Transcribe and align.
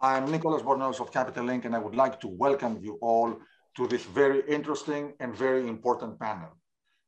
I'm 0.00 0.30
Nicholas 0.30 0.62
Bornozis 0.62 1.00
of 1.00 1.12
Capital 1.12 1.44
Link, 1.44 1.64
and 1.64 1.74
I 1.74 1.80
would 1.80 1.96
like 1.96 2.20
to 2.20 2.28
welcome 2.28 2.78
you 2.80 3.00
all 3.02 3.36
to 3.76 3.88
this 3.88 4.04
very 4.04 4.44
interesting 4.46 5.12
and 5.18 5.34
very 5.34 5.66
important 5.66 6.20
panel. 6.20 6.50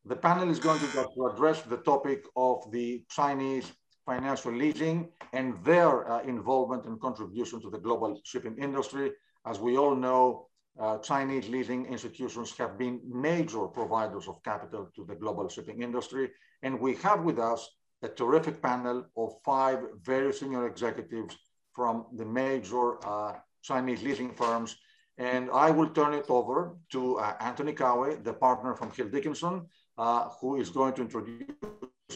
The 0.06 0.16
panel 0.16 0.50
is 0.50 0.58
going 0.58 0.80
to, 0.80 0.86
to 0.86 1.26
address 1.32 1.62
the 1.62 1.76
topic 1.76 2.24
of 2.34 2.68
the 2.72 3.04
Chinese 3.08 3.70
financial 4.04 4.52
leasing 4.52 5.08
and 5.32 5.54
their 5.64 6.10
uh, 6.10 6.22
involvement 6.22 6.84
and 6.86 7.00
contribution 7.00 7.62
to 7.62 7.70
the 7.70 7.78
global 7.78 8.20
shipping 8.24 8.58
industry. 8.58 9.12
As 9.46 9.60
we 9.60 9.76
all 9.78 9.94
know, 9.94 10.48
uh, 10.80 10.98
Chinese 10.98 11.48
leasing 11.48 11.86
institutions 11.86 12.56
have 12.58 12.76
been 12.76 13.00
major 13.06 13.68
providers 13.68 14.26
of 14.26 14.42
capital 14.42 14.90
to 14.96 15.04
the 15.04 15.14
global 15.14 15.48
shipping 15.48 15.80
industry. 15.80 16.28
And 16.64 16.80
we 16.80 16.96
have 16.96 17.22
with 17.22 17.38
us 17.38 17.68
a 18.02 18.08
terrific 18.08 18.60
panel 18.60 19.06
of 19.16 19.34
five 19.44 19.78
very 20.02 20.32
senior 20.32 20.66
executives 20.66 21.36
from 21.72 22.06
the 22.14 22.24
major 22.24 23.04
uh, 23.06 23.34
Chinese 23.62 24.02
leasing 24.02 24.32
firms. 24.34 24.76
And 25.18 25.50
I 25.50 25.70
will 25.70 25.90
turn 25.90 26.14
it 26.14 26.26
over 26.28 26.76
to 26.92 27.18
uh, 27.18 27.34
Anthony 27.40 27.72
Cowie, 27.72 28.16
the 28.22 28.32
partner 28.32 28.74
from 28.74 28.90
Hill 28.90 29.08
Dickinson, 29.08 29.66
uh, 29.98 30.30
who 30.40 30.56
is 30.56 30.70
going 30.70 30.94
to 30.94 31.02
introduce 31.02 31.50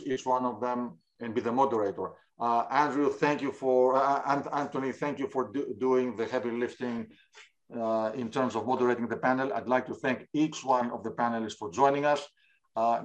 each 0.04 0.24
one 0.24 0.44
of 0.44 0.60
them 0.60 0.98
and 1.20 1.34
be 1.34 1.40
the 1.40 1.52
moderator. 1.52 2.12
Uh, 2.40 2.64
Andrew, 2.70 3.10
thank 3.10 3.42
you 3.42 3.52
for, 3.52 3.96
uh, 3.96 4.42
Anthony, 4.52 4.90
thank 4.90 5.18
you 5.18 5.28
for 5.28 5.52
do 5.52 5.74
doing 5.78 6.16
the 6.16 6.26
heavy 6.26 6.50
lifting 6.50 7.06
uh, 7.78 8.10
in 8.14 8.30
terms 8.30 8.56
of 8.56 8.66
moderating 8.66 9.06
the 9.06 9.16
panel. 9.16 9.52
I'd 9.52 9.68
like 9.68 9.86
to 9.86 9.94
thank 9.94 10.26
each 10.32 10.64
one 10.64 10.90
of 10.90 11.04
the 11.04 11.10
panelists 11.10 11.58
for 11.58 11.70
joining 11.70 12.04
us. 12.04 12.26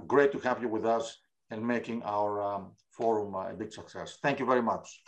Great 0.07 0.31
to 0.31 0.39
have 0.39 0.61
you 0.61 0.69
with 0.69 0.85
us 0.85 1.17
and 1.51 1.65
making 1.65 2.01
our 2.03 2.41
um, 2.41 2.71
forum 2.91 3.35
a 3.35 3.53
big 3.53 3.71
success. 3.71 4.17
Thank 4.23 4.39
you 4.39 4.45
very 4.45 4.61
much. 4.61 5.01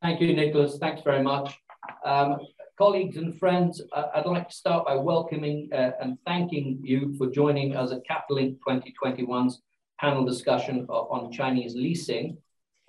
Thank 0.00 0.20
you, 0.20 0.34
Nicholas. 0.34 0.78
Thanks 0.78 1.02
very 1.02 1.22
much. 1.22 1.58
Um, 2.04 2.38
colleagues 2.76 3.16
and 3.16 3.36
friends, 3.36 3.82
uh, 3.92 4.04
I'd 4.14 4.26
like 4.26 4.48
to 4.48 4.54
start 4.54 4.86
by 4.86 4.94
welcoming 4.94 5.68
uh, 5.72 5.90
and 6.00 6.16
thanking 6.24 6.78
you 6.82 7.16
for 7.18 7.28
joining 7.28 7.74
us 7.76 7.90
at 7.90 8.02
CapitalLink 8.06 8.58
2021's 8.66 9.60
panel 9.98 10.24
discussion 10.24 10.86
on 10.88 11.32
Chinese 11.32 11.74
leasing. 11.74 12.38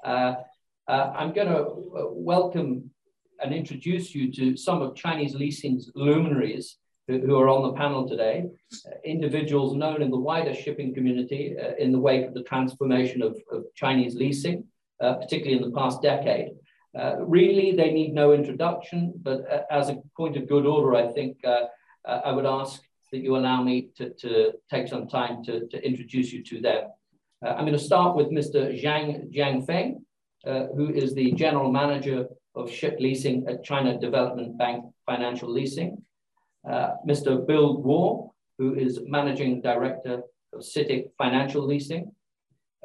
Uh, 0.03 0.35
I'm 0.87 1.33
going 1.33 1.47
to 1.47 1.65
welcome 2.11 2.91
and 3.41 3.53
introduce 3.53 4.13
you 4.13 4.31
to 4.33 4.55
some 4.55 4.81
of 4.83 4.95
Chinese 4.95 5.33
leasing's 5.33 5.89
luminaries 5.95 6.77
who, 7.07 7.35
are 7.39 7.49
on 7.49 7.63
the 7.63 7.73
panel 7.73 8.07
today, 8.07 8.45
uh, 8.85 8.91
individuals 9.03 9.75
known 9.75 10.03
in 10.03 10.11
the 10.11 10.19
wider 10.19 10.53
shipping 10.53 10.93
community 10.93 11.55
uh, 11.59 11.73
in 11.79 11.91
the 11.91 11.99
wake 11.99 12.27
of 12.27 12.35
the 12.35 12.43
transformation 12.43 13.23
of, 13.23 13.35
of 13.51 13.63
Chinese 13.73 14.13
leasing, 14.13 14.63
uh, 15.01 15.15
particularly 15.15 15.57
in 15.57 15.67
the 15.67 15.75
past 15.75 16.03
decade. 16.03 16.51
Uh, 16.97 17.17
really, 17.19 17.75
they 17.75 17.91
need 17.91 18.13
no 18.13 18.33
introduction, 18.33 19.13
but 19.21 19.41
uh, 19.51 19.61
as 19.69 19.89
a 19.89 20.01
point 20.17 20.35
of 20.37 20.47
good 20.47 20.65
order, 20.65 20.95
I 20.95 21.11
think 21.11 21.37
uh, 21.45 21.65
I 22.05 22.31
would 22.31 22.45
ask 22.45 22.81
that 23.11 23.19
you 23.19 23.35
allow 23.37 23.61
me 23.63 23.89
to, 23.97 24.09
to 24.13 24.53
take 24.69 24.87
some 24.87 25.07
time 25.07 25.43
to, 25.43 25.67
to 25.67 25.85
introduce 25.85 26.31
you 26.31 26.43
to 26.45 26.61
them. 26.61 26.83
I'm 27.41 27.65
going 27.65 27.73
to 27.73 27.79
start 27.79 28.17
with 28.17 28.27
Mr. 28.27 28.59
Zhang 28.81 29.33
Jianfeng, 29.33 30.01
who 30.75 30.89
is 30.93 31.13
the 31.13 31.31
general 31.33 31.71
manager 31.71 32.27
of 32.55 32.71
ship 32.71 32.97
leasing 32.99 33.45
at 33.47 33.63
China 33.63 33.99
Development 33.99 34.57
Bank 34.57 34.85
Financial 35.05 35.49
Leasing. 35.49 36.03
Uh, 36.69 36.91
Mr. 37.07 37.45
Bill 37.47 37.81
Guo, 37.81 38.31
who 38.57 38.75
is 38.75 38.99
Managing 39.05 39.61
Director 39.61 40.21
of 40.53 40.61
CITIC 40.61 41.11
Financial 41.17 41.65
Leasing. 41.65 42.11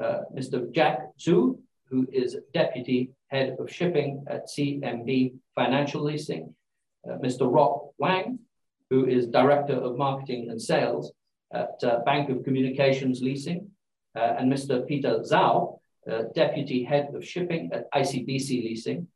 Uh, 0.01 0.21
Mr. 0.35 0.73
Jack 0.73 0.99
Zhu, 1.19 1.59
who 1.89 2.07
is 2.13 2.37
Deputy 2.53 3.11
Head 3.35 3.57
of 3.59 3.71
Shipping 3.71 4.25
at 4.29 4.47
CMB 4.47 5.35
Financial 5.57 6.03
Leasing. 6.03 6.55
Uh, 7.05 7.17
Mr. 7.19 7.53
Rock 7.53 7.91
Wang, 7.99 8.39
who 8.91 9.07
is 9.07 9.27
Director 9.27 9.75
of 9.75 9.99
Marketing 9.99 10.51
and 10.51 10.63
Sales 10.63 11.13
at 11.53 11.83
uh, 11.83 11.99
Bank 12.07 12.31
of 12.31 12.45
Communications 12.45 13.21
Leasing. 13.21 13.71
Uh, 14.17 14.37
and 14.39 14.53
Mr. 14.53 14.87
Peter 14.87 15.19
Zhao, 15.31 15.79
uh, 16.09 16.23
Deputy 16.35 16.85
Head 16.85 17.09
of 17.15 17.27
Shipping 17.27 17.71
at 17.73 17.91
ICBC 17.93 18.49
Leasing. 18.63 19.09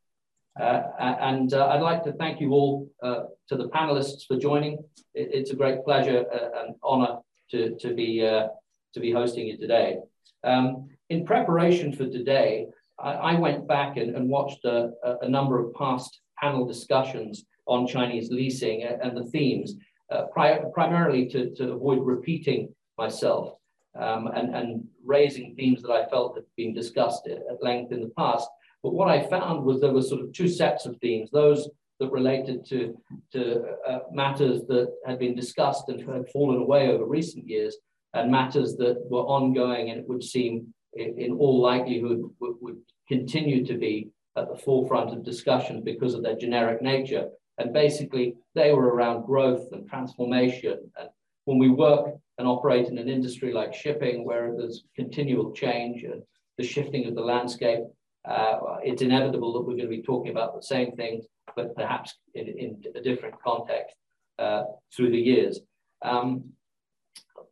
Uh, 0.61 0.83
and 0.99 1.55
uh, 1.55 1.69
I'd 1.69 1.83
like 1.83 2.03
to 2.03 2.13
thank 2.13 2.41
you 2.41 2.51
all 2.51 2.91
to 3.03 3.57
the 3.57 3.69
panelists 3.69 4.27
for 4.27 4.37
joining. 4.37 4.79
It, 5.15 5.29
it's 5.33 5.53
a 5.53 5.57
great 5.57 5.85
pleasure 5.85 6.25
and 6.57 6.75
honor 6.83 7.19
to, 7.53 7.77
to, 7.77 7.95
be, 7.95 8.19
to 8.19 9.01
be 9.01 9.13
hosting 9.13 9.47
you 9.47 9.57
today. 9.57 9.99
Um, 10.43 10.89
in 11.09 11.25
preparation 11.25 11.93
for 11.93 12.07
today, 12.07 12.67
I, 13.01 13.35
went 13.39 13.69
back 13.69 13.97
and, 13.97 14.17
and 14.17 14.29
watched 14.29 14.65
a, 14.65 14.91
a, 15.23 15.29
number 15.29 15.59
of 15.59 15.73
past 15.75 16.21
panel 16.41 16.67
discussions 16.67 17.45
on 17.67 17.87
Chinese 17.87 18.31
leasing 18.31 18.83
and 18.83 19.17
the 19.17 19.25
themes, 19.27 19.75
uh, 20.11 20.23
pri 20.33 20.59
primarily 20.73 21.27
to, 21.27 21.55
to 21.57 21.73
avoid 21.73 22.01
repeating 22.01 22.75
myself 22.97 23.55
um, 23.99 24.29
and, 24.29 24.55
and 24.55 24.85
raising 25.05 25.55
themes 25.55 25.83
that 25.83 25.91
I 25.91 26.09
felt 26.09 26.37
had 26.37 26.45
been 26.57 26.75
discussed 26.75 27.29
at 27.29 27.63
length 27.63 27.93
in 27.93 28.01
the 28.01 28.13
past. 28.17 28.49
But 28.83 28.95
what 28.95 29.09
I 29.09 29.27
found 29.29 29.65
was 29.65 29.81
there 29.81 29.93
were 29.93 30.03
sort 30.03 30.23
of 30.23 30.33
two 30.33 30.49
sets 30.49 30.87
of 30.87 30.97
themes, 30.99 31.31
those 31.31 31.69
that 32.01 32.11
related 32.13 32.65
to, 32.67 32.97
to 33.33 33.65
uh, 33.87 33.99
matters 34.13 34.63
that 34.69 34.93
had 35.05 35.19
been 35.19 35.35
discussed 35.35 35.89
and 35.89 36.01
had 36.01 36.31
fallen 36.31 36.59
away 36.59 36.89
over 36.89 37.05
recent 37.05 37.47
years, 37.47 37.77
and 38.15 38.31
matters 38.31 38.77
that 38.77 39.05
were 39.11 39.23
ongoing 39.23 39.91
and 39.91 40.01
it 40.01 40.09
would 40.09 40.23
seem 40.23 40.73
in, 40.99 41.19
in 41.19 41.33
all 41.33 41.61
likelihood 41.61 42.23
would, 42.41 42.55
would 42.61 42.79
continue 43.09 43.65
to 43.67 43.77
be 43.77 44.11
at 44.37 44.49
the 44.49 44.57
forefront 44.57 45.13
of 45.13 45.25
discussion 45.25 45.83
because 45.83 46.15
of 46.15 46.23
their 46.23 46.37
generic 46.37 46.83
nature. 46.83 47.29
And 47.59 47.73
basically, 47.73 48.37
they 48.55 48.73
were 48.73 48.95
around 48.95 49.27
growth 49.27 49.67
and 49.73 49.89
transformation. 49.89 50.79
And 50.99 51.09
when 51.45 51.59
we 51.59 51.71
work 51.71 52.15
and 52.39 52.47
operate 52.47 52.87
in 52.87 52.99
an 52.99 53.09
industry 53.09 53.53
like 53.53 53.75
shipping, 53.75 54.25
where 54.25 54.55
there's 54.57 54.85
continual 54.95 55.53
change 55.53 56.05
and 56.05 56.23
the 56.57 56.65
shifting 56.65 57.07
of 57.07 57.15
the 57.15 57.21
landscape, 57.21 57.81
uh, 58.29 58.59
it's 58.83 59.03
inevitable 59.03 59.53
that 59.55 59.61
we're 59.61 59.77
going 59.77 59.91
to 59.91 59.97
be 59.97 60.03
talking 60.03 60.31
about 60.31 60.55
the 60.55 60.63
same 60.63 60.93
things, 60.93 61.25
but 61.57 61.75
perhaps 61.75 62.15
in, 62.35 62.47
in 62.47 62.83
a 62.95 63.01
different 63.01 63.35
context 63.43 63.95
uh, 64.39 64.65
through 64.95 65.11
the 65.11 65.19
years. 65.19 65.61
Um, 66.03 66.45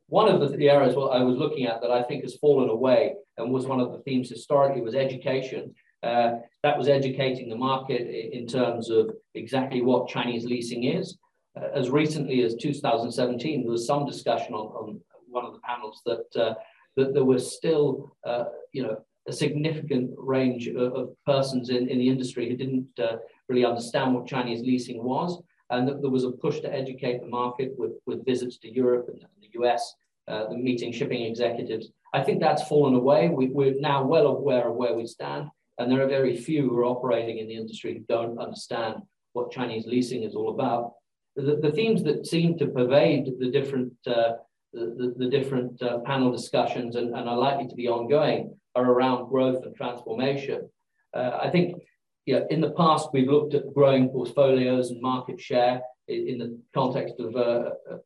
one 0.09 0.29
of 0.29 0.41
the, 0.41 0.57
the 0.57 0.71
areas 0.71 0.95
I 0.95 1.23
was 1.23 1.37
looking 1.37 1.67
at 1.67 1.81
that 1.81 1.91
I 1.91 2.03
think 2.05 2.23
has 2.23 2.37
fallen 2.37 2.69
away 2.69 3.15
and 3.39 3.53
was 3.53 3.67
one 3.67 3.81
of 3.81 3.93
the 3.93 3.99
themes 3.99 4.29
historically 4.29 4.81
was 4.81 4.95
education. 4.95 5.75
Uh, 6.03 6.37
that 6.63 6.79
was 6.79 6.89
educating 6.89 7.49
the 7.49 7.57
market 7.57 8.03
in 8.33 8.47
terms 8.47 8.91
of 8.91 9.11
exactly 9.35 9.83
what 9.83 10.09
Chinese 10.09 10.45
leasing 10.45 10.85
is. 10.85 11.17
Uh, 11.59 11.69
as 11.75 11.91
recently 11.91 12.43
as 12.43 12.55
2017, 12.55 13.63
there 13.63 13.71
was 13.71 13.87
some 13.87 14.07
discussion 14.07 14.55
on, 14.55 14.67
on 14.77 15.01
one 15.29 15.45
of 15.45 15.53
the 15.55 15.61
panels 15.61 16.03
that 16.05 16.27
uh, 16.41 16.55
that 16.97 17.13
there 17.13 17.25
was 17.25 17.55
still, 17.55 18.17
uh, 18.25 18.45
you 18.73 18.83
know, 18.83 18.97
a 19.29 19.33
significant 19.33 20.11
range 20.17 20.67
of, 20.69 20.95
of 20.95 21.25
persons 21.25 21.69
in, 21.69 21.89
in 21.89 21.99
the 21.99 22.09
industry 22.09 22.49
who 22.49 22.57
didn't 22.57 22.89
uh, 22.99 23.17
really 23.49 23.65
understand 23.65 24.15
what 24.15 24.27
Chinese 24.27 24.63
leasing 24.63 25.03
was. 25.03 25.41
And 25.71 25.87
that 25.89 26.01
there 26.01 26.11
was 26.11 26.25
a 26.25 26.31
push 26.31 26.61
to 26.61 26.73
educate 26.73 27.21
the 27.21 27.27
market 27.27 27.73
with, 27.77 27.93
with 28.07 28.25
visits 28.25 28.57
to 28.59 28.73
Europe 28.73 29.09
and 29.09 29.21
the 29.41 29.61
US, 29.61 29.95
uh, 30.29 30.49
the 30.49 30.57
meeting 30.57 30.93
shipping 30.93 31.23
executives. 31.23 31.91
I 32.15 32.23
think 32.23 32.41
that's 32.41 32.67
fallen 32.69 32.95
away. 32.95 33.29
We, 33.29 33.49
we're 33.49 33.81
now 33.81 34.05
well 34.05 34.27
aware 34.27 34.69
of 34.69 34.77
where 34.77 34.95
we 34.95 35.07
stand. 35.07 35.49
And 35.79 35.91
there 35.91 36.03
are 36.03 36.09
very 36.09 36.37
few 36.37 36.69
who 36.69 36.79
are 36.79 36.87
operating 36.87 37.39
in 37.39 37.49
the 37.49 37.57
industry 37.57 37.95
who 37.95 38.05
don't 38.09 38.39
understand 38.39 39.03
what 39.33 39.53
Chinese 39.53 39.87
leasing 39.87 40.23
is 40.23 40.35
all 40.35 40.51
about. 40.51 40.93
The, 41.37 41.59
the 41.61 41.73
themes 41.73 42.03
that 42.05 42.27
seem 42.27 42.57
to 42.59 42.67
pervade 42.67 43.35
the 43.39 43.51
different, 43.51 43.93
uh, 44.07 44.37
the, 44.73 44.95
the, 44.97 45.15
the, 45.19 45.31
different 45.31 45.83
uh, 45.83 45.99
panel 45.99 46.33
discussions 46.33 46.97
and, 46.97 47.15
and 47.15 47.29
are 47.29 47.37
likely 47.37 47.69
to 47.69 47.75
be 47.75 47.89
ongoing 47.89 48.57
are 48.75 48.91
around 48.91 49.29
growth 49.29 49.65
and 49.65 49.77
transformation. 49.77 50.71
Uh, 51.15 51.39
I 51.43 51.51
think 51.51 51.83
yeah, 52.27 52.41
in 52.51 52.61
the 52.61 52.73
past, 52.73 53.11
we've 53.13 53.29
looked 53.29 53.55
at 53.55 53.73
growing 53.73 54.09
portfolios 54.09 54.91
and 54.91 55.01
market 55.01 55.41
share 55.41 55.81
in, 56.09 56.29
in 56.29 56.39
the 56.39 56.59
context 56.75 57.15
of 57.21 57.37
uh, 57.37 57.71
uh, 57.91 57.99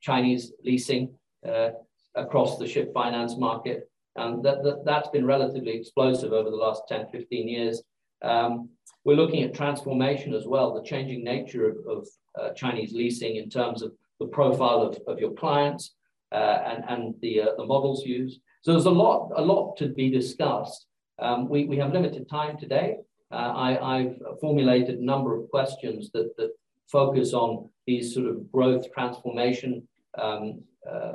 Chinese 0.00 0.52
leasing 0.64 1.14
uh, 1.48 1.70
across 2.14 2.58
the 2.58 2.66
ship 2.66 2.92
finance 2.92 3.36
market. 3.36 3.88
And 4.16 4.44
that, 4.44 4.62
that, 4.62 4.84
that's 4.84 5.08
been 5.08 5.26
relatively 5.26 5.72
explosive 5.72 6.32
over 6.32 6.50
the 6.50 6.56
last 6.56 6.82
10, 6.88 7.06
15 7.10 7.48
years. 7.48 7.82
Um, 8.22 8.68
we're 9.04 9.16
looking 9.16 9.42
at 9.42 9.54
transformation 9.54 10.34
as 10.34 10.46
well, 10.46 10.74
the 10.74 10.82
changing 10.82 11.24
nature 11.24 11.68
of, 11.68 11.76
of 11.88 12.08
uh, 12.40 12.52
Chinese 12.54 12.92
leasing 12.92 13.36
in 13.36 13.48
terms 13.48 13.82
of 13.82 13.92
the 14.20 14.26
profile 14.26 14.82
of, 14.82 14.98
of 15.06 15.18
your 15.18 15.32
clients 15.32 15.94
uh, 16.30 16.58
and, 16.66 16.84
and 16.88 17.14
the, 17.20 17.40
uh, 17.40 17.46
the 17.56 17.64
models 17.64 18.04
used. 18.04 18.40
So 18.62 18.72
there's 18.72 18.86
a 18.86 18.90
lot, 18.90 19.32
a 19.36 19.42
lot 19.42 19.76
to 19.78 19.88
be 19.88 20.10
discussed. 20.10 20.86
Um, 21.18 21.48
we, 21.48 21.64
we 21.64 21.76
have 21.78 21.92
limited 21.92 22.28
time 22.28 22.56
today. 22.58 22.96
Uh, 23.32 23.52
I, 23.80 24.02
have 24.02 24.40
formulated 24.40 24.98
a 24.98 25.04
number 25.04 25.34
of 25.34 25.50
questions 25.50 26.10
that, 26.12 26.36
that 26.36 26.50
focus 26.90 27.32
on 27.32 27.70
these 27.86 28.14
sort 28.14 28.26
of 28.26 28.52
growth 28.52 28.92
transformation 28.92 29.88
um, 30.20 30.62
uh, 30.88 31.12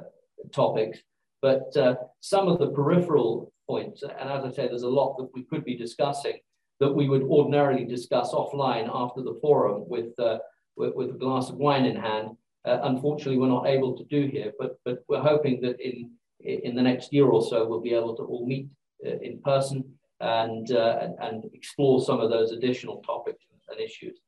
topics. 0.51 0.99
But 1.41 1.75
uh, 1.77 1.95
some 2.19 2.47
of 2.47 2.59
the 2.59 2.71
peripheral 2.71 3.51
points, 3.69 4.03
and 4.03 4.11
as 4.11 4.43
I 4.43 4.51
say, 4.51 4.67
there's 4.67 4.83
a 4.83 4.89
lot 4.89 5.17
that 5.17 5.29
we 5.33 5.43
could 5.43 5.63
be 5.63 5.75
discussing. 5.75 6.39
that 6.79 6.93
we 6.93 7.09
would 7.09 7.23
ordinarily 7.23 7.85
discuss 7.85 8.33
offline 8.33 8.87
after 8.93 9.21
the 9.23 9.37
forum 9.41 9.83
with, 9.87 10.11
uh, 10.19 10.37
with, 10.75 10.93
with, 10.93 11.09
a 11.09 11.17
glass 11.17 11.49
of 11.49 11.55
wine 11.55 11.85
in 11.85 11.95
hand. 11.95 12.29
Uh, 12.65 12.79
unfortunately, 12.83 13.37
we're 13.37 13.47
not 13.47 13.65
able 13.65 13.97
to 13.97 14.03
do 14.05 14.27
here, 14.27 14.51
but, 14.59 14.77
but 14.85 15.03
we're 15.07 15.29
hoping 15.31 15.59
that 15.61 15.79
in, 15.79 16.11
in 16.39 16.75
the 16.75 16.81
next 16.81 17.11
year 17.11 17.25
or 17.25 17.41
so, 17.41 17.65
we'll 17.67 17.81
be 17.81 17.95
able 17.95 18.15
to 18.15 18.23
all 18.23 18.45
meet 18.45 18.67
uh, 19.05 19.17
in 19.21 19.41
person 19.41 19.83
and, 20.19 20.71
uh, 20.71 20.99
and, 21.01 21.15
and, 21.19 21.45
explore 21.53 21.99
some 21.99 22.19
of 22.19 22.29
those 22.29 22.51
additional 22.51 23.01
topics 23.01 23.43
and 23.69 23.79
issues. 23.79 24.19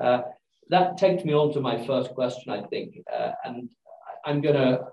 Uh, 0.00 0.22
that 0.68 0.96
takes 0.96 1.24
me 1.24 1.34
on 1.34 1.52
to 1.52 1.60
my 1.60 1.76
first 1.86 2.10
question, 2.14 2.52
I 2.52 2.62
think, 2.68 3.02
and 3.44 3.68
I'm 4.24 4.40
going 4.40 4.54
to 4.54 4.86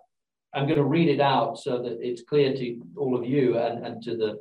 I'm 0.56 0.66
going 0.66 0.80
to 0.80 0.86
read 0.86 1.10
it 1.10 1.20
out 1.20 1.60
so 1.60 1.82
that 1.84 1.98
it's 2.02 2.24
clear 2.24 2.56
to 2.56 2.82
all 2.98 3.16
of 3.16 3.26
you 3.26 3.58
and, 3.58 3.86
and 3.86 4.02
to 4.04 4.16
the 4.16 4.40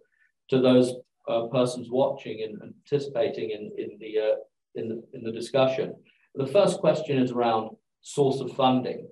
to 0.51 0.61
those 0.61 0.95
uh, 1.29 1.47
persons 1.47 1.89
watching 1.91 2.43
and, 2.43 2.75
participating 2.85 3.51
in, 3.51 3.73
in, 3.79 3.97
the, 3.99 4.19
uh, 4.19 4.35
in, 4.75 4.89
the, 4.89 5.03
in 5.15 5.25
the 5.25 5.33
discussion. 5.33 5.95
The 6.35 6.47
first 6.47 6.81
question 6.81 7.19
is 7.19 7.33
around 7.33 7.71
source 8.03 8.41
of 8.41 8.53
funding. 8.53 9.09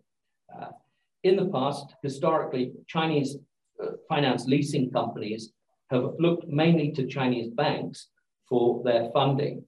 Uh, 0.55 0.69
in 1.23 1.37
the 1.37 1.47
past, 1.47 1.95
historically, 2.03 2.73
Chinese 2.87 3.39
uh, 3.83 3.93
finance 4.09 4.45
leasing 4.45 4.91
companies 4.91 5.53
have 5.91 6.11
looked 6.19 6.47
mainly 6.49 6.93
to 6.93 7.07
Chinese 7.07 7.49
banks 7.49 8.09
for 8.49 8.83
their 8.85 9.09
funding. 9.13 9.65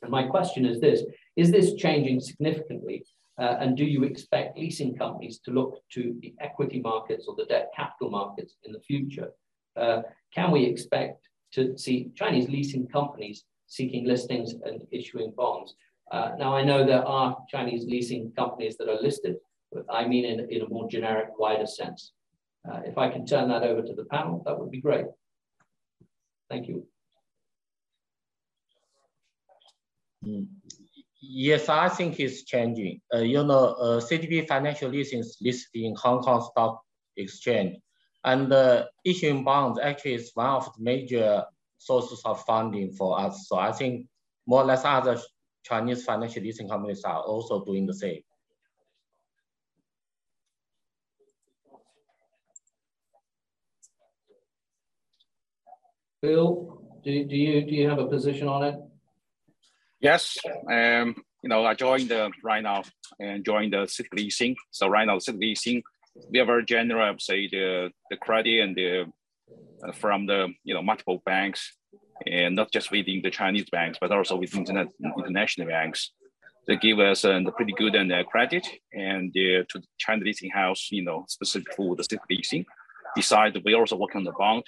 And 0.00 0.10
my 0.10 0.24
question 0.24 0.64
is 0.64 0.80
this, 0.80 1.02
is 1.36 1.50
this 1.50 1.74
changing 1.74 2.20
significantly? 2.20 3.04
Uh, 3.38 3.56
and 3.60 3.76
do 3.76 3.84
you 3.84 4.04
expect 4.04 4.58
leasing 4.58 4.94
companies 4.94 5.38
to 5.38 5.50
look 5.50 5.78
to 5.90 6.14
the 6.20 6.34
equity 6.40 6.80
markets 6.80 7.26
or 7.26 7.34
the 7.34 7.46
debt 7.46 7.70
capital 7.74 8.10
markets 8.10 8.56
in 8.64 8.72
the 8.72 8.80
future? 8.80 9.30
Uh, 9.76 10.02
can 10.34 10.50
we 10.50 10.64
expect 10.64 11.28
to 11.52 11.76
see 11.78 12.10
Chinese 12.14 12.48
leasing 12.48 12.86
companies 12.88 13.44
seeking 13.66 14.06
listings 14.06 14.54
and 14.64 14.82
issuing 14.90 15.32
bonds? 15.34 15.74
Uh, 16.10 16.32
now, 16.38 16.54
I 16.54 16.62
know 16.62 16.84
there 16.84 17.06
are 17.06 17.38
Chinese 17.48 17.86
leasing 17.86 18.32
companies 18.36 18.76
that 18.76 18.88
are 18.88 19.00
listed, 19.00 19.36
but 19.72 19.86
I 19.90 20.06
mean 20.06 20.26
in, 20.26 20.40
in 20.50 20.62
a 20.62 20.68
more 20.68 20.88
generic, 20.88 21.30
wider 21.38 21.66
sense. 21.66 22.12
Uh, 22.70 22.80
if 22.84 22.98
I 22.98 23.08
can 23.08 23.24
turn 23.24 23.48
that 23.48 23.62
over 23.62 23.80
to 23.80 23.94
the 23.94 24.04
panel, 24.04 24.42
that 24.44 24.58
would 24.58 24.70
be 24.70 24.80
great. 24.80 25.06
Thank 26.50 26.68
you. 26.68 26.86
Mm. 30.24 30.46
Yes, 31.24 31.68
I 31.68 31.88
think 31.88 32.18
it's 32.18 32.42
changing. 32.42 33.00
Uh, 33.14 33.18
you 33.18 33.44
know, 33.44 33.74
uh, 33.74 34.00
CDB 34.00 34.46
Financial 34.48 34.90
Leasing 34.90 35.20
is 35.20 35.36
listed 35.40 35.82
in 35.82 35.94
Hong 35.94 36.20
Kong 36.20 36.44
Stock 36.50 36.82
Exchange. 37.16 37.76
And 38.24 38.52
uh, 38.52 38.86
issuing 39.04 39.44
bonds 39.44 39.78
actually 39.80 40.14
is 40.14 40.32
one 40.34 40.48
of 40.48 40.64
the 40.64 40.82
major 40.82 41.44
sources 41.78 42.22
of 42.24 42.44
funding 42.44 42.92
for 42.92 43.20
us. 43.20 43.46
So 43.48 43.56
I 43.56 43.70
think 43.70 44.08
more 44.48 44.62
or 44.62 44.64
less 44.64 44.84
other 44.84 45.16
Chinese 45.62 46.04
financial 46.04 46.42
leasing 46.42 46.68
companies 46.68 47.04
are 47.04 47.22
also 47.22 47.64
doing 47.64 47.86
the 47.86 47.94
same. 47.94 48.20
Bill, 56.20 56.82
do, 57.04 57.24
do 57.24 57.36
you 57.36 57.64
do 57.64 57.74
you 57.74 57.88
have 57.88 57.98
a 57.98 58.06
position 58.06 58.48
on 58.48 58.62
it? 58.64 58.91
Yes, 60.02 60.38
um, 60.70 61.16
you 61.42 61.50
know, 61.50 61.64
I 61.66 61.74
joined 61.74 62.10
the 62.10 62.32
right 62.44 62.62
now 62.62 62.84
and 63.20 63.44
joined 63.44 63.74
the 63.74 63.86
CITIC 63.86 64.14
leasing. 64.14 64.56
So 64.72 64.88
right 64.88 65.06
now, 65.06 65.18
CITIC 65.18 65.40
leasing 65.40 65.82
we 66.30 66.40
are 66.40 66.44
very 66.46 66.64
general, 66.64 67.02
I 67.06 67.10
would 67.10 67.22
say 67.22 67.48
the 67.48 67.90
the 68.10 68.16
credit 68.16 68.60
and 68.60 68.76
the 68.76 69.06
uh, 69.86 69.92
from 69.92 70.26
the 70.26 70.48
you 70.64 70.74
know 70.74 70.82
multiple 70.82 71.22
banks, 71.24 71.76
and 72.26 72.56
not 72.56 72.72
just 72.72 72.90
within 72.90 73.22
the 73.22 73.30
Chinese 73.30 73.68
banks, 73.70 73.98
but 74.00 74.12
also 74.12 74.36
with 74.36 74.54
internet 74.54 74.88
international 75.18 75.68
banks. 75.68 76.12
They 76.66 76.76
give 76.76 77.00
us 77.00 77.24
uh, 77.24 77.40
pretty 77.56 77.72
good 77.76 77.96
and 77.96 78.12
uh, 78.12 78.24
credit, 78.24 78.66
and 78.92 79.30
uh, 79.30 79.64
to 79.70 79.78
the 79.80 79.86
China 79.98 80.24
leasing 80.24 80.50
house, 80.50 80.88
you 80.92 81.02
know, 81.04 81.24
specific 81.28 81.74
for 81.74 81.96
the 81.96 82.04
CITIC 82.04 82.20
leasing. 82.30 82.64
Besides, 83.16 83.56
we 83.64 83.74
also 83.74 83.96
work 83.96 84.14
on 84.14 84.24
the 84.24 84.32
bond, 84.32 84.64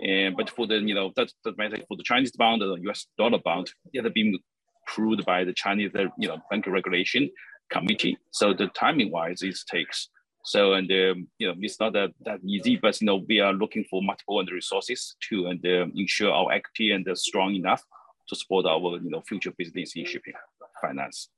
and 0.00 0.36
but 0.36 0.50
for 0.50 0.66
the 0.66 0.78
you 0.78 0.94
know 0.94 1.12
that 1.16 1.30
that 1.44 1.58
matter 1.58 1.76
for 1.88 1.96
the 1.96 2.02
Chinese 2.04 2.32
bond, 2.32 2.62
the 2.62 2.74
U.S. 2.82 3.06
dollar 3.18 3.38
bond, 3.38 3.70
it 3.92 4.02
has 4.02 4.12
been 4.12 4.38
approved 4.86 5.24
by 5.24 5.44
the 5.44 5.52
Chinese 5.52 5.90
you 6.18 6.28
know 6.28 6.38
banking 6.50 6.72
regulation 6.72 7.30
committee. 7.70 8.16
So 8.30 8.54
the 8.54 8.68
timing 8.68 9.10
wise, 9.10 9.42
it 9.42 9.56
takes 9.70 10.08
so 10.46 10.74
and 10.74 10.88
um, 10.92 11.26
you 11.38 11.48
know 11.48 11.54
it's 11.58 11.80
not 11.80 11.92
that, 11.94 12.10
that 12.24 12.38
easy, 12.44 12.76
but 12.76 13.00
you 13.00 13.06
know 13.06 13.24
we 13.28 13.40
are 13.40 13.52
looking 13.52 13.84
for 13.90 14.00
multiple 14.00 14.38
and 14.38 14.48
resources 14.50 15.16
to 15.28 15.46
and 15.46 15.60
uh, 15.66 15.86
ensure 15.96 16.32
our 16.32 16.52
equity 16.52 16.92
and 16.92 17.06
uh, 17.08 17.16
strong 17.16 17.56
enough 17.56 17.82
to 18.28 18.36
support 18.36 18.64
our 18.64 18.98
you 19.02 19.10
know 19.10 19.22
future 19.22 19.52
business 19.58 19.96
in 19.96 20.06
shipping 20.06 20.34
finance. 20.80 21.30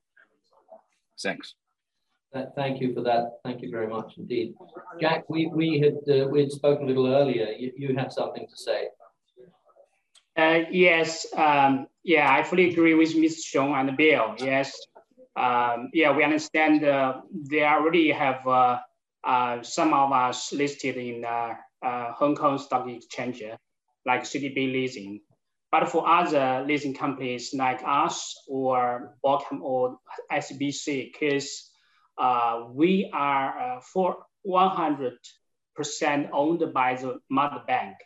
Thanks. 1.21 1.55
Thank 2.55 2.79
you 2.79 2.93
for 2.93 3.01
that. 3.01 3.39
Thank 3.43 3.63
you 3.63 3.71
very 3.71 3.87
much 3.87 4.13
indeed. 4.17 4.53
Jack, 5.01 5.27
we, 5.27 5.47
we 5.47 5.79
had 5.79 5.97
uh, 6.07 6.27
we 6.27 6.41
had 6.41 6.51
spoken 6.51 6.83
a 6.83 6.87
little 6.87 7.07
earlier. 7.07 7.47
You, 7.47 7.71
you 7.75 7.95
had 7.97 8.13
something 8.13 8.45
to 8.47 8.57
say. 8.57 8.89
Uh, 10.39 10.63
yes, 10.71 11.25
um, 11.35 11.85
yeah, 12.01 12.33
I 12.33 12.43
fully 12.43 12.69
agree 12.69 12.93
with 12.93 13.13
Ms. 13.13 13.45
Xiong 13.45 13.77
and 13.77 13.97
Bill. 13.97 14.35
Yes, 14.37 14.71
um, 15.35 15.89
yeah, 15.93 16.15
we 16.15 16.23
understand 16.23 16.81
uh, 16.85 17.19
they 17.51 17.61
already 17.61 18.09
have 18.11 18.47
uh, 18.47 18.79
uh, 19.25 19.61
some 19.63 19.93
of 19.93 20.13
us 20.13 20.53
listed 20.53 20.95
in 20.95 21.25
uh, 21.25 21.55
uh, 21.85 22.13
Hong 22.13 22.37
Kong 22.37 22.57
Stock 22.57 22.87
Exchange, 22.87 23.43
like 24.05 24.23
CDB 24.23 24.71
Leasing. 24.71 25.19
But 25.73 25.89
for 25.89 26.07
other 26.07 26.63
leasing 26.65 26.93
companies 26.93 27.53
like 27.53 27.81
us 27.85 28.33
or 28.47 29.17
BoCom 29.21 29.59
or 29.61 29.97
SBC, 30.31 31.11
because 31.11 31.69
we 32.73 33.11
are 33.13 33.81
for 33.81 34.23
100% 34.47 36.29
owned 36.31 36.73
by 36.73 36.95
the 36.95 37.19
mother 37.29 37.61
bank. 37.67 37.97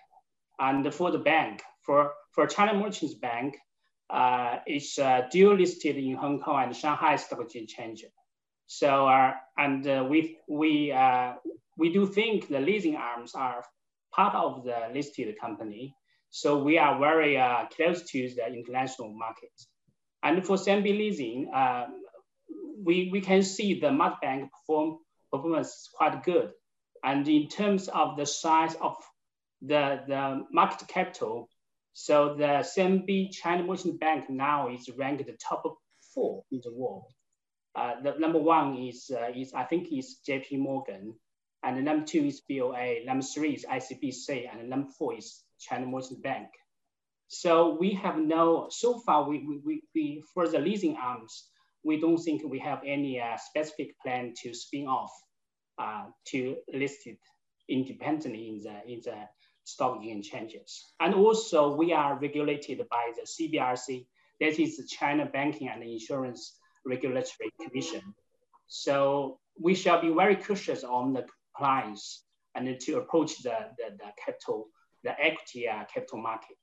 And 0.59 0.91
for 0.91 1.11
the 1.11 1.19
bank, 1.19 1.61
for, 1.85 2.11
for 2.31 2.47
China 2.47 2.73
Merchants 2.73 3.15
Bank, 3.15 3.57
uh, 4.09 4.59
it's 4.65 4.99
uh, 4.99 5.27
dual 5.31 5.55
listed 5.57 5.97
in 5.97 6.15
Hong 6.15 6.39
Kong 6.39 6.63
and 6.63 6.75
Shanghai 6.75 7.15
Stock 7.15 7.39
Exchange. 7.53 8.05
So, 8.67 9.07
uh, 9.07 9.33
and 9.57 9.87
uh, 9.87 10.05
we, 10.09 10.37
we, 10.47 10.93
we 11.77 11.93
do 11.93 12.05
think 12.07 12.47
the 12.47 12.59
leasing 12.59 12.95
arms 12.95 13.33
are 13.35 13.63
part 14.13 14.35
of 14.35 14.63
the 14.63 14.89
listed 14.93 15.35
company. 15.39 15.95
So 16.29 16.63
we 16.63 16.77
are 16.77 16.99
very 16.99 17.35
close 17.75 18.03
to 18.11 18.29
the 18.35 18.47
international 18.47 19.13
market. 19.13 19.51
And 20.23 20.45
for 20.45 20.55
CMB 20.55 20.85
leasing, 20.85 21.51
we, 22.83 23.09
we 23.11 23.21
can 23.21 23.43
see 23.43 23.79
the 23.79 23.91
mud 23.91 24.13
bank 24.21 24.51
perform, 24.51 24.97
performance 25.31 25.89
quite 25.93 26.23
good. 26.23 26.51
And 27.03 27.27
in 27.27 27.47
terms 27.49 27.87
of 27.89 28.17
the 28.17 28.25
size 28.25 28.75
of 28.81 28.95
the, 29.61 30.01
the 30.07 30.45
market 30.51 30.87
capital, 30.87 31.49
so 31.93 32.35
the 32.35 32.65
CMB 32.65 33.31
China 33.31 33.63
Merchant 33.63 33.99
Bank 33.99 34.29
now 34.29 34.69
is 34.69 34.89
ranked 34.97 35.25
the 35.25 35.33
top 35.33 35.63
four 36.13 36.43
in 36.51 36.61
the 36.63 36.73
world. 36.73 37.05
Uh, 37.75 38.01
the 38.01 38.13
number 38.19 38.39
one 38.39 38.77
is, 38.77 39.11
uh, 39.13 39.29
is 39.35 39.53
I 39.53 39.63
think 39.63 39.91
is 39.91 40.17
JP 40.27 40.59
Morgan, 40.59 41.13
and 41.63 41.77
the 41.77 41.81
number 41.81 42.05
two 42.05 42.25
is 42.25 42.41
BOA, 42.49 43.05
number 43.05 43.23
three 43.23 43.53
is 43.53 43.65
ICBC, 43.65 44.49
and 44.51 44.69
number 44.69 44.89
four 44.97 45.15
is 45.15 45.43
China 45.59 45.85
Merchant 45.85 46.21
Bank. 46.21 46.49
So 47.27 47.77
we 47.79 47.91
have 47.93 48.17
no, 48.17 48.67
so 48.69 48.99
far 48.99 49.27
we, 49.27 49.59
we, 49.65 49.81
we, 49.95 50.23
for 50.33 50.47
the 50.47 50.59
leasing 50.59 50.97
arms, 50.97 51.49
we 51.83 51.99
don't 51.99 52.17
think 52.17 52.43
we 52.43 52.59
have 52.59 52.81
any 52.85 53.19
uh, 53.19 53.37
specific 53.37 53.99
plan 53.99 54.33
to 54.43 54.53
spin 54.53 54.87
off 54.87 55.11
uh, 55.79 56.05
to 56.27 56.57
list 56.73 57.07
it 57.07 57.17
independently 57.69 58.49
in 58.49 58.61
the, 58.61 58.91
in 58.91 59.01
the 59.03 59.27
stock 59.63 59.99
exchanges. 60.03 60.93
And 60.99 61.13
also 61.13 61.75
we 61.75 61.93
are 61.93 62.19
regulated 62.19 62.81
by 62.89 63.11
the 63.15 63.23
CBRC, 63.23 64.05
that 64.39 64.59
is 64.59 64.77
the 64.77 64.85
China 64.85 65.25
Banking 65.25 65.69
and 65.69 65.83
Insurance 65.83 66.57
Regulatory 66.85 67.51
Commission. 67.61 68.13
So 68.67 69.39
we 69.59 69.75
shall 69.75 70.01
be 70.01 70.09
very 70.09 70.35
cautious 70.35 70.83
on 70.83 71.13
the 71.13 71.25
compliance 71.55 72.23
and 72.55 72.79
to 72.79 72.97
approach 72.97 73.41
the, 73.43 73.55
the, 73.77 73.95
the 73.97 74.11
capital, 74.23 74.67
the 75.03 75.19
equity 75.19 75.67
uh, 75.67 75.85
capital 75.85 76.19
market. 76.19 76.57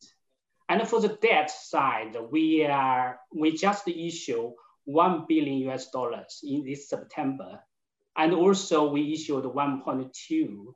And 0.68 0.86
for 0.86 1.00
the 1.00 1.18
debt 1.20 1.50
side, 1.50 2.16
we 2.30 2.64
are 2.64 3.18
we 3.34 3.56
just 3.56 3.88
issue 3.88 4.52
1 4.84 5.24
billion 5.28 5.68
US 5.70 5.90
dollars 5.90 6.40
in 6.44 6.64
this 6.64 6.88
September. 6.88 7.60
And 8.16 8.34
also 8.34 8.88
we 8.90 9.12
issued 9.12 9.44
1.2 9.44 10.66
uh, 10.66 10.72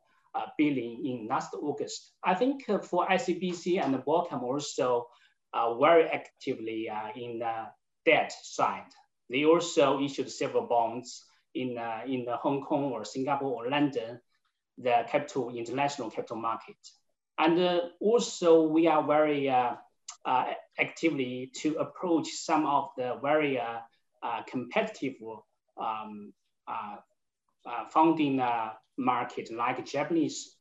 billion 0.59 1.05
in 1.05 1.29
last 1.29 1.55
August. 1.55 2.13
I 2.23 2.35
think 2.35 2.69
uh, 2.69 2.79
for 2.79 3.07
ICBC 3.07 3.83
and 3.83 3.95
BoCom 4.05 4.43
also 4.43 5.09
uh, 5.53 5.79
very 5.79 6.05
actively 6.09 6.89
uh, 6.89 7.09
in 7.17 7.39
the 7.39 7.67
debt 8.05 8.33
side. 8.43 8.91
They 9.31 9.45
also 9.45 10.01
issued 10.01 10.31
several 10.31 10.67
bonds 10.67 11.25
in, 11.55 11.79
uh, 11.79 12.01
in 12.07 12.27
Hong 12.29 12.63
Kong 12.63 12.93
or 12.93 13.05
Singapore 13.05 13.65
or 13.65 13.71
London, 13.71 14.21
the 14.79 15.05
capital, 15.09 15.51
international 15.51 16.11
capital 16.11 16.37
market. 16.37 16.77
And 17.39 17.59
uh, 17.59 17.81
also 18.01 18.63
we 18.63 18.87
are 18.87 19.07
very 19.07 19.49
uh, 19.49 19.75
uh, 20.25 20.45
actively 20.79 21.51
to 21.55 21.77
approach 21.77 22.29
some 22.29 22.67
of 22.67 22.91
the 22.97 23.19
very 23.23 23.59
uh, 23.59 23.79
uh, 24.23 24.43
competitive 24.47 25.15
um, 25.77 26.33
funding 27.91 28.41
market 28.97 29.53
like 29.53 29.85
Japanese 29.87 30.57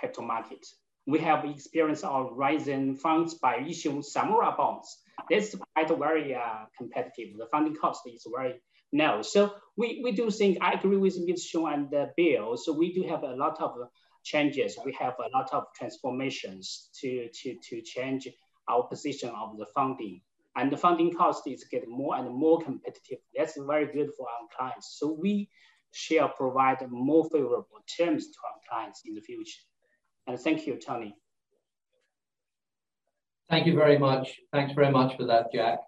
capital 0.00 0.24
market. 0.24 0.66
We 1.06 1.18
have 1.20 1.44
experienced 1.44 2.04
our 2.04 2.32
rising 2.34 2.96
funds 2.96 3.34
by 3.34 3.64
issuing 3.66 4.02
Samurai 4.02 4.54
bonds. 4.56 4.98
That's 5.30 5.54
quite 5.74 5.88
very 5.98 6.36
competitive. 6.76 7.36
The 7.38 7.46
funding 7.50 7.76
cost 7.76 8.02
is 8.06 8.26
very 8.34 8.60
low. 8.92 9.22
So 9.22 9.54
we, 9.76 10.00
we 10.04 10.12
do 10.12 10.30
think, 10.30 10.58
I 10.60 10.72
agree 10.72 10.96
with 10.96 11.18
Ms. 11.18 11.50
Xiong 11.50 11.72
and 11.72 11.94
uh, 11.94 12.06
Bill. 12.16 12.56
So 12.56 12.72
we 12.72 12.92
do 12.92 13.02
have 13.08 13.22
a 13.22 13.34
lot 13.34 13.60
of 13.60 13.72
changes. 14.22 14.78
We 14.84 14.92
have 14.98 15.14
a 15.18 15.36
lot 15.36 15.52
of 15.52 15.64
transformations 15.74 16.90
to, 17.00 17.28
to, 17.28 17.56
to 17.70 17.82
change 17.82 18.28
our 18.68 18.82
position 18.82 19.30
of 19.30 19.56
the 19.56 19.66
funding. 19.74 20.20
And 20.56 20.70
the 20.70 20.76
funding 20.76 21.14
cost 21.14 21.46
is 21.46 21.64
getting 21.70 21.90
more 21.90 22.16
and 22.16 22.28
more 22.34 22.60
competitive. 22.60 23.18
That's 23.34 23.56
very 23.56 23.86
good 23.86 24.10
for 24.16 24.26
our 24.28 24.48
clients. 24.56 24.96
So 24.98 25.16
we 25.18 25.48
shall 25.92 26.28
provide 26.28 26.78
more 26.90 27.28
favorable 27.30 27.80
terms 27.96 28.26
to 28.26 28.38
our 28.46 28.60
clients 28.68 29.02
in 29.06 29.14
the 29.14 29.20
future. 29.20 29.60
And 30.26 30.38
thank 30.38 30.66
you, 30.66 30.76
Tony. 30.76 31.16
Thank 33.48 33.66
you 33.66 33.74
very 33.74 33.98
much. 33.98 34.38
Thanks 34.52 34.74
very 34.74 34.90
much 34.90 35.16
for 35.16 35.24
that, 35.24 35.52
Jack. 35.52 35.78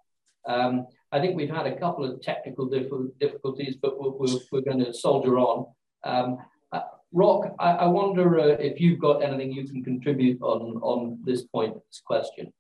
Um, 0.47 0.87
I 1.13 1.21
think 1.21 1.37
we've 1.37 1.51
had 1.51 1.67
a 1.67 1.79
couple 1.79 2.05
of 2.05 2.23
technical 2.23 2.67
difficulties, 2.67 3.77
but 3.83 4.01
we're, 4.01 4.11
we're, 4.11 4.39
we're 4.51 4.61
going 4.63 4.83
to 4.83 4.95
soldier 4.95 5.39
on. 5.39 5.67
Um, 6.05 6.39
uh, 6.73 6.81
Rock, 7.13 7.55
I, 7.59 7.73
I 7.73 7.87
wonder 7.87 8.41
uh, 8.41 8.47
if 8.47 8.81
you've 8.81 9.01
got 9.01 9.23
anything 9.23 9.53
you 9.53 9.69
can 9.69 9.85
contribute 9.85 10.41
on, 10.41 10.79
on 10.83 11.19
this 11.25 11.43
point, 11.43 11.75
this 11.75 12.01
question. 12.05 12.53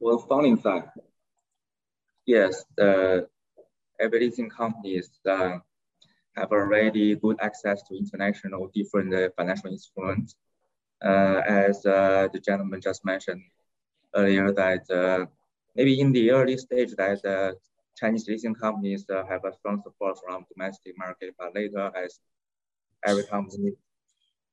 For 0.00 0.26
funding 0.26 0.58
side, 0.60 0.84
yes, 2.24 2.64
the 2.76 3.28
everything 4.00 4.48
companies 4.48 5.10
uh, 5.28 5.58
have 6.36 6.52
already 6.52 7.14
good 7.16 7.36
access 7.40 7.82
to 7.84 7.96
international 7.96 8.70
different 8.74 9.14
uh, 9.14 9.28
financial 9.36 9.70
instruments. 9.70 10.36
Uh, 11.04 11.42
as 11.46 11.84
uh, 11.84 12.26
the 12.32 12.40
gentleman 12.40 12.80
just 12.80 13.04
mentioned 13.04 13.42
earlier 14.14 14.50
that 14.52 14.90
uh, 14.90 15.26
maybe 15.74 16.00
in 16.00 16.10
the 16.12 16.30
early 16.30 16.56
stage 16.56 16.92
that 16.96 17.22
uh, 17.24 17.52
Chinese 17.96 18.26
leasing 18.28 18.54
companies 18.54 19.04
have 19.08 19.44
a 19.44 19.52
strong 19.52 19.82
support 19.82 20.16
from 20.24 20.44
domestic 20.52 20.96
market, 20.96 21.34
but 21.38 21.54
later 21.54 21.90
as 21.94 22.18
every 23.04 23.24
company 23.24 23.72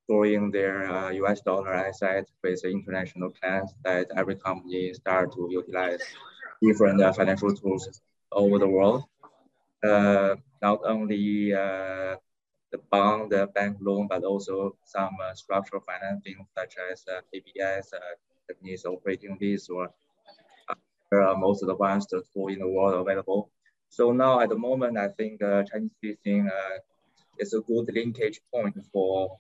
growing 0.08 0.52
their 0.52 1.12
US 1.14 1.42
dollar 1.42 1.74
assets 1.74 2.32
with 2.44 2.64
international 2.66 3.30
plans 3.42 3.74
that 3.84 4.08
every 4.18 4.36
company 4.36 4.94
start 4.94 5.34
to 5.34 5.48
utilize 5.50 6.02
different 6.62 7.02
financial 7.16 7.54
tools 7.56 8.02
over 8.32 8.60
the 8.60 8.68
world. 8.68 9.04
Uh, 9.84 10.36
not 10.62 10.80
only 10.86 11.54
uh, 11.54 12.16
the 12.72 12.80
bond, 12.90 13.32
the 13.32 13.48
bank 13.54 13.78
loan, 13.82 14.08
but 14.08 14.24
also 14.24 14.76
some 14.86 15.18
structural 15.36 15.82
financing 15.82 16.46
such 16.58 16.76
as 16.92 17.04
uh, 17.12 17.22
ABS, 17.34 17.94
Japanese 18.48 18.86
operating 18.86 19.38
lease 19.40 19.70
or 19.70 19.90
are 21.12 21.38
most 21.38 21.64
advanced 21.64 22.14
tool 22.34 22.48
in 22.48 22.60
the 22.60 22.68
world 22.68 22.96
available. 22.96 23.52
So 23.90 24.12
now 24.12 24.40
at 24.40 24.50
the 24.50 24.58
moment, 24.58 24.98
I 24.98 25.10
think 25.10 25.44
uh, 25.44 25.64
Chinese 25.64 25.92
leasing 26.02 26.50
uh, 26.50 26.78
is 27.38 27.54
a 27.54 27.62
good 27.62 27.94
linkage 27.94 28.42
point 28.52 28.76
for 28.92 29.38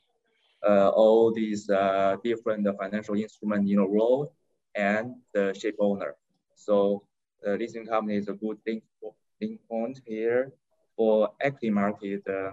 uh, 0.67 0.89
all 0.89 1.33
these 1.33 1.69
uh, 1.69 2.17
different 2.23 2.67
financial 2.79 3.15
instruments 3.15 3.69
in 3.69 3.77
the 3.77 3.85
world 3.85 4.29
and 4.75 5.15
the 5.33 5.53
ship 5.53 5.75
owner. 5.79 6.15
So 6.55 7.03
the 7.41 7.57
leasing 7.57 7.85
company 7.85 8.17
is 8.17 8.27
a 8.27 8.33
good 8.33 8.57
link, 8.65 8.83
point 9.69 10.01
here 10.05 10.51
for 10.95 11.29
equity 11.41 11.69
market. 11.69 12.21
Uh, 12.27 12.51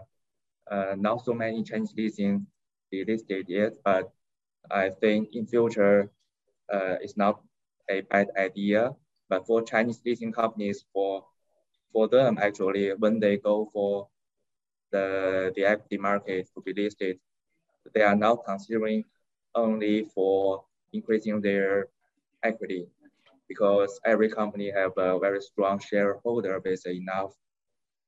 uh, 0.71 0.95
not 0.97 1.25
so 1.25 1.33
many 1.33 1.63
Chinese 1.63 1.95
leasing 1.97 2.47
be 2.91 3.05
listed 3.05 3.47
yet, 3.49 3.75
but 3.85 4.13
I 4.71 4.91
think 4.91 5.35
in 5.35 5.47
future 5.47 6.11
it's 7.03 7.17
not 7.17 7.41
a 7.89 8.03
bad 8.03 8.29
idea 8.39 8.95
but 9.31 9.47
for 9.47 9.63
Chinese 9.63 10.03
leasing 10.05 10.33
companies, 10.33 10.85
for 10.93 11.25
for 11.93 12.09
them 12.09 12.39
actually, 12.43 12.93
when 12.99 13.21
they 13.21 13.39
go 13.39 13.71
for 13.73 14.09
the 14.91 15.53
the 15.55 15.65
equity 15.65 15.97
market 15.97 16.51
to 16.55 16.61
be 16.61 16.75
listed, 16.75 17.19
they 17.95 18.03
are 18.03 18.17
now 18.17 18.35
considering 18.37 19.05
only 19.55 20.05
for 20.05 20.65
increasing 20.93 21.41
their 21.41 21.89
equity 22.43 22.87
because 23.50 24.00
every 24.07 24.30
company 24.30 24.71
have 24.71 24.92
a 24.97 25.19
very 25.19 25.40
strong 25.40 25.80
shareholder 25.80 26.61
base 26.61 26.87
enough 26.87 27.33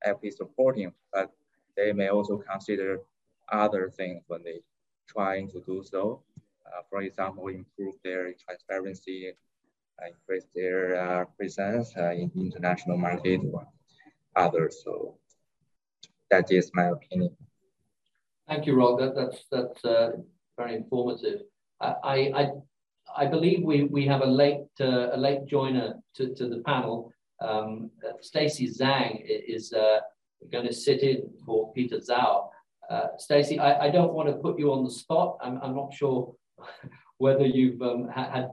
equity 0.05 0.31
supporting, 0.31 0.93
but 1.13 1.29
they 1.77 1.93
may 1.93 2.09
also 2.09 2.39
consider 2.39 3.01
other 3.51 3.91
things 3.91 4.23
when 4.29 4.43
they 4.45 4.61
trying 5.09 5.51
to 5.51 5.61
do 5.67 5.83
so. 5.85 6.23
Uh, 6.65 6.83
for 6.89 7.03
example, 7.03 7.49
improve 7.49 7.97
their 8.05 8.33
transparency 8.45 9.35
increase 10.07 10.47
their 10.55 10.81
uh, 10.97 11.25
presence 11.37 11.93
uh, 11.97 12.11
in 12.11 12.31
international 12.35 12.97
market 12.97 13.41
or 13.53 13.67
others. 14.37 14.83
So 14.85 15.19
that 16.31 16.51
is 16.51 16.71
my 16.75 16.87
opinion. 16.87 17.37
Thank 18.49 18.67
you, 18.67 18.75
Rob. 18.75 18.99
That, 18.99 19.15
that's 19.15 19.45
that's 19.51 19.85
uh, 19.85 20.13
very 20.57 20.75
informative. 20.77 21.43
I, 21.81 22.33
I 22.35 22.47
I 23.17 23.27
believe 23.27 23.63
we 23.63 23.85
we 23.85 24.07
have 24.07 24.23
a 24.23 24.27
late 24.27 24.67
uh, 24.81 25.11
a 25.13 25.17
late 25.17 25.47
joiner 25.47 25.95
to, 26.17 26.35
to 26.35 26.49
the 26.49 26.63
panel. 26.67 27.13
Um, 27.41 27.91
Stacy 28.21 28.69
Zhang 28.69 29.23
is 29.27 29.73
uh, 29.73 30.01
going 30.53 30.67
to 30.67 30.73
sit 30.73 31.03
in 31.03 31.31
for 31.45 31.73
Peter 31.73 31.99
Zhao. 31.99 32.49
Uh, 32.89 33.09
Stacy, 33.19 33.59
I, 33.59 33.87
I 33.87 33.91
don't 33.91 34.13
want 34.13 34.29
to 34.29 34.35
put 34.35 34.59
you 34.59 34.73
on 34.73 34.85
the 34.85 34.91
spot. 34.91 35.39
I'm, 35.43 35.59
I'm 35.63 35.75
not 35.75 35.93
sure 35.93 36.35
whether 37.19 37.47
you've 37.47 37.83
um, 37.83 38.09
had 38.09 38.53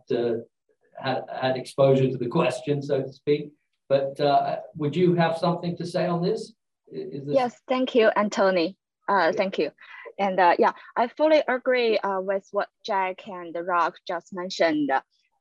had, 1.02 1.24
had 1.42 1.58
exposure 1.58 2.10
to 2.10 2.18
the 2.18 2.28
question, 2.28 2.82
so 2.82 3.02
to 3.02 3.14
speak. 3.14 3.52
But 3.88 4.20
uh, 4.20 4.58
would 4.76 4.96
you 4.96 5.16
have 5.16 5.38
something 5.38 5.76
to 5.78 5.86
say 5.86 6.06
on 6.06 6.22
this? 6.22 6.54
this... 6.92 7.22
Yes, 7.26 7.56
thank 7.68 7.96
you, 7.96 8.10
Anthony. 8.16 8.78
Uh, 9.08 9.32
thank 9.32 9.58
you. 9.58 9.72
And 10.20 10.40
uh, 10.40 10.56
yeah, 10.60 10.74
I 10.96 11.08
fully 11.08 11.42
agree 11.48 11.98
uh, 11.98 12.20
with 12.20 12.48
what 12.52 12.68
Jack 12.86 13.28
and 13.28 13.56
Rock 13.66 13.96
just 14.08 14.34
mentioned. 14.34 14.92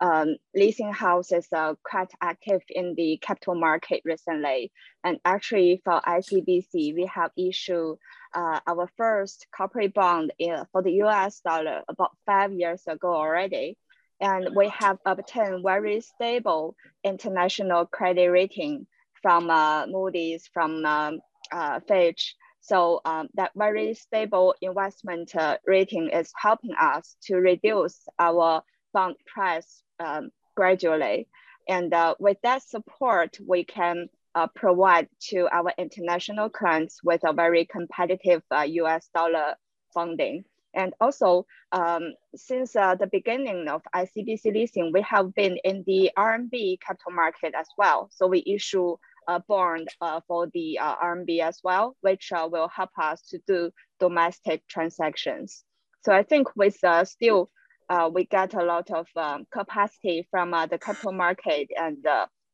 Um, 0.00 0.36
leasing 0.54 0.92
houses 0.92 1.48
are 1.52 1.76
quite 1.84 2.12
active 2.20 2.62
in 2.70 2.94
the 2.94 3.18
capital 3.20 3.56
market 3.56 4.02
recently. 4.04 4.70
And 5.02 5.18
actually 5.24 5.82
for 5.84 6.00
ICBC, 6.00 6.94
we 6.94 7.10
have 7.12 7.32
issued 7.36 7.96
uh, 8.32 8.60
our 8.64 8.88
first 8.96 9.48
corporate 9.54 9.94
bond 9.94 10.32
in, 10.38 10.64
for 10.70 10.82
the 10.82 11.02
US 11.02 11.40
dollar 11.40 11.82
about 11.88 12.12
five 12.24 12.52
years 12.52 12.82
ago 12.86 13.12
already 13.12 13.76
and 14.20 14.54
we 14.54 14.68
have 14.68 14.98
obtained 15.06 15.62
very 15.62 16.00
stable 16.00 16.74
international 17.04 17.86
credit 17.86 18.28
rating 18.28 18.86
from 19.22 19.50
uh, 19.50 19.86
Moody's, 19.86 20.48
from 20.52 20.84
um, 20.84 21.20
uh, 21.52 21.80
Fitch. 21.86 22.34
So 22.68 23.00
um, 23.06 23.28
that 23.34 23.52
very 23.56 23.94
stable 23.94 24.54
investment 24.60 25.34
uh, 25.34 25.56
rating 25.66 26.10
is 26.10 26.30
helping 26.36 26.74
us 26.78 27.16
to 27.22 27.36
reduce 27.36 28.06
our 28.18 28.62
bond 28.92 29.16
price 29.26 29.82
um, 29.98 30.28
gradually. 30.54 31.28
And 31.66 31.94
uh, 31.94 32.14
with 32.18 32.36
that 32.42 32.62
support, 32.62 33.38
we 33.46 33.64
can 33.64 34.10
uh, 34.34 34.48
provide 34.54 35.08
to 35.30 35.48
our 35.50 35.72
international 35.78 36.50
clients 36.50 37.02
with 37.02 37.22
a 37.24 37.32
very 37.32 37.64
competitive 37.64 38.42
US 38.52 39.08
uh, 39.14 39.18
dollar 39.18 39.54
funding. 39.94 40.44
And 40.74 40.92
also, 41.00 41.46
um, 41.72 42.12
since 42.36 42.76
uh, 42.76 42.96
the 42.96 43.06
beginning 43.06 43.68
of 43.68 43.80
ICBC 43.96 44.52
leasing, 44.52 44.92
we 44.92 45.00
have 45.00 45.34
been 45.34 45.56
in 45.64 45.84
the 45.86 46.10
RMB 46.18 46.80
capital 46.80 47.12
market 47.12 47.54
as 47.58 47.68
well. 47.78 48.10
So 48.12 48.26
we 48.26 48.44
issue 48.46 48.98
a 49.28 49.40
bond 49.40 49.88
uh, 50.00 50.20
for 50.26 50.48
the 50.54 50.78
uh, 50.78 50.96
RMB 50.96 51.40
as 51.40 51.60
well, 51.62 51.96
which 52.00 52.32
uh, 52.32 52.48
will 52.50 52.68
help 52.68 52.90
us 53.00 53.22
to 53.28 53.38
do 53.46 53.70
domestic 54.00 54.66
transactions. 54.68 55.64
So 56.04 56.12
I 56.12 56.22
think 56.22 56.56
with 56.56 56.82
uh, 56.82 57.04
still, 57.04 57.50
uh, 57.88 58.10
we 58.12 58.24
get 58.24 58.54
a 58.54 58.64
lot 58.64 58.90
of 58.90 59.06
um, 59.16 59.46
capacity 59.52 60.26
from 60.30 60.50
the 60.50 60.78
capital 60.78 61.12
market 61.12 61.68
and 61.76 62.04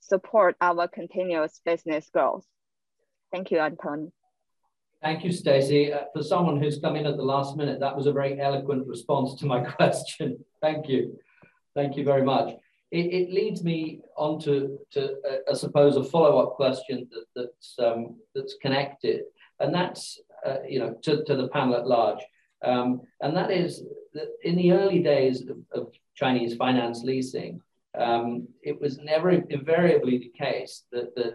support 0.00 0.56
our 0.60 0.86
continuous 0.88 1.60
business 1.64 2.08
growth. 2.12 2.44
Thank 3.32 3.50
you, 3.50 3.58
Anton. 3.58 4.12
Thank 5.02 5.24
you, 5.24 5.32
Stacey. 5.32 5.92
Uh, 5.92 6.04
for 6.14 6.22
someone 6.22 6.60
who's 6.60 6.78
come 6.78 6.96
in 6.96 7.04
at 7.04 7.16
the 7.16 7.22
last 7.22 7.56
minute, 7.56 7.78
that 7.80 7.96
was 7.96 8.06
a 8.06 8.12
very 8.12 8.40
eloquent 8.40 8.86
response 8.86 9.34
to 9.40 9.46
my 9.46 9.60
question. 9.76 10.38
Thank 10.62 10.88
you. 10.88 11.18
Thank 11.74 11.96
you 11.96 12.04
very 12.04 12.22
much. 12.22 12.54
It, 12.98 13.06
it 13.20 13.28
leads 13.38 13.60
me 13.70 14.00
on 14.16 14.32
to, 14.46 14.78
to 14.92 15.00
uh, 15.30 15.52
I 15.52 15.54
suppose, 15.54 15.96
a 15.96 16.04
follow-up 16.04 16.50
question 16.54 17.08
that, 17.12 17.26
that's, 17.36 17.74
um, 17.86 18.00
that's 18.34 18.54
connected, 18.64 19.22
and 19.60 19.74
that's, 19.78 20.02
uh, 20.46 20.58
you 20.72 20.78
know, 20.78 20.90
to, 21.04 21.24
to 21.24 21.34
the 21.40 21.48
panel 21.48 21.74
at 21.74 21.88
large. 21.96 22.22
Um, 22.62 22.88
and 23.20 23.36
that 23.36 23.50
is 23.50 23.82
that 24.16 24.28
in 24.48 24.54
the 24.56 24.70
early 24.80 25.00
days 25.00 25.36
of, 25.52 25.58
of 25.78 25.92
Chinese 26.14 26.54
finance 26.54 27.02
leasing, 27.02 27.60
um, 27.98 28.46
it 28.62 28.80
was 28.80 28.98
never 28.98 29.28
invariably 29.30 30.16
the 30.18 30.32
case 30.46 30.84
that, 30.92 31.14
that 31.16 31.34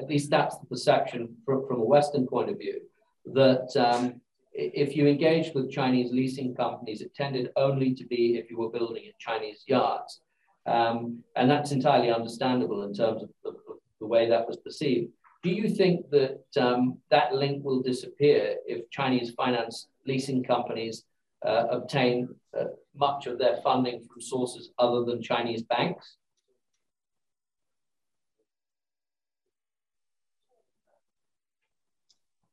at 0.00 0.08
least 0.08 0.28
that's 0.28 0.58
the 0.58 0.66
perception 0.66 1.36
from, 1.44 1.66
from 1.68 1.80
a 1.80 1.90
Western 1.94 2.26
point 2.26 2.50
of 2.50 2.58
view, 2.58 2.80
that 3.26 3.68
um, 3.76 4.20
if 4.52 4.96
you 4.96 5.06
engaged 5.06 5.54
with 5.54 5.70
Chinese 5.70 6.10
leasing 6.12 6.52
companies, 6.54 7.00
it 7.00 7.14
tended 7.14 7.46
only 7.56 7.94
to 7.94 8.04
be 8.06 8.22
if 8.40 8.50
you 8.50 8.58
were 8.58 8.70
building 8.70 9.04
in 9.04 9.12
Chinese 9.20 9.62
yards. 9.66 10.20
Um, 10.68 11.24
and 11.34 11.50
that's 11.50 11.72
entirely 11.72 12.10
understandable 12.10 12.82
in 12.82 12.92
terms 12.92 13.22
of 13.22 13.30
the, 13.42 13.50
of 13.50 13.56
the, 14.00 14.06
way 14.06 14.28
that 14.28 14.46
was 14.46 14.58
perceived. 14.58 15.10
Do 15.42 15.50
you 15.50 15.68
think 15.70 16.10
that 16.10 16.44
um, 16.60 16.98
that 17.10 17.32
link 17.32 17.64
will 17.64 17.80
disappear 17.80 18.56
if 18.66 18.90
Chinese 18.90 19.30
finance 19.30 19.88
leasing 20.06 20.44
companies 20.44 21.04
uh, 21.46 21.64
obtain 21.70 22.28
uh, 22.58 22.64
much 22.94 23.26
of 23.26 23.38
their 23.38 23.58
funding 23.62 24.02
from 24.02 24.20
sources 24.20 24.70
other 24.78 25.04
than 25.04 25.22
Chinese 25.22 25.62
banks? 25.62 26.16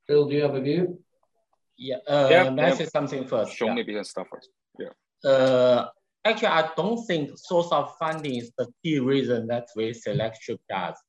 Phil, 0.08 0.30
do 0.30 0.36
you 0.36 0.44
have 0.44 0.56
a 0.56 0.62
view? 0.62 1.00
Yeah, 1.78 1.98
uh, 2.08 2.28
yeah, 2.32 2.50
may 2.50 2.64
I 2.64 2.76
say 2.76 2.86
something 2.86 3.28
first? 3.28 3.58
Show 3.58 3.66
yeah. 3.66 3.74
me 3.74 3.84
business 3.84 4.12
stuff 4.12 4.28
first. 4.32 4.50
Yeah. 4.80 5.30
Uh, 5.30 5.88
actually, 6.26 6.48
I 6.48 6.70
don't 6.76 7.06
think 7.06 7.32
source 7.38 7.72
of 7.72 7.96
funding 7.98 8.36
is 8.36 8.52
the 8.58 8.68
key 8.84 9.00
reason 9.00 9.48
that 9.48 9.68
we 9.76 9.94
select 9.94 10.40
shipyards. 10.42 11.00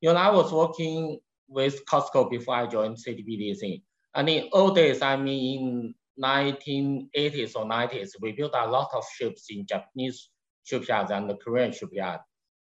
You 0.00 0.12
know, 0.12 0.18
I 0.18 0.30
was 0.30 0.52
working 0.52 1.20
with 1.48 1.84
COSCO 1.86 2.30
before 2.30 2.56
I 2.56 2.66
joined 2.66 2.98
Leasing. 3.06 3.80
And 4.14 4.28
in 4.28 4.48
old 4.52 4.74
days, 4.74 5.00
I 5.02 5.16
mean, 5.16 5.94
in 6.18 6.22
1980s 6.22 7.56
or 7.56 7.64
90s, 7.64 8.10
we 8.20 8.32
built 8.32 8.52
a 8.54 8.66
lot 8.68 8.90
of 8.94 9.04
ships 9.16 9.46
in 9.50 9.66
Japanese 9.66 10.28
shipyards 10.64 11.10
and 11.10 11.28
the 11.30 11.36
Korean 11.36 11.72
shipyard. 11.72 12.20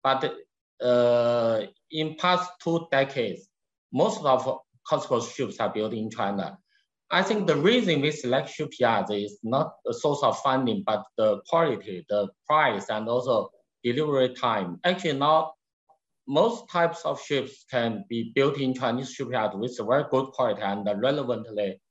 But 0.03 0.33
uh, 0.81 1.61
in 1.91 2.15
past 2.15 2.49
two 2.63 2.87
decades, 2.91 3.49
most 3.91 4.23
of 4.23 4.59
COSCO's 4.89 5.31
ships 5.31 5.59
are 5.59 5.71
built 5.71 5.93
in 5.93 6.09
China. 6.09 6.57
I 7.11 7.23
think 7.23 7.47
the 7.47 7.55
reason 7.55 8.01
we 8.01 8.11
select 8.11 8.49
shipyards 8.49 9.09
is 9.09 9.39
not 9.43 9.73
the 9.83 9.93
source 9.93 10.21
of 10.21 10.39
funding, 10.39 10.83
but 10.85 11.03
the 11.17 11.39
quality, 11.49 12.05
the 12.09 12.29
price, 12.45 12.89
and 12.89 13.09
also 13.09 13.49
delivery 13.83 14.33
time. 14.35 14.79
Actually, 14.83 15.17
now 15.17 15.53
most 16.27 16.69
types 16.69 17.01
of 17.05 17.19
ships 17.19 17.65
can 17.71 18.05
be 18.07 18.31
built 18.35 18.59
in 18.59 18.75
Chinese 18.75 19.11
shipyards 19.11 19.55
with 19.55 19.75
very 19.87 20.03
good 20.11 20.27
quality 20.27 20.61
and 20.61 20.87
relevantly 21.01 21.81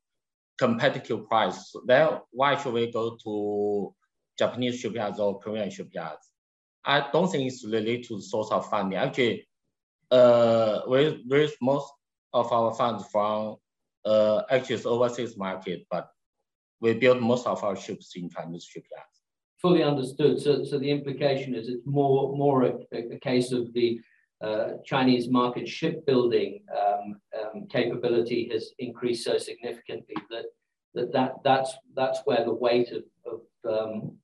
competitive 0.58 1.26
price. 1.28 1.72
Then 1.86 2.20
why 2.30 2.56
should 2.56 2.74
we 2.74 2.92
go 2.92 3.16
to 3.24 3.94
Japanese 4.38 4.78
shipyards 4.78 5.18
or 5.18 5.40
Korean 5.40 5.70
shipyards? 5.70 6.30
I 6.84 7.08
don't 7.12 7.28
think 7.28 7.50
it's 7.50 7.64
related 7.66 8.04
to 8.04 8.16
the 8.16 8.22
source 8.22 8.50
of 8.52 8.70
funding. 8.70 8.98
Actually, 8.98 9.48
uh, 10.12 10.82
we 10.88 11.24
raise 11.28 11.54
most 11.60 11.92
of 12.32 12.52
our 12.52 12.72
funds 12.74 13.04
from 13.10 13.56
uh, 14.12 14.42
actually 14.50 14.82
overseas 14.84 15.36
market, 15.36 15.80
but 15.90 16.04
we 16.80 16.94
build 16.94 17.20
most 17.20 17.46
of 17.46 17.62
our 17.64 17.76
ships 17.84 18.06
in 18.16 18.30
Chinese 18.30 18.64
shipyards. 18.64 19.16
Fully 19.60 19.82
understood. 19.82 20.40
So, 20.40 20.64
so 20.64 20.78
the 20.78 20.90
implication 20.90 21.54
is 21.54 21.68
it's 21.68 21.86
more 21.86 22.36
more 22.36 22.58
a, 22.70 22.72
a 23.14 23.18
case 23.30 23.50
of 23.58 23.72
the 23.78 24.00
uh, 24.46 24.68
Chinese 24.84 25.28
market 25.28 25.66
shipbuilding 25.68 26.52
um, 26.80 27.06
um, 27.38 27.66
capability 27.68 28.48
has 28.52 28.70
increased 28.78 29.24
so 29.24 29.36
significantly 29.36 30.14
that 30.30 30.44
that, 30.94 31.12
that 31.12 31.32
that's 31.42 31.72
that's 31.94 32.20
where 32.24 32.44
the 32.44 32.54
weight 32.66 32.90
of 32.98 33.04
of, 33.32 33.40
um, 33.74 34.16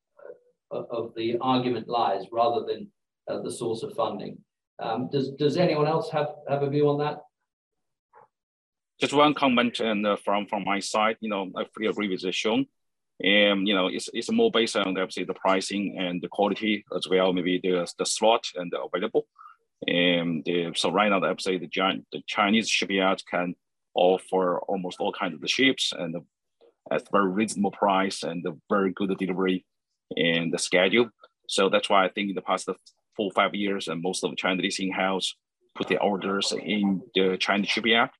of 0.71 1.13
the 1.17 1.37
argument 1.41 1.89
lies, 1.89 2.25
rather 2.41 2.65
than 2.65 2.89
uh, 3.29 3.41
the 3.43 3.51
source 3.51 3.83
of 3.83 3.93
funding. 3.95 4.39
Um, 4.81 5.09
does 5.11 5.33
does 5.33 5.57
anyone 5.57 5.89
else 5.95 6.09
have 6.11 6.31
have 6.49 6.63
a 6.63 6.71
view 6.71 6.89
on 6.89 6.99
that? 6.99 7.19
Just 9.01 9.13
one 9.13 9.35
comment 9.35 9.81
and 9.81 10.07
uh, 10.07 10.17
from 10.25 10.47
from 10.47 10.65
my 10.65 10.81
side, 10.81 11.17
you 11.21 11.29
know, 11.29 11.51
I 11.57 11.65
fully 11.75 11.89
agree 11.89 12.09
with 12.09 12.35
Sean. 12.35 12.67
And 13.23 13.67
you 13.69 13.75
know, 13.75 13.89
it's, 13.89 14.09
it's 14.13 14.31
more 14.31 14.51
based 14.51 14.77
on 14.77 14.89
obviously 14.89 15.25
the 15.25 15.35
pricing 15.35 15.97
and 15.99 16.21
the 16.21 16.29
quality 16.29 16.85
as 16.97 17.09
well, 17.09 17.33
maybe 17.33 17.61
the 17.63 17.87
the 17.99 18.07
slot 18.07 18.45
and 18.55 18.71
the 18.71 18.81
available. 18.81 19.27
And 19.87 20.45
the, 20.45 20.73
so 20.75 20.91
right 20.91 21.11
now, 21.11 21.23
I 21.23 21.35
say 21.39 21.59
the, 21.59 21.69
the 22.13 22.23
Chinese 22.27 22.69
shipyards 22.69 23.23
can 23.23 23.55
offer 23.95 24.61
almost 24.61 24.99
all 25.01 25.13
kinds 25.13 25.35
of 25.35 25.41
the 25.41 25.49
ships 25.49 25.93
and 25.97 26.17
at 26.91 27.11
very 27.13 27.29
reasonable 27.29 27.71
price 27.71 28.23
and 28.23 28.45
a 28.47 28.53
very 28.71 28.93
good 28.93 29.17
delivery 29.19 29.65
and 30.17 30.53
the 30.53 30.59
schedule. 30.59 31.11
So 31.49 31.69
that's 31.69 31.91
why 31.91 32.05
I 32.05 32.09
think 32.09 32.31
in 32.31 32.35
the 32.35 32.43
past 32.43 32.69
four 33.17 33.31
five 33.33 33.55
years, 33.55 33.89
and 33.89 34.03
most 34.03 34.25
of 34.25 34.31
the 34.31 34.37
Chinese 34.37 34.63
leasing 34.63 34.93
house 34.93 35.35
put 35.75 35.89
their 35.89 36.03
orders 36.03 36.53
in 36.53 37.03
the 37.15 37.37
Chinese 37.39 37.69
shipyard. 37.69 38.11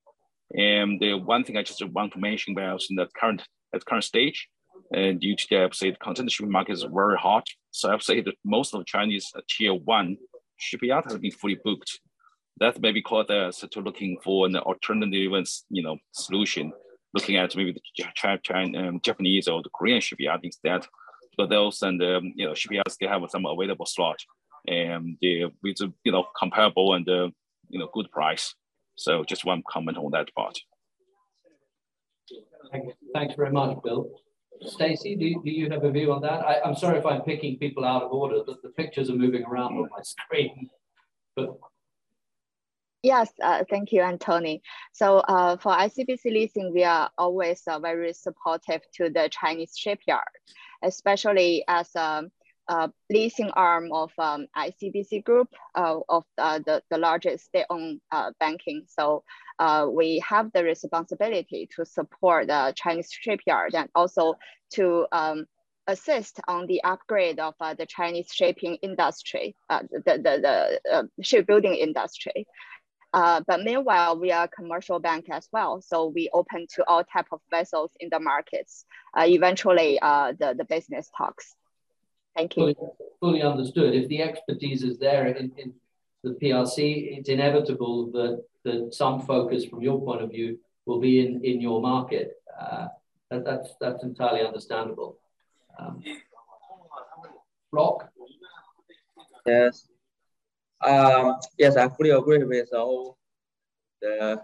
And 0.53 1.01
the 1.01 1.15
one 1.15 1.45
thing 1.45 1.57
I 1.57 1.63
just 1.63 1.85
want 1.89 2.13
to 2.13 2.19
mention 2.19 2.53
about 2.53 2.83
in 2.91 2.97
the 2.97 3.07
current 3.17 3.43
at 3.75 3.85
current 3.85 4.05
stage, 4.05 4.49
and 4.93 5.21
due 5.21 5.37
to 5.37 5.47
the 5.51 5.69
say 5.73 5.91
the 5.91 5.97
container 5.97 6.31
shipping 6.31 6.53
market 6.53 6.73
is 6.73 6.83
very 6.83 7.17
hot, 7.17 7.47
so 7.71 7.93
I'd 7.93 8.03
say 8.03 8.21
that 8.21 8.35
most 8.45 8.75
of 8.75 8.81
the 8.81 8.85
Chinese 8.85 9.33
tier 9.49 9.75
one 9.75 10.17
shipyard 10.59 11.05
has 11.07 11.19
been 11.19 11.33
fully 11.33 11.59
booked. 11.65 12.01
That 12.61 12.81
may 12.81 12.93
be 12.93 13.03
called 13.03 13.31
as 13.31 13.59
to 13.59 13.81
looking 13.81 14.19
for 14.23 14.47
an 14.47 14.57
alternative, 14.57 15.33
you 15.71 15.83
know, 15.83 15.97
solution, 16.13 16.73
looking 17.13 17.37
at 17.37 17.57
maybe 17.57 17.73
the 17.73 18.05
China, 18.15 18.89
um, 18.89 19.01
Japanese 19.03 19.49
or 19.49 19.63
the 19.63 19.71
Korean 19.71 20.01
shipyard 20.01 20.41
instead. 20.45 20.87
But 21.37 21.51
those 21.51 21.83
and 21.83 22.01
um, 22.03 22.33
you 22.37 22.47
know 22.47 22.55
shipyards 22.55 22.97
they 22.97 23.07
have 23.07 23.23
some 23.29 23.47
available 23.47 23.87
slot, 23.87 24.21
and 24.69 25.17
they 25.21 25.45
with 25.63 25.81
you 26.05 26.13
know 26.13 26.27
comparable 26.39 26.95
and 26.95 27.09
uh, 27.09 27.31
you 27.69 27.81
know 27.81 27.89
good 27.93 28.11
price. 28.13 28.55
So 28.97 29.25
just 29.25 29.45
one 29.45 29.63
comment 29.69 29.99
on 29.99 30.11
that 30.13 30.33
part. 30.35 30.59
Thanks 33.13 33.35
very 33.37 33.53
much, 33.53 33.77
Bill. 33.85 34.11
Stacey, 34.63 35.17
do, 35.17 35.43
do 35.45 35.51
you 35.51 35.69
have 35.71 35.85
a 35.85 35.91
view 35.91 36.13
on 36.13 36.23
that? 36.23 36.41
I, 36.45 36.67
am 36.67 36.75
sorry 36.75 36.99
if 36.99 37.07
I'm 37.07 37.23
picking 37.23 37.59
people 37.59 37.85
out 37.85 38.03
of 38.03 38.13
order, 38.13 38.41
but 38.47 38.63
the 38.63 38.71
pictures 38.71 39.11
are 39.11 39.17
moving 39.17 39.45
around 39.45 39.77
on 39.77 39.89
my 39.91 40.03
screen. 40.03 40.71
But 41.37 41.59
Yes, 43.05 43.31
uh, 43.43 43.65
thank 43.69 43.93
you, 43.93 44.01
Anthony. 44.01 44.63
So 44.95 45.19
uh, 45.19 45.59
for 45.59 45.73
ICBC 45.73 46.25
leasing, 46.25 46.73
we 46.73 46.85
are 46.85 47.11
always 47.19 47.61
uh, 47.67 47.79
very 47.79 48.15
supportive 48.15 48.81
to 48.95 49.11
the 49.11 49.29
Chinese 49.31 49.77
shipyard, 49.77 50.25
especially 50.83 51.65
as 51.69 51.95
a, 51.97 52.23
a 52.69 52.91
leasing 53.11 53.51
arm 53.51 53.93
of 53.93 54.11
um, 54.19 54.47
ICBC 54.57 55.25
Group 55.25 55.49
uh, 55.75 55.99
of 56.09 56.25
uh, 56.39 56.59
the, 56.65 56.83
the 56.91 56.99
largest 56.99 57.47
state-owned 57.47 58.01
uh, 58.11 58.31
banking. 58.41 58.85
So 58.87 59.23
uh, 59.59 59.87
we 59.91 60.23
have 60.27 60.51
the 60.53 60.65
responsibility 60.65 61.69
to 61.77 61.85
support 61.85 62.49
the 62.49 62.73
Chinese 62.77 63.11
shipyard 63.11 63.75
and 63.75 63.89
also 63.95 64.35
to 64.75 65.07
um, 65.13 65.45
assist 65.87 66.41
on 66.49 66.67
the 66.67 66.83
upgrade 66.85 67.39
of 67.39 67.55
uh, 67.61 67.75
the 67.75 67.87
Chinese 67.87 68.29
shipping 68.33 68.77
industry, 68.77 69.55
uh, 69.69 69.83
the, 69.91 70.01
the, 70.17 70.81
the 70.87 70.93
uh, 70.93 71.03
shipbuilding 71.21 71.75
industry. 71.75 72.47
Uh, 73.13 73.41
but 73.47 73.63
meanwhile, 73.63 74.19
we 74.19 74.33
are 74.33 74.45
a 74.45 74.49
commercial 74.49 74.99
bank 74.99 75.27
as 75.31 75.47
well. 75.53 75.81
So 75.81 76.07
we 76.07 76.31
open 76.33 76.67
to 76.75 76.85
all 76.89 77.05
type 77.05 77.27
of 77.31 77.41
vessels 77.49 77.93
in 78.01 78.09
the 78.11 78.19
markets. 78.19 78.87
Uh, 79.17 79.27
eventually, 79.27 79.99
the, 80.03 80.55
the 80.57 80.65
business 80.65 81.11
talks. 81.17 81.55
Thank 82.37 82.57
you. 82.57 82.75
Fully, 82.75 82.77
fully 83.21 83.43
understood. 83.43 83.95
If 83.95 84.09
the 84.09 84.23
expertise 84.23 84.83
is 84.83 84.99
there 84.99 85.27
in, 85.27 85.53
in 85.57 85.75
the 86.23 86.31
PRC, 86.31 87.19
it's 87.19 87.29
inevitable 87.29 88.11
that 88.13 88.45
that 88.65 88.95
some 88.95 89.21
focus 89.21 89.65
from 89.67 89.83
your 89.83 90.01
point 90.01 90.23
of 90.23 90.31
view 90.31 90.59
will 90.87 91.01
be 91.01 91.21
in, 91.21 91.45
in 91.45 91.61
your 91.61 91.81
market. 91.81 92.43
Uh, 92.61 92.89
that, 93.31 93.45
that's, 93.45 93.71
that's 93.81 94.03
entirely 94.03 94.41
understandable. 94.41 95.19
Um, 95.79 96.03
Rock? 97.71 98.11
Yes. 99.47 99.89
Um, 100.83 101.37
yes, 101.59 101.77
I 101.77 101.89
fully 101.89 102.11
agree 102.11 102.45
with 102.45 102.73
all 102.73 103.19
the 104.01 104.43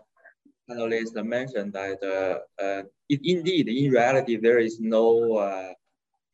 panelists 0.68 1.24
mentioned 1.24 1.72
that 1.72 2.03
uh, 2.03 2.62
uh, 2.62 2.83
it, 3.09 3.20
indeed, 3.24 3.68
in 3.68 3.90
reality, 3.90 4.37
there 4.37 4.59
is 4.59 4.81
no 4.81 5.37
uh, 5.37 5.72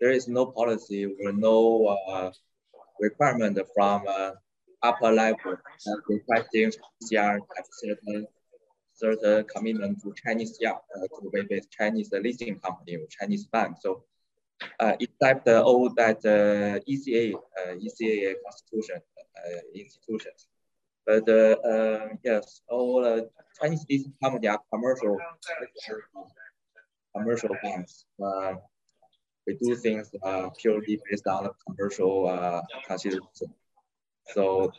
there 0.01 0.11
is 0.11 0.29
no 0.29 0.47
policy 0.47 1.05
or 1.05 1.33
no 1.33 1.87
uh, 1.87 2.31
requirement 3.01 3.59
from 3.75 4.03
uh, 4.09 4.31
upper 4.83 5.11
level 5.11 5.57
requesting 6.09 6.71
CR 7.07 7.39
have 7.57 7.67
certain 7.71 8.27
certain 8.95 9.45
commitment 9.45 10.01
to 10.03 10.15
Chinese 10.25 10.57
yeah, 10.61 10.73
uh, 10.73 11.07
to 11.21 11.31
with 11.33 11.71
Chinese 11.71 12.11
leasing 12.13 12.59
company 12.61 12.97
or 12.97 13.07
Chinese 13.19 13.45
bank. 13.47 13.77
So 13.81 14.05
uh, 14.81 14.93
except 15.01 15.49
uh, 15.49 15.63
all 15.63 15.91
that 15.95 16.19
uh, 16.25 16.81
ECA 16.89 17.35
uh, 17.35 17.75
ECA 17.77 18.35
constitution 18.45 19.01
institutions. 19.75 20.49
But 21.05 21.29
uh, 21.29 22.09
yes, 22.25 22.63
all 22.69 23.29
Chinese 23.61 23.85
leasing 23.89 24.15
company 24.23 24.49
are 24.49 24.61
commercial 24.73 25.19
commercial 27.15 27.57
things. 27.63 28.07
We 29.47 29.55
do 29.55 29.77
things 29.77 30.11
uh, 30.23 30.51
purely 30.59 31.01
based 31.09 31.27
on 31.27 31.49
commercial 31.65 32.29
uh, 32.29 32.63
consideration. 32.87 33.55
So 34.35 34.73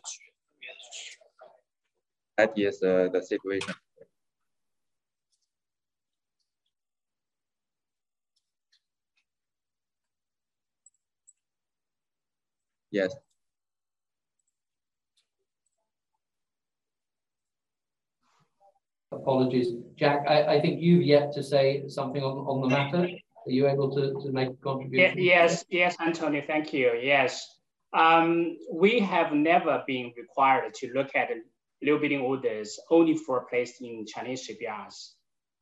that 2.38 2.52
is 2.58 2.84
uh, 2.84 3.08
the 3.14 3.22
situation. 3.24 3.74
Yes. 12.92 13.16
Apologies. 19.12 19.68
Jack, 19.96 20.26
I, 20.28 20.56
I 20.56 20.62
think 20.62 20.82
you've 20.82 21.04
yet 21.04 21.32
to 21.34 21.44
say 21.44 21.88
something 21.88 22.22
on, 22.22 22.38
on 22.40 22.62
the 22.62 22.68
matter. 22.68 23.08
Are 23.48 23.52
you 23.52 23.68
able 23.70 23.90
to, 23.96 24.14
to 24.22 24.32
make 24.32 24.50
a 24.50 24.54
contribution? 24.56 25.20
Yes, 25.20 25.64
yes, 25.70 25.96
Anthony, 26.02 26.42
thank 26.42 26.74
you. 26.74 27.00
Yes. 27.02 27.48
Um, 27.94 28.58
we 28.70 29.00
have 29.00 29.32
never 29.32 29.84
been 29.88 30.12
required 30.18 30.74
to 30.76 30.92
look 30.94 31.16
at 31.16 31.30
new 31.82 31.98
building 31.98 32.20
orders 32.20 32.78
only 32.90 33.16
for 33.16 33.46
placed 33.46 33.82
in 33.82 34.06
Chinese 34.06 34.44
shipyards. 34.44 35.16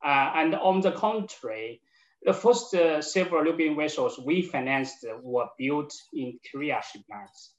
Uh, 0.04 0.32
and 0.34 0.56
on 0.56 0.80
the 0.80 0.90
contrary, 0.92 1.80
the 2.24 2.32
first 2.32 2.74
uh, 2.74 3.00
several 3.00 3.44
new 3.44 3.52
building 3.52 3.76
vessels 3.76 4.18
we 4.18 4.42
financed 4.42 5.06
were 5.22 5.46
built 5.56 5.94
in 6.12 6.40
Korea 6.50 6.82
shipyards. 6.82 7.52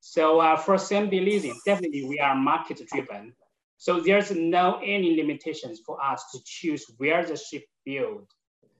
So 0.00 0.40
uh, 0.40 0.56
for 0.56 0.74
CMB 0.74 1.12
leasing, 1.12 1.56
definitely 1.64 2.04
we 2.04 2.18
are 2.18 2.34
market 2.34 2.82
driven. 2.92 3.32
So 3.76 4.00
there's 4.00 4.32
no 4.32 4.80
any 4.84 5.14
limitations 5.14 5.80
for 5.86 6.02
us 6.02 6.24
to 6.32 6.40
choose 6.44 6.84
where 6.96 7.24
the 7.24 7.36
ship 7.36 7.62
build. 7.84 8.26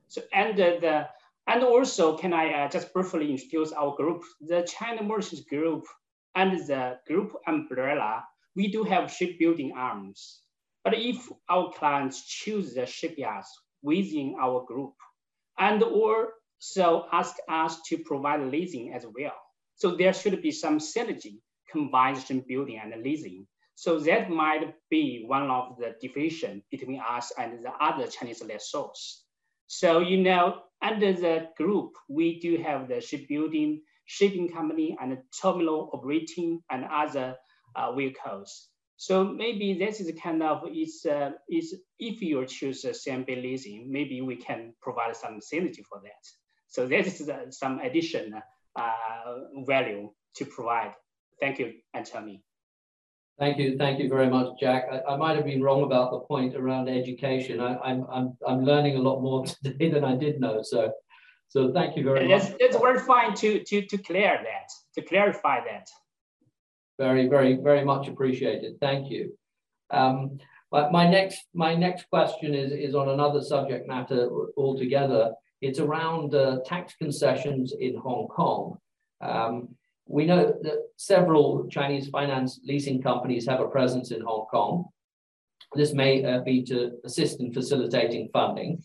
So 0.09 0.23
and 0.33 0.57
the 0.57 1.09
and 1.47 1.62
also 1.64 2.16
can 2.16 2.33
I 2.33 2.53
uh, 2.53 2.68
just 2.68 2.92
briefly 2.92 3.31
introduce 3.31 3.73
our 3.73 3.94
group, 3.97 4.23
the 4.40 4.62
China 4.62 5.03
Merchants 5.03 5.44
Group 5.44 5.85
and 6.35 6.59
the 6.66 6.99
group 7.07 7.33
umbrella. 7.47 8.25
We 8.55 8.68
do 8.68 8.83
have 8.85 9.12
shipbuilding 9.12 9.73
arms, 9.77 10.42
but 10.85 10.94
if 10.97 11.29
our 11.49 11.71
clients 11.73 12.27
choose 12.27 12.75
the 12.75 12.87
shipyards 12.87 13.49
within 13.83 14.37
our 14.40 14.64
group, 14.64 14.94
and 15.59 15.83
or 15.83 16.33
so 16.59 17.07
ask 17.12 17.37
us 17.49 17.81
to 17.88 17.99
provide 17.99 18.40
leasing 18.40 18.92
as 18.92 19.07
well. 19.07 19.37
So 19.77 19.94
there 19.94 20.12
should 20.12 20.42
be 20.42 20.51
some 20.51 20.79
synergy 20.79 21.40
combined 21.71 22.21
shipbuilding 22.21 22.81
and 22.83 23.03
leasing. 23.03 23.47
So 23.75 24.01
that 24.01 24.29
might 24.29 24.75
be 24.90 25.25
one 25.27 25.51
of 25.51 25.77
the 25.79 25.94
division 26.01 26.64
between 26.71 27.01
us 27.01 27.33
and 27.38 27.64
the 27.64 27.71
other 27.81 28.09
Chinese 28.09 28.42
lessors. 28.42 29.25
So, 29.68 30.00
you 30.00 30.16
know, 30.16 30.62
under 30.83 31.12
the 31.12 31.48
group, 31.57 31.92
we 32.09 32.40
do 32.40 32.57
have 32.59 32.88
the 32.88 33.00
shipbuilding, 33.00 33.83
shipping 34.07 34.48
company, 34.50 34.96
and 35.00 35.18
terminal 35.40 35.90
operating 35.92 36.62
and 36.70 36.85
other 36.85 37.37
uh, 37.76 37.92
vehicles. 37.92 38.68
So 38.96 39.22
maybe 39.24 39.78
this 39.78 40.00
is 40.00 40.11
kind 40.20 40.42
of 40.42 40.64
is 40.74 41.07
uh, 41.07 41.31
is 41.48 41.74
if 42.00 42.20
you 42.20 42.44
choose 42.46 42.85
a 42.85 42.90
CMB 42.90 43.42
leasing, 43.42 43.92
maybe 43.92 44.20
we 44.22 44.37
can 44.37 44.74
provide 44.83 45.14
some 45.14 45.38
synergy 45.38 45.85
for 45.88 46.00
that. 46.02 46.24
So 46.66 46.87
this 46.87 47.20
is 47.20 47.28
uh, 47.28 47.50
some 47.50 47.78
additional 47.78 48.40
uh, 48.74 49.35
value 49.66 50.11
to 50.37 50.44
provide. 50.46 50.94
Thank 51.40 51.61
you, 51.61 51.74
Anthony. 51.94 52.42
Thank 53.38 53.59
you, 53.59 53.79
thank 53.79 54.01
you 54.01 54.09
very 54.09 54.29
much, 54.29 54.48
Jack. 54.59 54.87
I, 54.90 55.12
I 55.12 55.16
might 55.16 55.37
have 55.37 55.44
been 55.44 55.62
wrong 55.62 55.85
about 55.85 56.11
the 56.11 56.18
point 56.20 56.57
around 56.57 56.88
education. 56.88 57.61
I, 57.61 57.72
am 57.72 57.79
I'm, 57.85 58.07
I'm, 58.12 58.37
I'm 58.46 58.64
learning 58.64 58.96
a 58.96 59.01
lot 59.01 59.20
more 59.20 59.44
today 59.64 59.90
than 59.90 60.05
I 60.05 60.16
did 60.16 60.40
know. 60.40 60.61
So, 60.62 60.92
so 61.48 61.72
thank 61.72 61.96
you 61.96 62.03
very 62.03 62.27
much. 62.29 62.53
It's 62.59 63.07
fine 63.07 63.35
to 63.35 63.62
to 63.64 63.87
to 63.87 63.98
clear 63.98 64.38
that, 64.42 64.68
to 64.96 65.09
clarify 65.09 65.61
that. 65.61 65.87
Very, 66.98 67.29
very, 67.29 67.55
very 67.55 67.85
much 67.85 68.09
appreciated. 68.09 68.74
Thank 68.81 69.09
you. 69.09 69.38
Um, 69.90 70.38
but 70.70 70.90
my 70.90 71.09
next 71.09 71.38
my 71.55 71.74
next 71.74 72.11
question 72.11 72.55
is 72.55 72.72
is 72.72 72.94
on 72.94 73.09
another 73.09 73.40
subject 73.40 73.87
matter 73.87 74.29
altogether. 74.57 75.33
It's 75.61 75.79
around 75.79 76.35
uh, 76.35 76.59
tax 76.66 76.94
concessions 76.96 77.72
in 77.79 77.96
Hong 77.96 78.27
Kong. 78.29 78.79
Um, 79.20 79.74
we 80.09 80.25
know 80.25 80.55
that 80.62 80.88
several 80.97 81.68
Chinese 81.68 82.09
finance 82.09 82.61
leasing 82.64 83.03
companies 83.03 83.47
have 83.47 83.61
a 83.61 83.68
presence 83.68 84.11
in 84.11 84.23
Hong 84.23 84.47
Kong. 84.51 84.87
This 85.75 85.92
may 85.92 86.25
uh, 86.25 86.40
be 86.40 86.62
to 86.64 86.92
assist 87.05 87.40
in 87.40 87.53
facilitating 87.53 88.31
funding. 88.33 88.83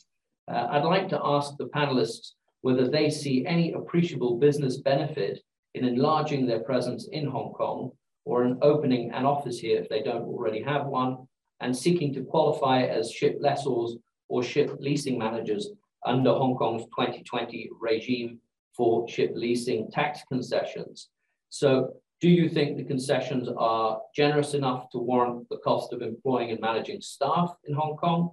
Uh, 0.51 0.67
I'd 0.71 0.83
like 0.83 1.07
to 1.09 1.21
ask 1.23 1.55
the 1.57 1.69
panelists 1.69 2.31
whether 2.61 2.89
they 2.89 3.09
see 3.09 3.45
any 3.45 3.71
appreciable 3.71 4.37
business 4.37 4.77
benefit 4.77 5.39
in 5.75 5.85
enlarging 5.85 6.45
their 6.45 6.59
presence 6.59 7.07
in 7.11 7.25
Hong 7.27 7.53
Kong 7.53 7.91
or 8.25 8.43
in 8.43 8.57
opening 8.61 9.11
an 9.11 9.25
office 9.25 9.59
here 9.59 9.79
if 9.79 9.87
they 9.89 10.01
don't 10.01 10.23
already 10.23 10.61
have 10.61 10.85
one, 10.85 11.27
and 11.61 11.75
seeking 11.75 12.13
to 12.13 12.23
qualify 12.23 12.83
as 12.83 13.11
ship 13.11 13.37
lessors 13.41 13.95
or 14.27 14.43
ship 14.43 14.75
leasing 14.79 15.17
managers 15.17 15.69
under 16.05 16.31
Hong 16.31 16.55
Kong's 16.55 16.83
2020 16.85 17.69
regime 17.79 18.39
for 18.75 19.07
ship 19.07 19.31
leasing 19.35 19.89
tax 19.91 20.21
concessions. 20.27 21.09
So 21.53 21.97
do 22.19 22.29
you 22.29 22.49
think 22.49 22.77
the 22.77 22.83
concessions 22.83 23.47
are 23.55 24.01
generous 24.15 24.55
enough 24.55 24.89
to 24.89 24.97
warrant 24.97 25.47
the 25.49 25.57
cost 25.57 25.93
of 25.93 26.01
employing 26.01 26.49
and 26.49 26.59
managing 26.59 26.99
staff 26.99 27.53
in 27.65 27.75
Hong 27.75 27.95
Kong 27.95 28.31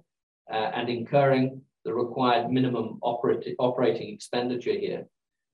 uh, 0.51 0.71
and 0.73 0.89
incurring 0.89 1.61
the 1.85 1.93
required 1.93 2.49
minimum 2.49 2.97
operating, 3.03 3.53
operating 3.59 4.11
expenditure 4.11 4.73
here? 4.73 5.05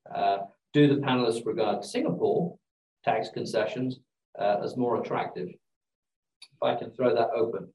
Uh, 0.10 0.38
do 0.72 0.88
the 0.88 1.02
panelists 1.02 1.46
regard 1.46 1.84
Singapore 1.84 2.58
tax 3.04 3.28
concessions 3.34 4.00
uh, 4.40 4.62
as 4.64 4.78
more 4.78 5.02
attractive? 5.02 5.50
If 5.50 6.64
I 6.64 6.76
can 6.76 6.92
throw 6.92 7.14
that 7.14 7.32
open. 7.36 7.68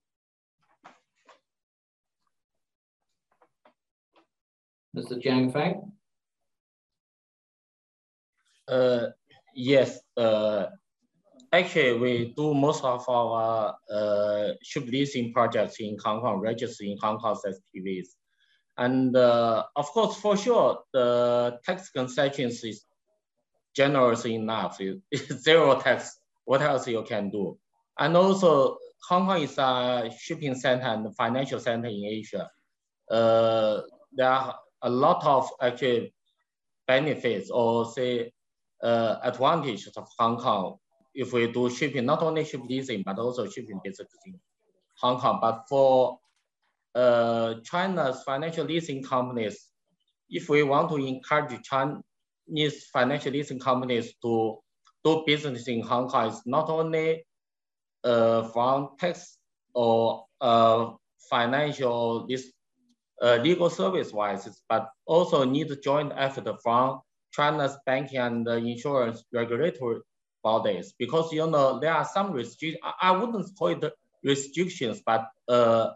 Mr. 4.96 5.22
Jiang 5.22 5.52
Feng? 5.52 5.92
Uh, 8.66 9.09
Yes, 9.55 10.01
uh, 10.17 10.67
actually 11.53 11.99
we 11.99 12.33
do 12.37 12.55
most 12.55 12.85
of 12.85 13.07
our 13.09 13.75
uh, 13.91 14.49
ship 14.62 14.85
leasing 14.87 15.33
projects 15.33 15.81
in 15.81 15.97
Hong 16.03 16.21
Kong, 16.21 16.41
registered 16.41 16.87
in 16.87 16.99
Hong 16.99 17.19
Kong 17.19 17.37
SPVs. 17.37 18.09
And 18.79 19.15
uh, 19.15 19.65
of 19.77 19.87
course, 19.87 20.17
for 20.17 20.37
sure, 20.37 20.79
the 20.93 21.59
tax 21.65 21.91
concessions 21.91 22.65
is 22.65 22.85
generous 23.77 24.25
enough. 24.25 24.79
It's 25.11 25.43
zero 25.43 25.79
tax, 25.79 26.19
what 26.45 26.62
else 26.62 26.88
you 26.88 27.03
can 27.03 27.31
do? 27.31 27.59
And 27.99 28.17
also, 28.17 28.79
Hong 29.09 29.27
Kong 29.27 29.43
is 29.43 29.59
a 29.59 30.11
shipping 30.19 30.55
center 30.55 30.87
and 30.87 31.15
financial 31.17 31.61
center 31.61 31.88
in 31.88 32.05
Asia. 32.05 32.51
Uh, 33.11 33.83
there 34.12 34.29
are 34.29 34.55
a 34.81 34.88
lot 34.88 35.25
of 35.25 35.51
actually 35.61 36.15
benefits 36.87 37.51
or 37.51 37.93
say 37.93 38.33
uh, 38.83 39.16
advantages 39.23 39.97
of 39.97 40.09
Hong 40.18 40.37
Kong 40.37 40.79
if 41.14 41.33
we 41.33 41.51
do 41.53 41.68
shipping, 41.71 42.07
not 42.07 42.23
only 42.23 42.45
ship 42.45 42.62
leasing, 42.68 43.03
but 43.05 43.18
also 43.18 43.49
shipping 43.49 43.81
business 43.85 44.09
in 44.27 44.38
Hong 45.01 45.18
Kong. 45.18 45.38
But 45.40 45.64
for 45.68 46.18
uh, 46.95 47.55
China's 47.64 48.23
financial 48.25 48.64
leasing 48.64 49.03
companies, 49.03 49.68
if 50.31 50.49
we 50.49 50.62
want 50.62 50.88
to 50.90 50.97
encourage 50.97 51.61
Chinese 51.62 52.87
financial 52.92 53.33
leasing 53.33 53.59
companies 53.59 54.14
to 54.23 54.59
do 55.05 55.23
business 55.27 55.68
in 55.68 55.83
Hong 55.83 56.09
Kong, 56.09 56.29
it's 56.29 56.47
not 56.47 56.71
only 56.71 57.27
uh, 58.05 58.45
from 58.45 58.90
tax 58.99 59.38
or 59.75 60.25
uh, 60.40 60.90
financial 61.31 62.27
this 62.27 62.53
legal 63.23 63.71
service 63.71 64.12
wise, 64.12 64.49
but 64.68 64.88
also 65.07 65.45
need 65.45 65.71
joint 65.85 66.12
effort 66.16 66.49
from 66.61 67.01
China's 67.33 67.77
banking 67.87 68.18
and 68.18 68.47
insurance 68.49 69.25
regulatory 69.33 70.01
bodies 70.42 70.95
because 70.99 71.33
you 71.33 71.49
know 71.49 71.79
there 71.81 71.92
are 71.92 72.05
some 72.05 72.33
restrictions. 72.33 72.83
I 73.01 73.12
wouldn't 73.12 73.57
call 73.57 73.68
it 73.68 73.92
restrictions, 74.23 75.03
but 75.05 75.29
uh, 75.49 75.90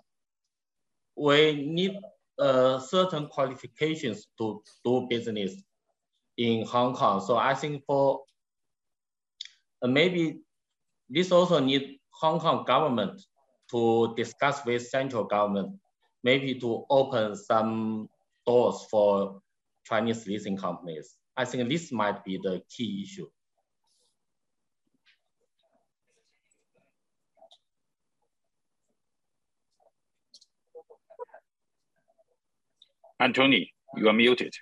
we 1.17 1.67
need 1.67 1.99
uh, 2.39 2.79
certain 2.81 3.27
qualifications 3.27 4.27
to 4.39 4.63
do 4.85 5.07
business 5.09 5.55
in 6.37 6.67
Hong 6.67 6.95
Kong. 6.95 7.21
So 7.21 7.37
I 7.37 7.55
think 7.55 7.85
for 7.87 8.23
uh, 9.83 9.89
maybe 9.89 10.41
this 11.09 11.33
also 11.33 11.61
need 11.61 11.99
Hong 12.11 12.41
Kong 12.41 12.65
government 12.65 13.23
to 13.71 14.15
discuss 14.17 14.65
with 14.65 14.87
central 14.87 15.25
government, 15.25 15.77
maybe 16.23 16.59
to 16.61 16.85
open 16.89 17.37
some 17.37 18.09
doors 18.47 18.87
for 18.91 19.41
Chinese 19.85 20.27
leasing 20.27 20.57
companies. 20.57 21.17
I 21.37 21.45
think 21.45 21.69
this 21.69 21.93
might 21.93 22.25
be 22.25 22.39
the 22.43 22.63
key 22.71 23.03
issue. 23.05 23.27
Anthony, 33.19 33.73
you 33.97 34.09
are 34.09 34.13
muted. 34.13 34.55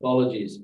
Apologies. 0.00 0.60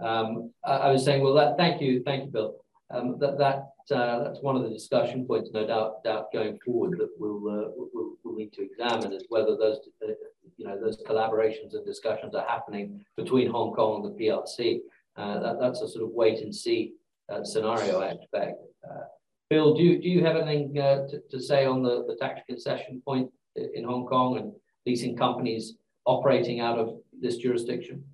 Um, 0.00 0.52
I, 0.64 0.72
I, 0.72 0.90
was 0.90 1.04
saying, 1.04 1.22
well, 1.22 1.34
that, 1.34 1.56
thank 1.56 1.80
you, 1.80 2.02
thank 2.04 2.26
you, 2.26 2.30
Bill. 2.30 2.56
Um, 2.90 3.16
that 3.20 3.38
that 3.38 3.70
uh, 3.90 4.24
that's 4.24 4.40
one 4.40 4.56
of 4.56 4.62
the 4.62 4.68
discussion 4.68 5.26
points, 5.26 5.50
no 5.52 5.66
doubt, 5.66 6.02
doubt 6.04 6.32
going 6.32 6.58
forward 6.64 6.98
that 6.98 7.10
we'll, 7.18 7.36
uh, 7.48 7.68
we'll, 7.76 8.14
we'll 8.24 8.34
need 8.34 8.52
to 8.54 8.62
examine 8.62 9.12
is 9.12 9.24
whether 9.28 9.56
those 9.56 9.78
uh, 10.02 10.12
you 10.56 10.66
know 10.66 10.78
those 10.80 11.02
collaborations 11.02 11.74
and 11.74 11.84
discussions 11.84 12.34
are 12.34 12.46
happening 12.46 13.04
between 13.16 13.50
Hong 13.50 13.74
Kong 13.74 14.04
and 14.04 14.14
the 14.14 14.24
PRC. 14.24 14.80
Uh, 15.16 15.40
that, 15.40 15.60
that's 15.60 15.80
a 15.80 15.88
sort 15.88 16.04
of 16.04 16.10
wait 16.10 16.40
and 16.40 16.54
see 16.54 16.94
uh, 17.28 17.42
scenario, 17.44 18.00
I 18.00 18.10
expect. 18.10 18.60
Uh, 18.84 19.04
Bill, 19.48 19.74
do 19.74 19.82
you, 19.82 20.02
do 20.02 20.08
you 20.08 20.24
have 20.24 20.36
anything 20.36 20.74
to, 20.74 21.20
to 21.30 21.40
say 21.40 21.64
on 21.64 21.82
the, 21.82 22.04
the 22.06 22.16
tax 22.20 22.40
concession 22.46 23.00
point 23.04 23.30
in 23.54 23.84
Hong 23.84 24.06
Kong 24.06 24.38
and 24.38 24.52
leasing 24.84 25.16
companies 25.16 25.74
operating 26.04 26.60
out 26.60 26.78
of 26.78 26.96
this 27.18 27.36
jurisdiction? 27.36 28.04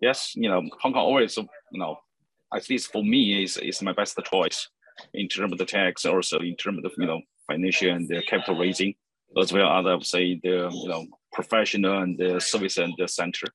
Yes, 0.00 0.32
you 0.34 0.48
know, 0.48 0.62
Hong 0.80 0.92
Kong 0.92 1.02
always, 1.02 1.36
you 1.36 1.46
know, 1.72 1.98
at 2.54 2.68
least 2.68 2.92
for 2.92 3.02
me, 3.02 3.42
is 3.42 3.56
is 3.58 3.82
my 3.82 3.92
best 3.92 4.18
choice 4.30 4.68
in 5.14 5.28
terms 5.28 5.52
of 5.52 5.58
the 5.58 5.64
tax, 5.64 6.04
also 6.04 6.38
in 6.38 6.56
terms 6.56 6.84
of 6.84 6.92
you 6.98 7.06
know 7.06 7.20
financial 7.46 7.90
and 7.90 8.08
the 8.08 8.22
capital 8.22 8.58
raising, 8.58 8.94
as 9.40 9.52
well 9.52 9.68
as 9.68 9.86
I 9.86 9.94
would 9.94 10.06
say 10.06 10.40
the 10.42 10.70
you 10.72 10.88
know 10.88 11.06
professional 11.32 12.02
and 12.02 12.18
the 12.18 12.40
service 12.40 12.78
and 12.78 12.92
the 12.98 13.08
center. 13.08 13.46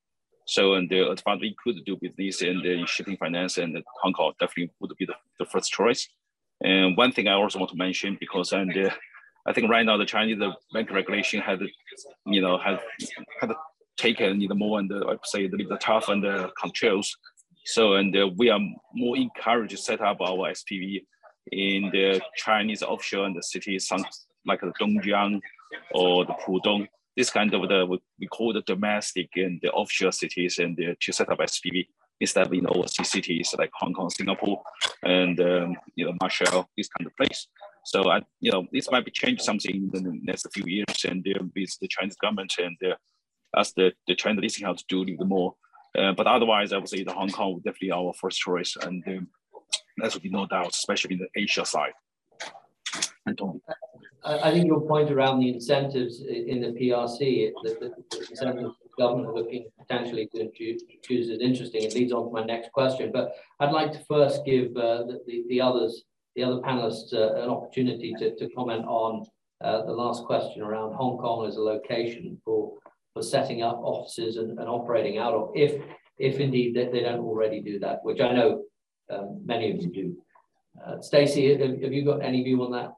So 0.46 0.74
and 0.74 0.90
the 0.90 1.10
advantage 1.10 1.56
we 1.66 1.74
could 1.74 1.86
do 1.86 1.98
business 2.02 2.42
and 2.42 2.64
the 2.64 2.86
shipping 2.86 3.18
finance 3.18 3.58
and 3.58 3.82
Hong 4.02 4.14
Kong 4.14 4.34
definitely 4.40 4.74
would 4.82 4.92
be 4.98 5.06
the, 5.06 5.16
the 5.40 5.46
first 5.46 5.72
choice. 5.72 6.08
And 6.62 6.98
one 6.98 7.14
thing 7.14 7.28
I 7.28 7.34
also 7.34 7.60
want 7.60 7.72
to 7.72 7.78
mention 7.78 8.18
because 8.20 8.52
and 8.52 8.76
uh, 8.78 8.90
I 9.48 9.54
think 9.54 9.70
right 9.70 9.86
now 9.86 9.98
the 9.98 10.06
Chinese 10.06 10.40
the 10.40 10.54
bank 10.74 10.92
regulation 10.92 11.40
had 11.42 11.60
you 12.26 12.42
know 12.42 12.58
had 12.58 12.80
had 13.40 13.52
taken 13.98 14.42
you 14.42 14.50
know 14.50 14.56
more 14.56 14.80
and 14.80 14.90
the, 14.90 14.98
I 15.06 15.12
would 15.12 15.26
say 15.26 15.48
the, 15.48 15.58
the 15.58 15.78
tough 15.78 16.10
and 16.10 16.24
the 16.24 16.52
controls 16.60 17.16
so, 17.66 17.94
and 17.94 18.16
uh, 18.16 18.28
we 18.38 18.50
are 18.50 18.60
more 18.94 19.18
encouraged 19.18 19.72
to 19.72 19.78
set 19.78 20.02
up 20.02 20.22
our 20.22 20.52
SPV 20.52 21.06
in 21.52 21.90
the 21.92 22.22
Chinese 22.36 22.84
offshore 22.84 23.26
and 23.26 23.36
the 23.36 23.44
cities, 23.44 23.88
some 23.88 24.06
like 24.46 24.62
the 24.62 24.74
Dongjiang 24.80 25.40
or 25.94 26.26
the 26.26 26.34
Pudong. 26.34 26.88
This 27.16 27.30
kind 27.30 27.54
of 27.54 27.70
the 27.70 27.98
we 28.20 28.28
call 28.28 28.54
the 28.54 28.62
domestic 28.62 29.30
and 29.36 29.60
the 29.62 29.72
offshore 29.72 30.12
cities, 30.12 30.60
and 30.60 30.78
uh, 30.80 30.94
to 31.00 31.12
set 31.12 31.30
up 31.30 31.40
SPV 31.40 31.88
instead 32.20 32.48
of 32.48 32.54
in 32.54 32.68
overseas 32.68 33.10
cities 33.10 33.54
like 33.58 33.72
Hong 33.76 33.94
Kong, 33.94 34.10
Singapore, 34.10 34.62
and 35.04 35.40
um, 35.40 35.76
you 35.96 36.06
know 36.06 36.14
Marshall, 36.22 36.70
this 36.78 36.90
kind 36.90 37.08
of 37.08 37.16
place. 37.16 37.48
So 37.86 38.10
I, 38.10 38.22
you 38.40 38.52
know, 38.52 38.66
this 38.72 38.90
might 38.90 39.06
be 39.06 39.12
change 39.12 39.42
something 39.42 39.90
in 39.94 40.04
the 40.04 40.20
next 40.24 40.48
few 40.54 40.64
years, 40.66 41.06
and 41.08 41.26
uh, 41.28 41.44
with 41.56 41.78
the 41.80 41.88
Chinese 41.88 42.16
government 42.16 42.54
and 42.58 42.78
uh, 42.86 42.96
as 43.60 43.74
the 43.74 43.94
the 44.08 44.16
Chinese 44.16 44.42
leasing 44.42 44.66
house 44.66 44.84
do 44.88 45.04
a 45.04 45.26
more 45.26 45.56
uh, 45.98 46.14
but 46.14 46.28
otherwise, 46.28 46.74
I 46.74 46.78
would 46.78 46.90
say 46.90 47.04
the 47.04 47.14
Hong 47.14 47.30
Kong 47.30 47.54
would 47.54 47.64
definitely 47.64 47.92
our 47.92 48.14
first 48.14 48.40
choice, 48.40 48.76
and 48.82 49.04
um, 49.08 49.28
that 49.98 50.14
would 50.14 50.24
be 50.24 50.30
no 50.30 50.48
doubt, 50.48 50.70
especially 50.70 51.16
in 51.16 51.20
the 51.20 51.42
Asia 51.42 51.66
side. 51.66 51.94
Anthony. 53.28 53.62
I 54.26 54.52
think 54.52 54.68
your 54.68 54.82
point 54.82 55.12
around 55.12 55.40
the 55.40 55.50
incentives 55.50 56.22
in 56.22 56.62
the 56.62 56.68
PRC, 56.68 57.52
the, 57.64 57.94
the 58.10 58.30
incentives 58.30 58.76
the 58.84 58.90
government 58.98 59.34
looking 59.34 59.70
potentially 59.78 60.30
to 60.34 60.50
choose 60.52 61.30
is 61.30 61.40
interesting. 61.42 61.84
It 61.84 61.94
leads 61.94 62.14
on 62.14 62.28
to 62.28 62.32
my 62.32 62.44
next 62.44 62.72
question, 62.72 63.12
but 63.14 63.34
I'd 63.60 63.72
like 63.72 63.92
to 63.94 64.00
first 64.08 64.46
give 64.46 64.76
uh, 64.78 65.04
the, 65.04 65.20
the, 65.28 65.44
the, 65.50 65.62
others, 65.62 66.04
the 66.36 66.44
other 66.44 66.62
panelists, 66.62 67.14
uh, 67.14 67.36
an 67.36 67.50
opportunity 67.50 68.14
to, 68.20 68.36
to 68.36 68.50
comment 68.52 68.86
on 68.86 69.26
uh, 69.62 69.86
the 69.86 69.92
last 69.92 70.24
question 70.24 70.62
around 70.62 70.94
Hong 70.94 71.18
Kong 71.18 71.46
as 71.46 71.58
a 71.58 71.62
location 71.62 72.40
for 72.46 72.74
for 73.14 73.22
setting 73.22 73.62
up 73.62 73.80
offices 73.84 74.38
and, 74.38 74.58
and 74.60 74.68
operating 74.68 75.18
out 75.18 75.34
of, 75.34 75.52
if 75.56 75.82
if 76.18 76.40
indeed 76.40 76.76
they, 76.76 76.90
they 76.90 77.02
don't 77.02 77.20
already 77.20 77.62
do 77.62 77.80
that, 77.80 78.00
which 78.04 78.22
I 78.22 78.34
know 78.34 78.64
um, 79.12 79.42
many 79.46 79.72
of 79.72 79.82
you 79.82 79.92
do. 79.92 80.18
Uh, 80.86 81.02
Stacey, 81.02 81.52
have, 81.52 81.82
have, 81.82 81.94
you 81.94 82.06
got 82.06 82.24
any 82.24 82.44
view 82.44 82.64
on 82.64 82.72
that? 82.72 82.94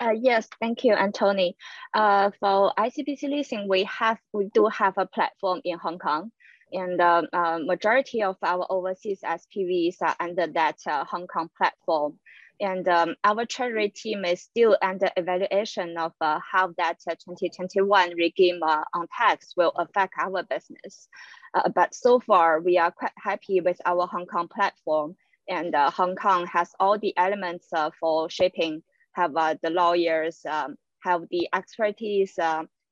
Uh, 0.00 0.12
yes, 0.12 0.48
thank 0.60 0.84
you, 0.84 0.94
Anthony. 0.94 1.56
Uh, 1.92 2.30
for 2.40 2.72
ICBC 2.78 3.24
leasing, 3.24 3.68
we 3.68 3.84
have 3.84 4.18
we 4.32 4.48
do 4.54 4.66
have 4.66 4.94
a 4.96 5.06
platform 5.06 5.60
in 5.64 5.78
Hong 5.78 5.98
Kong, 5.98 6.30
and 6.72 7.00
the 7.00 7.28
uh, 7.32 7.58
majority 7.62 8.22
of 8.22 8.36
our 8.42 8.66
overseas 8.70 9.20
SPVs 9.24 9.96
are 10.00 10.16
under 10.20 10.46
that 10.46 10.76
uh, 10.86 11.04
Hong 11.04 11.26
Kong 11.26 11.50
platform. 11.56 12.18
And 12.60 12.88
um, 12.88 13.14
our 13.22 13.44
treasury 13.44 13.88
team 13.88 14.24
is 14.24 14.42
still 14.42 14.76
under 14.82 15.10
evaluation 15.16 15.96
of 15.96 16.12
uh, 16.20 16.40
how 16.50 16.74
that 16.76 16.98
uh, 17.08 17.14
2021 17.14 18.14
regime 18.16 18.60
uh, 18.62 18.82
on 18.94 19.06
tax 19.16 19.54
will 19.56 19.72
affect 19.76 20.14
our 20.18 20.42
business. 20.42 21.08
Uh, 21.54 21.68
but 21.68 21.94
so 21.94 22.18
far, 22.18 22.60
we 22.60 22.76
are 22.76 22.90
quite 22.90 23.12
happy 23.16 23.60
with 23.60 23.80
our 23.86 24.06
Hong 24.08 24.26
Kong 24.26 24.48
platform. 24.48 25.14
And 25.48 25.74
uh, 25.74 25.90
Hong 25.90 26.16
Kong 26.16 26.46
has 26.46 26.72
all 26.80 26.98
the 26.98 27.16
elements 27.16 27.68
uh, 27.72 27.90
for 27.98 28.28
shipping, 28.28 28.82
have 29.12 29.34
the 29.34 29.70
lawyers, 29.70 30.40
um, 30.48 30.76
have 31.04 31.22
the 31.30 31.48
expertise, 31.54 32.38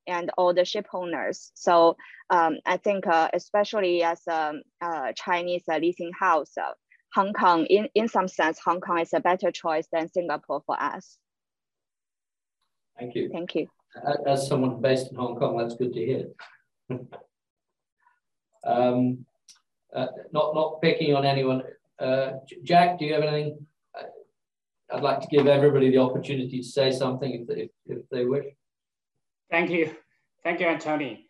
and 0.08 0.30
all 0.38 0.54
the 0.54 0.64
ship 0.64 0.86
owners. 0.94 1.50
So 1.54 1.96
um, 2.30 2.58
I 2.64 2.76
think 2.76 3.04
especially 3.08 4.04
as 4.04 4.20
a, 4.28 4.54
a 4.80 5.12
Chinese 5.16 5.64
leasing 5.68 6.12
house, 6.18 6.54
Hong 7.16 7.32
Kong, 7.32 7.64
in, 7.64 7.88
in 7.94 8.08
some 8.08 8.28
sense, 8.28 8.58
Hong 8.58 8.78
Kong 8.78 8.98
is 8.98 9.14
a 9.14 9.20
better 9.20 9.50
choice 9.50 9.88
than 9.90 10.12
Singapore 10.12 10.62
for 10.66 10.78
us. 10.78 11.16
Thank 12.98 13.14
you. 13.14 13.30
Thank 13.32 13.54
you. 13.54 13.68
As 14.26 14.46
someone 14.46 14.82
based 14.82 15.10
in 15.10 15.16
Hong 15.16 15.36
Kong, 15.36 15.56
that's 15.56 15.76
good 15.76 15.94
to 15.94 16.04
hear. 16.04 16.24
um, 18.66 19.24
uh, 19.94 20.08
not, 20.30 20.54
not 20.54 20.82
picking 20.82 21.14
on 21.14 21.24
anyone. 21.24 21.62
Uh, 21.98 22.32
Jack, 22.62 22.98
do 22.98 23.06
you 23.06 23.14
have 23.14 23.22
anything? 23.22 23.66
Uh, 23.98 24.02
I'd 24.94 25.02
like 25.02 25.20
to 25.22 25.28
give 25.28 25.46
everybody 25.46 25.90
the 25.90 25.98
opportunity 25.98 26.58
to 26.58 26.62
say 26.62 26.90
something 26.92 27.32
if 27.32 27.46
they, 27.46 27.62
if, 27.62 27.70
if 27.86 28.08
they 28.10 28.26
wish. 28.26 28.44
Thank 29.50 29.70
you. 29.70 29.96
Thank 30.44 30.60
you, 30.60 30.66
Anthony. 30.66 31.24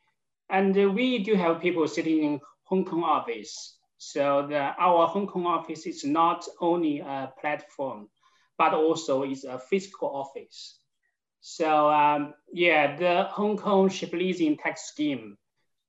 And 0.51 0.77
uh, 0.77 0.90
we 0.90 1.22
do 1.22 1.37
have 1.37 1.61
people 1.61 1.87
sitting 1.87 2.25
in 2.25 2.40
Hong 2.64 2.85
Kong 2.85 3.05
office 3.05 3.75
so 3.98 4.46
the, 4.48 4.59
our 4.59 5.06
Hong 5.06 5.26
Kong 5.26 5.46
office 5.46 5.87
is 5.87 6.04
not 6.04 6.46
only 6.61 7.00
a 7.00 7.32
platform, 7.40 8.09
but 8.59 8.74
also 8.74 9.24
is 9.24 9.44
a 9.44 9.59
physical 9.59 10.09
office. 10.09 10.78
So 11.40 11.90
um, 11.90 12.35
yeah, 12.52 12.96
the 12.96 13.24
Hong 13.24 13.56
Kong 13.56 13.88
ship 13.88 14.12
leasing 14.12 14.56
tax 14.56 14.88
scheme 14.88 15.37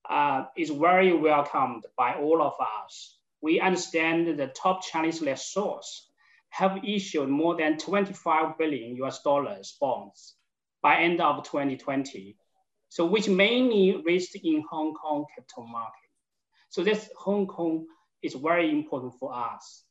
uh, 0.10 0.46
is 0.58 0.70
very 0.70 1.14
welcomed 1.14 1.86
by 1.98 2.16
all 2.16 2.42
of 2.42 2.54
us. 2.86 3.18
We 3.42 3.60
understand 3.60 4.40
the 4.40 4.48
top 4.48 4.84
Chinese 4.84 5.22
lessors 5.22 6.08
have 6.50 6.84
issued 6.84 7.30
more 7.30 7.56
than 7.56 7.78
25 7.78 8.58
billion 8.58 8.96
US 9.04 9.22
dollars 9.22 9.78
bonds 9.80 10.36
by 10.82 10.98
end 10.98 11.20
of 11.22 11.44
2020. 11.44 12.38
So 12.90 13.06
which 13.06 13.28
mainly 13.28 14.02
raised 14.06 14.36
in 14.36 14.64
Hong 14.70 14.94
Kong 14.94 15.26
capital 15.36 15.68
market. 15.68 16.10
So 16.70 16.84
this 16.84 17.10
Hong 17.18 17.48
Kong 17.48 17.86
is 18.24 18.34
very 18.34 18.70
important 18.70 19.14
for 19.20 19.34
us. 19.34 19.84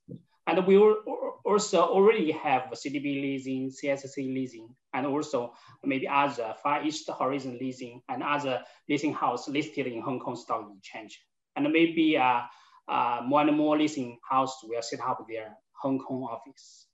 And 0.46 0.64
we 0.64 0.78
also 0.78 1.82
already 1.82 2.30
have 2.30 2.70
CDB 2.72 3.20
leasing, 3.20 3.70
CSC 3.70 4.16
leasing, 4.16 4.68
and 4.94 5.04
also 5.06 5.52
maybe 5.82 6.06
other 6.06 6.54
Far 6.62 6.84
East 6.84 7.10
Horizon 7.18 7.58
leasing 7.60 8.00
and 8.08 8.22
other 8.22 8.62
leasing 8.88 9.12
house 9.12 9.48
listed 9.48 9.88
in 9.88 10.00
Hong 10.02 10.20
Kong 10.20 10.36
Stock 10.36 10.70
Exchange. 10.78 11.20
And 11.56 11.72
maybe 11.72 12.16
uh, 12.16 12.42
uh, 12.88 13.22
more 13.26 13.40
and 13.40 13.56
more 13.56 13.76
leasing 13.76 14.18
house 14.28 14.60
will 14.62 14.82
set 14.82 15.00
up 15.00 15.24
their 15.28 15.56
Hong 15.80 15.98
Kong 15.98 16.28
office. 16.30 16.86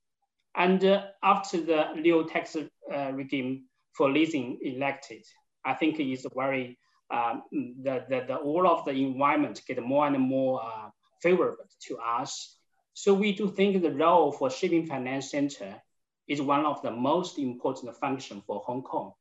And 0.54 0.82
uh, 0.84 1.02
after 1.22 1.60
the 1.60 1.92
new 1.94 2.26
tax 2.28 2.56
uh, 2.56 3.12
regime 3.12 3.64
for 3.94 4.10
leasing 4.10 4.58
elected, 4.62 5.22
I 5.64 5.74
think 5.74 6.00
is 6.00 6.26
very, 6.34 6.78
um, 7.10 7.42
the, 7.52 8.04
the, 8.08 8.24
the, 8.28 8.36
all 8.36 8.66
of 8.66 8.86
the 8.86 8.92
environment 8.92 9.60
get 9.66 9.82
more 9.82 10.06
and 10.06 10.18
more 10.18 10.62
uh, 10.62 10.88
favorable 11.22 11.64
to 11.88 11.98
us. 11.98 12.56
So 12.94 13.14
we 13.14 13.32
do 13.32 13.50
think 13.50 13.82
the 13.82 13.92
role 13.92 14.32
for 14.32 14.50
Shipping 14.50 14.86
Finance 14.86 15.30
Center 15.30 15.80
is 16.28 16.42
one 16.42 16.66
of 16.66 16.82
the 16.82 16.90
most 16.90 17.38
important 17.38 17.96
function 17.96 18.42
for 18.46 18.62
Hong 18.66 18.82
Kong. 18.82 19.12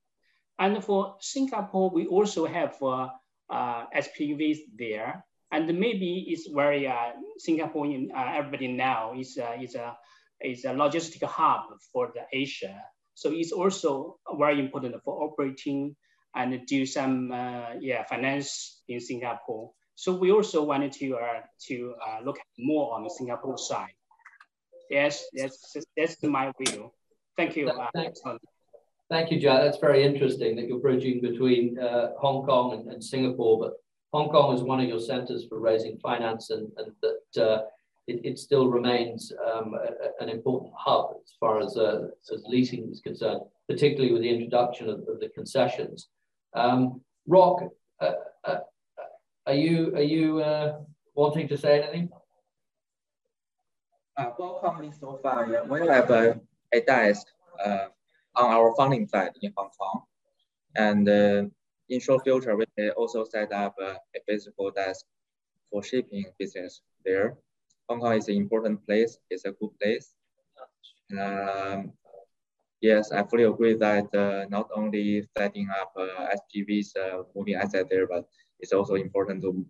And 0.59 0.83
for 0.83 1.15
Singapore, 1.19 1.89
we 1.89 2.05
also 2.07 2.45
have 2.45 2.75
uh, 2.81 3.07
uh, 3.49 3.85
SPVs 3.95 4.59
there. 4.77 5.25
And 5.51 5.67
maybe 5.79 6.25
it's 6.29 6.47
very, 6.47 6.87
uh, 6.87 7.11
Singapore, 7.37 7.87
uh, 7.87 8.33
everybody 8.35 8.67
now 8.67 9.13
is, 9.17 9.37
uh, 9.41 9.57
is, 9.61 9.75
a, 9.75 9.97
is 10.39 10.65
a 10.65 10.69
logistic 10.69 11.23
hub 11.23 11.63
for 11.91 12.11
the 12.13 12.21
Asia. 12.31 12.81
So 13.15 13.31
it's 13.31 13.51
also 13.51 14.19
very 14.37 14.59
important 14.59 14.95
for 15.03 15.23
operating 15.23 15.95
and 16.35 16.65
do 16.65 16.85
some 16.85 17.31
uh, 17.31 17.73
yeah, 17.79 18.03
finance 18.03 18.81
in 18.87 18.99
Singapore. 18.99 19.71
So 20.01 20.11
we 20.15 20.31
also 20.31 20.63
wanted 20.63 20.93
to 20.93 21.15
uh, 21.15 21.41
to 21.67 21.93
uh, 22.03 22.25
look 22.25 22.39
more 22.57 22.95
on 22.95 23.03
the 23.03 23.09
Singapore 23.11 23.55
side. 23.55 23.93
Yes, 24.89 25.27
that's 25.31 25.75
that's 25.95 26.23
my 26.23 26.51
view. 26.59 26.91
Thank 27.37 27.55
you. 27.55 27.69
Thank, 27.93 28.15
thank 29.11 29.31
you, 29.31 29.39
Jack. 29.39 29.61
That's 29.61 29.77
very 29.77 30.03
interesting 30.03 30.55
that 30.55 30.67
you're 30.67 30.79
bridging 30.79 31.21
between 31.21 31.77
uh, 31.77 32.13
Hong 32.19 32.43
Kong 32.47 32.73
and, 32.73 32.91
and, 32.91 33.03
Singapore, 33.03 33.59
but 33.59 33.73
Hong 34.11 34.29
Kong 34.29 34.55
is 34.55 34.63
one 34.63 34.79
of 34.79 34.89
your 34.89 34.99
centers 34.99 35.45
for 35.47 35.59
raising 35.59 35.99
finance 35.99 36.49
and, 36.49 36.71
and 36.77 36.91
that 37.03 37.43
uh, 37.43 37.61
it, 38.07 38.25
it, 38.25 38.39
still 38.39 38.69
remains 38.69 39.31
um, 39.53 39.75
a, 39.75 40.23
an 40.23 40.29
important 40.29 40.73
hub 40.75 41.11
as 41.23 41.33
far 41.39 41.59
as, 41.59 41.77
uh, 41.77 42.07
as 42.33 42.43
leasing 42.47 42.89
is 42.91 43.01
concerned, 43.01 43.41
particularly 43.69 44.11
with 44.11 44.23
the 44.23 44.29
introduction 44.29 44.89
of, 44.89 45.01
of 45.07 45.19
the 45.19 45.29
concessions. 45.29 46.09
Um, 46.55 47.01
Rock, 47.27 47.61
uh, 48.01 48.05
uh, 48.05 48.13
are 49.45 49.53
you, 49.53 49.95
are 49.95 50.01
you 50.01 50.39
uh, 50.39 50.79
wanting 51.15 51.47
to 51.47 51.57
say 51.57 51.81
anything? 51.81 52.09
Uh, 54.17 54.29
company 54.61 54.91
so 54.99 55.19
far, 55.23 55.49
yeah, 55.49 55.63
we 55.63 55.87
have 55.87 56.09
a, 56.11 56.39
a 56.73 56.81
desk 56.81 57.27
uh, 57.63 57.87
on 58.35 58.51
our 58.51 58.75
funding 58.75 59.07
side 59.07 59.31
in 59.41 59.53
Hong 59.57 59.69
Kong. 59.79 60.03
And 60.75 61.09
uh, 61.09 61.43
in 61.89 61.99
short 61.99 62.23
future, 62.23 62.55
we 62.55 62.65
may 62.77 62.89
also 62.91 63.25
set 63.25 63.51
up 63.51 63.75
uh, 63.81 63.95
a 64.15 64.19
physical 64.27 64.71
desk 64.71 65.05
for 65.71 65.83
shipping 65.83 66.25
business 66.37 66.81
there. 67.03 67.35
Hong 67.89 67.99
Kong 67.99 68.13
is 68.13 68.27
an 68.27 68.35
important 68.35 68.85
place. 68.85 69.17
It's 69.29 69.45
a 69.45 69.51
good 69.51 69.71
place. 69.81 70.13
Um, 71.19 71.93
yes, 72.81 73.11
I 73.11 73.23
fully 73.23 73.43
agree 73.43 73.75
that 73.75 74.13
uh, 74.15 74.45
not 74.49 74.69
only 74.75 75.27
setting 75.37 75.67
up 75.69 75.93
uh, 75.97 76.29
SPVs, 76.39 76.95
uh, 76.95 77.23
moving 77.35 77.55
asset 77.55 77.87
there, 77.89 78.07
but 78.07 78.27
it's 78.61 78.73
also 78.73 78.95
important 78.95 79.41
to 79.41 79.65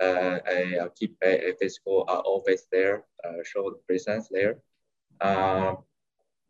uh, 0.00 0.88
keep 0.98 1.16
a, 1.22 1.50
a 1.50 1.54
physical 1.56 2.04
uh, 2.08 2.22
office 2.24 2.66
there, 2.70 3.04
uh, 3.24 3.42
show 3.44 3.70
the 3.70 3.78
presence 3.86 4.28
there. 4.30 4.56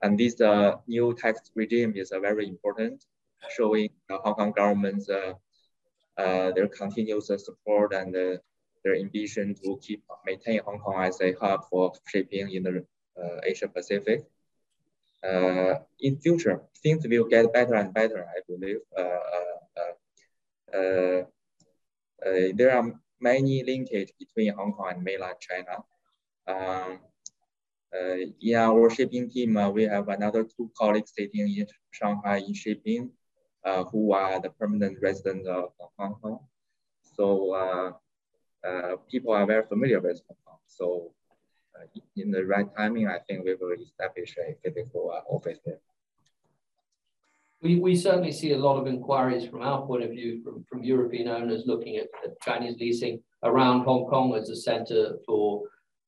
and 0.02 0.18
this 0.18 0.36
new 0.86 1.14
tax 1.14 1.50
regime 1.54 1.94
is 1.96 2.12
very 2.20 2.46
important, 2.46 3.04
showing 3.56 3.88
the 4.08 4.18
Hong 4.18 4.34
Kong 4.34 4.52
government's 4.52 5.08
their 6.16 6.68
continuous 6.68 7.28
support 7.28 7.94
and 7.94 8.14
their 8.14 8.96
ambition 8.96 9.54
to 9.54 9.78
keep 9.82 10.02
maintain 10.26 10.60
Hong 10.64 10.78
Kong 10.78 11.04
as 11.04 11.20
a 11.20 11.32
hub 11.40 11.64
for 11.70 11.92
shipping 12.06 12.50
in 12.50 12.62
the 12.62 12.84
uh, 13.20 13.40
Asia 13.44 13.68
Pacific. 13.68 14.24
Uh, 15.22 15.76
in 16.00 16.18
future, 16.18 16.60
things 16.82 17.06
will 17.08 17.24
get 17.24 17.50
better 17.52 17.74
and 17.74 17.94
better, 17.94 18.26
I 18.28 18.40
believe. 18.46 18.80
Uh, 18.96 21.24
there 22.22 22.76
are 22.76 22.92
many 23.20 23.62
linkage 23.64 24.12
between 24.18 24.54
Hong 24.54 24.72
Kong 24.72 24.92
and 24.92 25.02
mainland 25.02 25.36
China. 25.40 25.84
Um, 26.46 27.00
uh, 27.94 28.16
in 28.40 28.56
our 28.56 28.90
shipping 28.90 29.30
team, 29.30 29.56
uh, 29.56 29.70
we 29.70 29.84
have 29.84 30.08
another 30.08 30.42
two 30.44 30.70
colleagues 30.76 31.12
sitting 31.16 31.48
in 31.48 31.66
Shanghai 31.92 32.38
in 32.38 32.54
shipping, 32.54 33.10
uh, 33.64 33.84
who 33.84 34.12
are 34.12 34.40
the 34.40 34.50
permanent 34.50 34.98
residents 35.00 35.46
of 35.48 35.70
Hong 35.98 36.16
Kong. 36.20 36.40
So 37.16 37.54
uh, 37.54 37.92
uh, 38.66 38.96
people 39.08 39.32
are 39.32 39.46
very 39.46 39.64
familiar 39.66 40.00
with 40.00 40.20
Hong 40.26 40.36
Kong. 40.44 40.58
So 40.66 41.12
uh, 41.76 41.86
in 42.16 42.30
the 42.30 42.44
right 42.44 42.68
timing, 42.76 43.08
I 43.08 43.18
think 43.26 43.44
we 43.44 43.54
will 43.54 43.76
establish 43.80 44.36
a 44.38 44.56
physical 44.62 45.12
office 45.28 45.60
there. 45.64 45.80
We, 47.64 47.76
we 47.76 47.96
certainly 47.96 48.30
see 48.30 48.52
a 48.52 48.58
lot 48.58 48.78
of 48.78 48.86
inquiries 48.86 49.48
from 49.48 49.62
our 49.62 49.86
point 49.86 50.04
of 50.04 50.10
view 50.10 50.42
from, 50.44 50.66
from 50.68 50.84
European 50.84 51.28
owners 51.28 51.62
looking 51.64 51.96
at, 51.96 52.08
at 52.22 52.38
Chinese 52.42 52.76
leasing 52.78 53.22
around 53.42 53.84
Hong 53.84 54.04
Kong 54.04 54.34
as 54.34 54.50
a 54.50 54.56
center 54.56 55.16
for, 55.24 55.62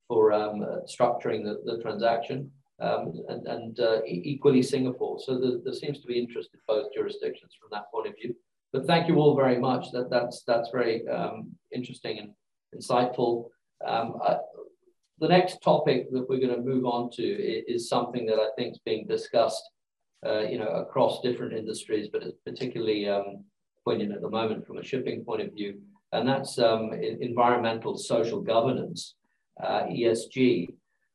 for 0.07 0.35
um, 0.35 0.63
uh, 0.63 0.81
structuring 0.87 1.45
the, 1.45 1.63
the 1.65 1.83
transaction 1.83 2.51
um, 2.79 3.25
and, 3.29 3.47
and 3.47 3.81
uh, 3.81 4.03
equally 4.07 4.63
Singapore. 4.63 5.19
So 5.19 5.39
the, 5.39 5.63
there 5.65 5.73
seems 5.73 5.99
to 6.03 6.07
be 6.07 6.19
interest 6.19 6.51
in 6.53 6.61
both 6.69 6.93
jurisdictions 6.95 7.53
from 7.59 7.71
that 7.73 7.91
point 7.91 8.09
of 8.09 8.15
view. 8.21 8.37
But 8.75 8.87
thank 8.87 9.09
you 9.09 9.17
all 9.17 9.35
very 9.35 9.59
much. 9.59 9.91
That, 9.93 10.11
that's, 10.11 10.43
that's 10.47 10.69
very 10.71 11.09
um, 11.09 11.53
interesting 11.75 12.19
and 12.19 12.33
insightful. 12.79 13.47
Um, 13.87 14.19
I, 14.23 14.37
the 15.21 15.29
next 15.29 15.63
topic 15.63 16.13
that 16.13 16.29
we're 16.29 16.47
going 16.47 16.55
to 16.55 16.61
move 16.61 16.85
on 16.85 17.09
to 17.13 17.23
is, 17.23 17.65
is 17.67 17.89
something 17.89 18.27
that 18.27 18.39
I 18.39 18.49
think 18.59 18.75
is 18.75 18.81
being 18.85 19.07
discussed 19.07 19.63
you 20.49 20.59
know, 20.59 20.69
across 20.69 21.21
different 21.21 21.53
industries, 21.53 22.09
but 22.13 22.23
it's 22.23 22.39
particularly 22.45 23.09
um, 23.09 23.45
poignant 23.85 24.13
at 24.13 24.21
the 24.21 24.31
moment 24.31 24.67
from 24.67 24.79
a 24.79 24.85
shipping 24.85 25.25
point 25.25 25.43
of 25.43 25.53
view, 25.53 25.81
and 26.13 26.29
that's 26.29 26.59
um, 26.59 26.93
environmental 26.93 27.97
social 27.97 28.41
governance, 28.41 29.15
uh, 29.63 29.83
ESG, 29.85 30.69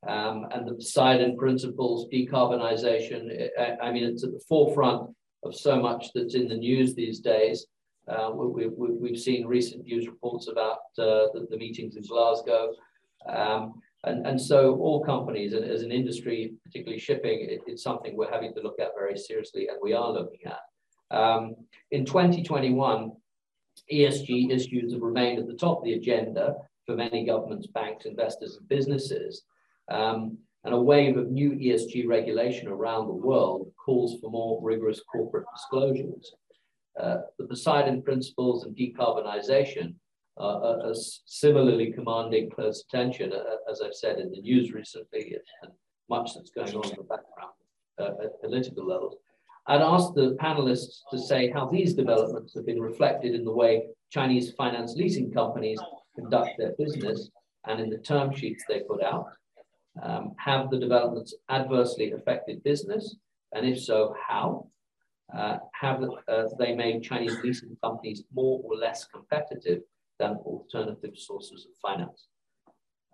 um, 0.08 0.47
and 0.52 0.67
the 0.67 0.74
Poseidon 0.74 1.38
principles, 1.38 2.08
decarbonization. 2.12 3.50
I, 3.60 3.88
I, 3.88 3.91
mean, 3.91 4.04
it's 4.04 4.24
at 4.24 4.32
the 4.32 4.43
forefront 4.47 5.10
of 5.43 5.56
so 5.56 5.80
much 5.80 6.10
that's 6.13 6.36
in 6.36 6.47
the 6.47 6.56
news 6.56 6.95
these 6.95 7.19
days. 7.19 7.67
Uh, 8.08 8.32
we, 8.34 8.63
have 8.63 8.74
we, 8.76 9.15
seen 9.15 9.45
recent 9.45 9.84
news 9.86 10.08
reports 10.08 10.47
about 10.47 10.80
uh, 10.97 11.30
the, 11.34 11.47
the, 11.52 11.58
meetings 11.58 11.95
in 11.95 12.04
Glasgow. 12.04 12.74
Um, 13.30 13.76
and, 14.04 14.26
and 14.26 14.42
so 14.42 14.76
all 14.78 15.04
companies 15.04 15.54
and 15.54 15.64
as 15.64 15.84
an 15.84 15.92
industry, 15.92 16.54
particularly 16.64 17.00
shipping, 17.00 17.48
it, 17.50 17.62
it's 17.68 17.84
something 17.84 18.16
we're 18.16 18.32
having 18.32 18.54
to 18.56 18.62
look 18.62 18.80
at 18.80 18.96
very 18.98 19.18
seriously 19.18 19.68
and 19.68 19.78
we 19.82 19.94
are 19.94 20.12
looking 20.12 20.40
at. 20.46 21.16
Um, 21.16 21.56
in 21.92 22.06
2021, 22.06 23.12
ESG 23.92 24.52
issues 24.52 24.94
have 24.94 25.02
remained 25.02 25.40
at 25.40 25.48
the 25.48 25.54
top 25.54 25.80
of 25.80 25.84
the 25.84 25.94
agenda 25.94 26.56
for 26.86 26.96
many 26.96 27.26
governments, 27.26 27.68
banks, 27.68 28.06
investors, 28.06 28.58
and 28.58 28.68
businesses. 28.68 29.44
Um, 29.90 30.38
and 30.64 30.74
a 30.74 30.82
wave 30.82 31.18
of 31.18 31.32
new 31.32 31.52
ESG 31.52 32.08
regulation 32.08 32.68
around 32.68 33.08
the 33.08 33.14
world 33.14 33.72
calls 33.84 34.20
for 34.20 34.30
more 34.30 34.60
rigorous 34.64 35.02
corporate 35.12 35.46
disclosures. 35.56 36.34
Uh, 37.00 37.18
the 37.40 37.46
Poseidon 37.46 38.02
principles 38.02 38.66
and 38.66 38.76
decarbonization 38.76 39.96
uh, 40.41 40.88
are 40.88 40.95
similarly 41.25 41.91
commanding 41.91 42.49
close 42.49 42.84
attention, 42.88 43.32
uh, 43.32 43.71
as 43.71 43.82
I've 43.82 43.93
said 43.93 44.19
in 44.19 44.32
the 44.32 44.41
news 44.41 44.71
recently, 44.71 45.36
and 45.62 45.71
much 46.10 46.34
that's 46.34 46.51
going 46.51 46.75
on 46.75 46.89
in 46.89 46.95
the 46.97 47.04
background 47.04 47.54
uh, 47.99 48.25
at 48.25 48.41
political 48.41 48.86
levels. 48.86 49.15
I'd 49.67 49.82
ask 49.82 50.13
the 50.13 50.36
panelists 50.41 51.01
to 51.12 51.19
say 51.19 51.51
how 51.51 51.67
these 51.67 51.93
developments 51.93 52.56
have 52.56 52.65
been 52.65 52.82
reflected 52.82 53.36
in 53.36 53.45
the 53.45 53.54
way 53.54 53.84
Chinese 54.10 54.51
finance 54.54 54.95
leasing 54.95 55.32
companies 55.32 55.80
conduct 56.15 56.51
their 56.58 56.73
business 56.77 57.30
and 57.67 57.80
in 57.80 57.89
the 57.89 57.99
term 57.99 58.36
sheets 58.36 58.63
they 58.67 58.82
put 58.82 59.04
out. 59.04 59.27
Um, 60.01 60.34
have 60.38 60.69
the 60.71 60.80
developments 60.80 61.36
adversely 61.49 62.12
affected 62.13 62.63
business? 62.63 63.15
And 63.54 63.65
if 63.65 63.80
so, 63.80 64.15
how? 64.27 64.67
Uh, 65.34 65.58
have 65.80 66.04
uh, 66.27 66.43
they 66.60 66.73
made 66.75 67.04
Chinese 67.04 67.38
leasing 67.43 67.77
companies 67.82 68.23
more 68.34 68.60
or 68.65 68.75
less 68.75 69.06
competitive 69.06 69.82
than 70.21 70.34
alternative 70.53 71.15
sources 71.17 71.65
of 71.67 71.73
finance. 71.81 72.27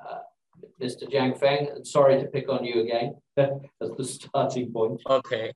Uh, 0.03 0.19
Mr. 0.81 1.03
Jiang 1.11 1.39
Feng, 1.39 1.83
sorry 1.83 2.19
to 2.21 2.27
pick 2.27 2.49
on 2.49 2.65
you 2.65 2.81
again 2.81 3.15
as 3.37 3.91
the 3.97 4.03
starting 4.03 4.71
point. 4.71 5.01
Okay. 5.09 5.53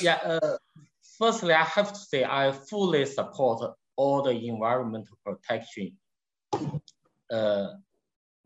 Yeah, 0.00 0.18
uh, 0.24 0.56
firstly, 1.18 1.54
I 1.54 1.64
have 1.64 1.92
to 1.92 1.98
say 1.98 2.24
I 2.24 2.52
fully 2.52 3.04
support 3.06 3.58
all 3.96 4.22
the 4.22 4.34
environmental 4.52 5.16
protection 5.24 5.92
uh, 7.30 7.68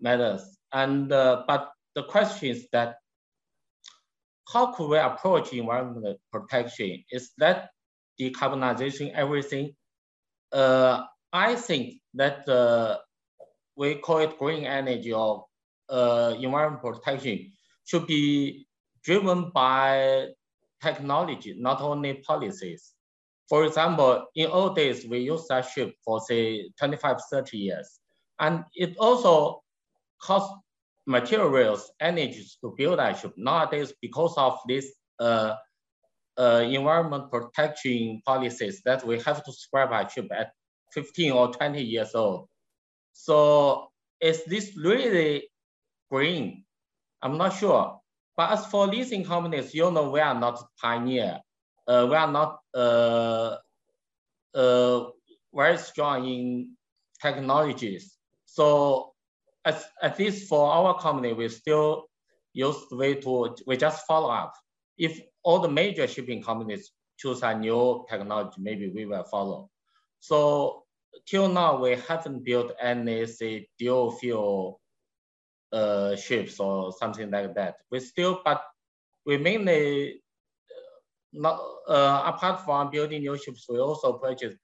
matters. 0.01 0.43
And, 0.73 1.13
uh, 1.13 1.45
but 1.47 1.71
the 1.95 2.03
question 2.03 2.51
is 2.51 2.67
that 2.73 2.97
how 4.53 4.73
could 4.73 4.89
we 4.89 4.99
approach 4.99 5.53
environmental 5.53 6.17
protection? 6.33 7.05
Is 7.11 7.31
that 7.39 7.71
decarbonization 8.21 9.13
everything? 9.15 9.75
Uh, 10.53 11.05
I 11.33 11.55
think 11.55 12.01
that 12.17 12.49
uh, 12.49 12.99
we 13.77 13.97
call 13.97 14.19
it 14.19 14.39
green 14.39 14.65
energy 14.65 15.13
or 15.13 15.47
uh, 15.89 16.35
environment 16.41 16.83
protection 16.83 17.53
should 17.85 18.07
be 18.07 18.67
driven 19.05 19.51
by 19.55 20.27
technology, 20.83 21.55
not 21.59 21.81
only 21.81 22.15
policies. 22.15 22.93
For 23.49 23.65
example, 23.65 24.27
in 24.35 24.51
old 24.51 24.75
days, 24.75 25.07
we 25.09 25.21
used 25.21 25.47
that 25.49 25.63
ship 25.63 25.95
for 26.05 26.21
say 26.21 26.71
25, 26.79 27.19
30 27.31 27.57
years. 27.57 28.01
And 28.41 28.65
it 28.75 28.97
also 28.99 29.63
cost 30.21 30.53
materials, 31.07 31.93
energy 32.01 32.45
to 32.61 32.75
build 32.77 32.99
that 32.99 33.19
ship. 33.19 33.33
Nowadays, 33.37 33.93
because 34.03 34.35
of 34.37 34.59
this 34.67 34.93
uh, 35.21 35.55
uh, 36.39 36.65
environment 36.69 37.31
protection 37.31 38.21
policies 38.27 38.83
that 38.85 39.07
we 39.07 39.21
have 39.21 39.45
to 39.45 39.53
scrap 39.53 39.93
our 39.93 40.09
ship 40.11 40.27
at 40.37 40.51
15 40.93 41.33
or 41.33 41.53
20 41.53 41.83
years 41.83 42.15
old. 42.15 42.49
So 43.13 43.89
is 44.21 44.45
this 44.45 44.77
really 44.77 45.49
green? 46.11 46.65
I'm 47.23 47.39
not 47.39 47.55
sure. 47.57 48.01
But 48.37 48.53
as 48.53 48.67
for 48.67 48.87
leasing 48.87 49.25
companies, 49.25 49.75
you 49.75 49.91
know, 49.91 50.11
we 50.11 50.21
are 50.21 50.39
not 50.39 50.63
pioneer. 50.81 51.41
Uh, 51.89 52.07
we 52.09 52.17
are 52.17 52.31
not 52.31 52.59
uh, 52.75 53.57
uh, 54.55 55.07
very 55.55 55.79
strong 55.79 56.27
in 56.27 56.77
technologies. 57.21 58.17
So 58.45 59.13
at, 59.65 59.83
at 60.03 60.19
least 60.19 60.49
for 60.49 60.71
our 60.71 60.99
company, 60.99 61.33
we 61.33 61.49
still 61.49 62.05
use 62.53 62.77
the 62.91 62.97
way 62.97 63.15
to, 63.15 63.57
we 63.67 63.77
just 63.77 64.07
follow 64.07 64.31
up. 64.31 64.53
if 64.99 65.21
all 65.43 65.61
the 65.61 65.69
major 65.69 66.07
shipping 66.07 66.43
companies 66.43 66.91
choose 67.19 67.43
a 67.43 67.57
new 67.57 68.05
technology, 68.09 68.57
maybe 68.59 68.91
we 68.91 69.07
will 69.07 69.25
follow. 69.25 69.71
So 70.27 70.83
till 71.25 71.49
now, 71.49 71.81
we 71.81 71.93
haven't 72.09 72.45
built 72.45 72.73
any 72.81 73.27
say 73.27 73.69
dual 73.79 74.11
fuel 74.11 74.81
uh, 75.73 76.17
ships 76.17 76.59
or 76.59 76.93
something 76.99 77.31
like 77.31 77.55
that. 77.55 77.77
We 77.93 78.01
still, 78.01 78.41
but 78.45 78.61
we 79.25 79.39
mainly 79.39 80.23
uh, 80.69 80.99
not 81.33 81.61
uh, 81.89 82.23
apart 82.35 82.65
from 82.65 82.91
building 82.91 83.23
new 83.23 83.39
ships, 83.39 83.67
we 83.69 83.79
also 83.79 84.15
purchase 84.15 84.57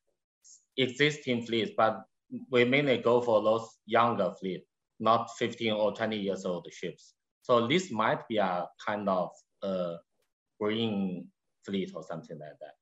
existing 0.76 1.46
fleets, 1.46 1.70
but 1.76 2.02
we 2.50 2.64
mainly 2.64 2.98
go 2.98 3.20
for 3.20 3.40
those 3.40 3.68
younger 3.86 4.32
fleet, 4.40 4.64
not 4.98 5.30
15 5.38 5.74
or 5.74 5.92
20 5.94 6.16
years 6.16 6.44
old 6.44 6.66
ships. 6.72 7.14
So 7.42 7.68
this 7.68 7.92
might 7.92 8.26
be 8.26 8.38
a 8.38 8.66
kind 8.84 9.08
of 9.08 9.30
uh, 9.62 9.94
green 10.60 11.28
fleet 11.64 11.92
or 11.94 12.02
something 12.02 12.36
like 12.36 12.58
that. 12.60 12.81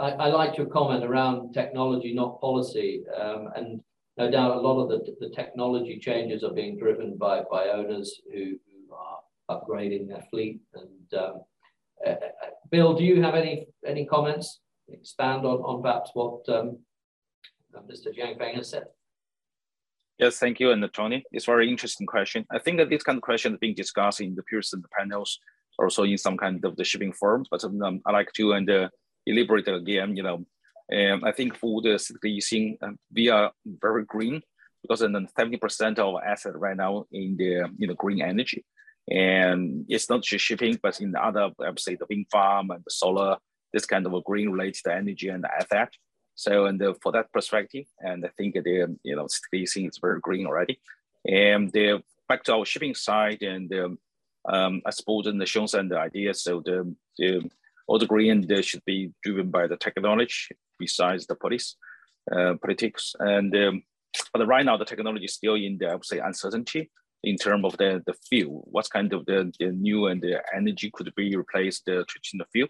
I, 0.00 0.10
I 0.10 0.28
like 0.28 0.56
your 0.56 0.66
comment 0.66 1.04
around 1.04 1.52
technology, 1.52 2.12
not 2.12 2.40
policy. 2.40 3.04
Um, 3.18 3.48
and 3.56 3.80
no 4.16 4.30
doubt 4.30 4.56
a 4.56 4.60
lot 4.60 4.82
of 4.82 4.88
the, 4.88 5.16
the 5.20 5.34
technology 5.34 5.98
changes 5.98 6.44
are 6.44 6.52
being 6.52 6.78
driven 6.78 7.16
by, 7.16 7.42
by 7.50 7.68
owners 7.68 8.20
who, 8.32 8.58
who 8.66 8.94
are 8.94 9.18
upgrading 9.50 10.08
their 10.08 10.24
fleet. 10.30 10.60
And 10.74 11.20
um, 11.20 11.42
uh, 12.06 12.10
uh 12.10 12.50
Bill, 12.70 12.94
do 12.94 13.04
you 13.04 13.22
have 13.22 13.34
any, 13.34 13.66
any 13.86 14.06
comments? 14.06 14.60
Expand 14.88 15.46
on, 15.46 15.58
on 15.60 15.82
perhaps 15.82 16.10
what 16.12 16.46
um, 16.48 16.78
uh, 17.74 17.80
Mr. 17.80 18.14
Jiang 18.14 18.38
Feng 18.38 18.56
has 18.56 18.70
said. 18.70 18.84
Yes, 20.18 20.38
thank 20.38 20.60
you, 20.60 20.70
and 20.70 20.88
Tony. 20.92 21.24
It's 21.32 21.46
very 21.46 21.68
interesting 21.68 22.06
question. 22.06 22.46
I 22.52 22.58
think 22.58 22.78
that 22.78 22.88
this 22.88 23.02
kind 23.02 23.16
of 23.16 23.22
question 23.22 23.54
is 23.54 23.58
being 23.58 23.74
discussed 23.74 24.20
in 24.20 24.34
the 24.36 24.44
Pearson 24.44 24.84
panels, 24.96 25.40
also 25.78 26.04
in 26.04 26.18
some 26.18 26.36
kind 26.36 26.64
of 26.64 26.76
the 26.76 26.84
shipping 26.84 27.12
forum. 27.12 27.44
But 27.50 27.64
um, 27.64 28.00
I 28.06 28.12
like 28.12 28.32
to 28.34 28.52
and 28.52 28.70
uh, 28.70 28.88
elaborate 29.26 29.68
again. 29.68 30.16
You 30.16 30.22
know, 30.22 30.46
and 30.90 31.24
I 31.24 31.32
think 31.32 31.56
for 31.56 31.82
the 31.82 32.78
um, 32.82 32.98
we 33.12 33.28
are 33.28 33.52
very 33.66 34.04
green 34.04 34.42
because 34.82 35.00
then 35.00 35.28
70% 35.38 35.98
of 35.98 36.20
asset 36.26 36.58
right 36.58 36.76
now 36.76 37.06
in 37.10 37.36
the 37.36 37.68
you 37.78 37.86
know 37.86 37.94
green 37.94 38.22
energy, 38.22 38.64
and 39.10 39.84
it's 39.88 40.10
not 40.10 40.22
just 40.22 40.44
shipping, 40.44 40.78
but 40.82 41.00
in 41.00 41.12
the 41.12 41.24
other, 41.24 41.50
I 41.60 41.70
would 41.70 41.80
say 41.80 41.94
the 41.94 42.06
wind 42.08 42.26
farm 42.30 42.70
and 42.70 42.82
the 42.84 42.90
solar, 42.90 43.36
this 43.72 43.86
kind 43.86 44.06
of 44.06 44.14
a 44.14 44.20
green 44.20 44.50
related 44.50 44.86
energy 44.90 45.28
and 45.28 45.44
asset. 45.46 45.92
So 46.36 46.66
and 46.66 46.80
the, 46.80 46.94
for 47.00 47.12
that 47.12 47.32
perspective, 47.32 47.86
and 48.00 48.24
I 48.24 48.30
think 48.36 48.54
the 48.54 48.96
you 49.02 49.16
know 49.16 49.28
leasing 49.52 49.86
is 49.86 49.98
very 49.98 50.20
green 50.20 50.46
already. 50.46 50.80
And 51.26 51.72
the 51.72 52.02
back 52.28 52.42
to 52.44 52.54
our 52.54 52.64
shipping 52.64 52.94
side, 52.94 53.42
and 53.42 53.72
um, 54.48 54.82
I 54.84 54.90
suppose 54.90 55.26
in 55.26 55.38
the 55.38 55.46
shows 55.46 55.74
and 55.74 55.90
the 55.90 55.98
ideas. 55.98 56.42
So 56.42 56.60
the, 56.64 56.94
the 57.18 57.48
all 57.86 57.98
the 57.98 58.06
green 58.06 58.46
they 58.46 58.62
should 58.62 58.84
be 58.84 59.12
driven 59.22 59.50
by 59.50 59.66
the 59.66 59.76
technology 59.76 60.56
besides 60.78 61.26
the 61.26 61.34
police, 61.34 61.76
uh, 62.32 62.54
politics. 62.62 63.14
And 63.18 63.54
um, 63.56 63.82
but 64.32 64.46
right 64.46 64.64
now 64.64 64.76
the 64.76 64.84
technology 64.84 65.26
is 65.26 65.34
still 65.34 65.54
in 65.54 65.78
the 65.78 65.88
I 65.88 65.94
would 65.94 66.04
say 66.04 66.18
uncertainty 66.18 66.90
in 67.22 67.36
terms 67.36 67.64
of 67.64 67.76
the 67.76 68.02
the 68.06 68.14
fuel. 68.28 68.66
What 68.70 68.90
kind 68.90 69.12
of 69.12 69.26
the, 69.26 69.52
the 69.58 69.70
new 69.72 70.06
and 70.06 70.20
the 70.20 70.42
energy 70.54 70.90
could 70.92 71.12
be 71.16 71.36
replaced 71.36 71.84
the 71.86 72.04
traditional 72.08 72.46
fuel, 72.52 72.68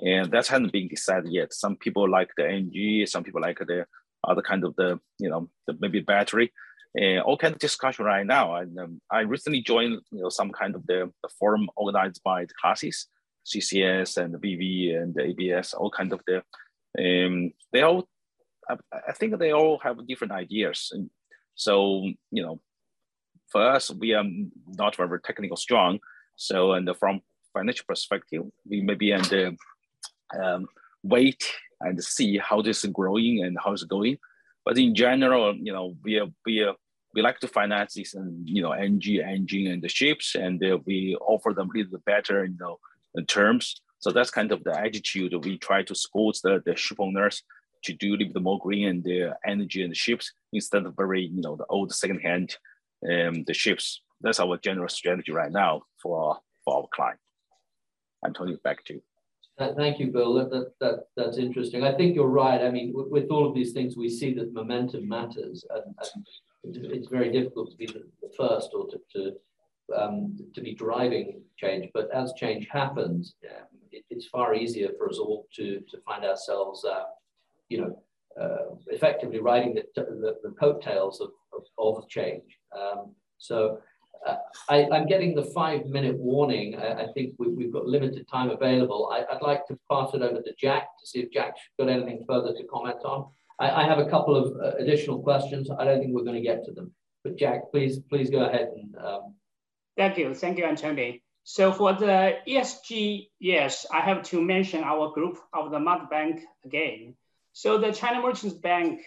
and 0.00 0.30
that 0.32 0.46
hasn't 0.46 0.72
been 0.72 0.88
decided 0.88 1.32
yet. 1.32 1.52
Some 1.52 1.76
people 1.76 2.08
like 2.08 2.30
the 2.36 2.46
energy, 2.46 3.06
some 3.06 3.24
people 3.24 3.40
like 3.40 3.58
the 3.58 3.86
other 4.26 4.42
kind 4.42 4.64
of 4.64 4.74
the 4.76 4.98
you 5.18 5.30
know 5.30 5.48
the 5.66 5.76
maybe 5.80 6.00
battery. 6.00 6.52
Uh, 6.96 7.18
all 7.22 7.36
kind 7.36 7.52
of 7.52 7.58
discussion 7.58 8.04
right 8.04 8.24
now. 8.24 8.54
And 8.54 8.78
um, 8.78 9.00
I 9.10 9.22
recently 9.22 9.62
joined, 9.62 10.00
you 10.12 10.22
know, 10.22 10.28
some 10.28 10.52
kind 10.52 10.76
of 10.76 10.86
the, 10.86 11.10
the 11.24 11.28
forum 11.40 11.68
organized 11.74 12.20
by 12.22 12.44
the 12.44 12.54
classes, 12.62 13.08
CCS 13.44 14.16
and 14.16 14.34
the 14.34 14.38
BV 14.38 14.96
and 14.96 15.14
the 15.14 15.22
ABS, 15.22 15.74
all 15.74 15.90
kind 15.90 16.12
of 16.12 16.20
the, 16.26 16.36
um, 16.98 17.52
they 17.72 17.82
all, 17.82 18.08
I, 18.68 18.76
I 19.08 19.12
think 19.12 19.38
they 19.38 19.52
all 19.52 19.78
have 19.78 20.06
different 20.06 20.32
ideas. 20.32 20.90
And 20.92 21.10
so, 21.54 22.02
you 22.30 22.42
know, 22.42 22.60
for 23.48 23.62
us, 23.70 23.90
we 23.90 24.14
are 24.14 24.24
not 24.66 24.96
very 24.96 25.20
technical 25.20 25.56
strong. 25.56 25.98
So, 26.36 26.72
and 26.72 26.88
from 26.98 27.20
financial 27.52 27.84
perspective, 27.86 28.42
we 28.68 28.80
maybe 28.80 29.12
and 29.12 29.24
the 29.26 29.56
um, 30.42 30.66
wait 31.02 31.44
and 31.80 32.02
see 32.02 32.38
how 32.38 32.62
this 32.62 32.84
is 32.84 32.90
growing 32.90 33.44
and 33.44 33.56
how 33.62 33.72
it's 33.72 33.84
going. 33.84 34.18
But 34.64 34.78
in 34.78 34.94
general, 34.94 35.54
you 35.54 35.72
know, 35.72 35.94
we 36.02 36.18
are, 36.18 36.26
we 36.44 36.62
are, 36.62 36.74
we 37.14 37.22
like 37.22 37.38
to 37.40 37.48
finance 37.48 37.94
this 37.94 38.14
and 38.14 38.48
you 38.48 38.60
know 38.60 38.72
NG 38.72 39.20
engine 39.20 39.68
and 39.68 39.80
the 39.80 39.88
ships, 39.88 40.34
and 40.34 40.62
uh, 40.64 40.78
we 40.84 41.16
offer 41.20 41.52
them 41.52 41.70
a 41.72 41.78
little 41.78 42.00
better, 42.04 42.44
you 42.44 42.56
know, 42.58 42.78
terms. 43.22 43.80
So 43.98 44.10
that's 44.10 44.30
kind 44.30 44.52
of 44.52 44.62
the 44.64 44.78
attitude 44.78 45.32
we 45.44 45.58
try 45.58 45.82
to 45.82 45.94
support 45.94 46.36
the, 46.42 46.62
the 46.66 46.76
ship 46.76 46.98
owners 47.00 47.42
to 47.84 47.92
do 47.92 48.16
little 48.16 48.32
bit 48.32 48.42
more 48.42 48.58
green 48.58 48.88
and 48.88 49.04
the 49.04 49.36
energy 49.46 49.82
and 49.82 49.90
the 49.90 49.96
ships 49.96 50.32
instead 50.52 50.84
of 50.86 50.96
very, 50.96 51.26
you 51.26 51.40
know, 51.40 51.56
the 51.56 51.66
old 51.68 51.92
secondhand 51.92 52.56
um, 53.10 53.44
the 53.44 53.54
ships. 53.54 54.02
That's 54.20 54.40
our 54.40 54.56
general 54.58 54.88
strategy 54.88 55.32
right 55.32 55.52
now 55.52 55.82
for, 56.02 56.38
for 56.64 56.76
our 56.76 56.88
client. 56.94 57.18
Antonio, 58.24 58.56
back 58.64 58.84
to 58.86 58.94
you. 58.94 59.02
Thank 59.58 60.00
you, 60.00 60.10
Bill. 60.10 60.34
That, 60.34 60.50
that, 60.50 60.72
that, 60.80 61.04
that's 61.16 61.38
interesting. 61.38 61.84
I 61.84 61.94
think 61.94 62.16
you're 62.16 62.26
right. 62.26 62.60
I 62.62 62.70
mean, 62.70 62.92
with, 62.94 63.08
with 63.08 63.30
all 63.30 63.46
of 63.46 63.54
these 63.54 63.72
things, 63.72 63.96
we 63.96 64.08
see 64.08 64.34
that 64.34 64.52
momentum 64.52 65.08
matters, 65.08 65.64
and, 65.70 65.94
and 66.64 66.92
it's 66.92 67.08
very 67.08 67.30
difficult 67.30 67.70
to 67.70 67.76
be 67.76 67.86
the, 67.86 68.02
the 68.20 68.32
first 68.36 68.70
or 68.74 68.88
to, 68.88 68.98
to 69.12 69.32
um, 69.96 70.36
to 70.54 70.60
be 70.60 70.74
driving 70.74 71.40
change. 71.56 71.90
But 71.94 72.10
as 72.12 72.32
change 72.36 72.68
happens, 72.70 73.34
um, 73.50 73.66
it, 73.92 74.04
it's 74.10 74.26
far 74.26 74.54
easier 74.54 74.90
for 74.98 75.08
us 75.08 75.18
all 75.18 75.46
to, 75.56 75.80
to 75.80 76.00
find 76.06 76.24
ourselves, 76.24 76.84
uh, 76.84 77.04
you 77.68 77.80
know, 77.80 78.02
uh, 78.40 78.74
effectively 78.88 79.38
riding 79.38 79.74
the, 79.74 79.84
the, 79.94 80.36
the 80.42 80.54
coattails 80.58 81.20
of, 81.20 81.30
of, 81.52 81.64
of 81.78 82.08
change. 82.08 82.58
Um, 82.76 83.14
so 83.38 83.78
uh, 84.26 84.36
I, 84.68 84.88
am 84.96 85.06
getting 85.06 85.34
the 85.34 85.44
five 85.44 85.86
minute 85.86 86.16
warning. 86.16 86.76
I, 86.76 87.04
I 87.04 87.06
think 87.12 87.34
we, 87.38 87.64
have 87.64 87.72
got 87.72 87.86
limited 87.86 88.26
time 88.28 88.50
available. 88.50 89.12
I, 89.12 89.32
would 89.32 89.42
like 89.42 89.66
to 89.66 89.78
pass 89.90 90.14
it 90.14 90.22
over 90.22 90.40
to 90.40 90.54
Jack 90.58 90.88
to 91.00 91.06
see 91.06 91.20
if 91.20 91.30
Jack's 91.30 91.60
got 91.78 91.88
anything 91.88 92.24
further 92.26 92.52
to 92.54 92.64
comment 92.64 92.98
on. 93.04 93.26
I, 93.60 93.70
I 93.70 93.84
have 93.86 93.98
a 93.98 94.08
couple 94.08 94.34
of 94.34 94.56
uh, 94.60 94.76
additional 94.78 95.22
questions. 95.22 95.70
I 95.70 95.84
don't 95.84 96.00
think 96.00 96.14
we're 96.14 96.24
going 96.24 96.36
to 96.36 96.42
get 96.42 96.64
to 96.64 96.72
them. 96.72 96.92
But 97.22 97.36
Jack, 97.36 97.70
please, 97.70 97.98
please 98.10 98.30
go 98.30 98.44
ahead 98.46 98.70
and 98.74 98.96
um, 98.96 99.34
Thank 99.96 100.18
you. 100.18 100.34
Thank 100.34 100.58
you, 100.58 100.64
Anthony. 100.64 101.22
So 101.44 101.72
for 101.72 101.92
the 101.92 102.38
ESG, 102.48 103.28
yes, 103.38 103.86
I 103.92 104.00
have 104.00 104.22
to 104.24 104.40
mention 104.42 104.82
our 104.82 105.12
group 105.12 105.38
of 105.52 105.70
the 105.70 105.78
Mud 105.78 106.08
Bank 106.10 106.40
again. 106.64 107.14
So 107.52 107.78
the 107.78 107.92
China 107.92 108.22
Merchants 108.22 108.54
Bank 108.54 109.02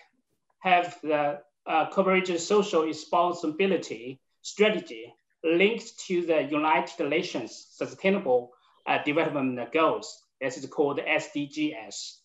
have 0.60 0.98
the 1.02 1.40
uh, 1.66 1.90
corporate 1.90 2.40
social 2.40 2.84
responsibility 2.84 4.20
strategy 4.42 5.14
linked 5.44 6.00
to 6.08 6.26
the 6.26 6.44
United 6.44 7.10
Nations 7.10 7.68
Sustainable 7.72 8.52
uh, 8.86 9.04
Development 9.04 9.72
Goals. 9.74 10.22
This 10.40 10.58
is 10.58 10.66
called 10.68 11.00
SDGs. 11.00 12.18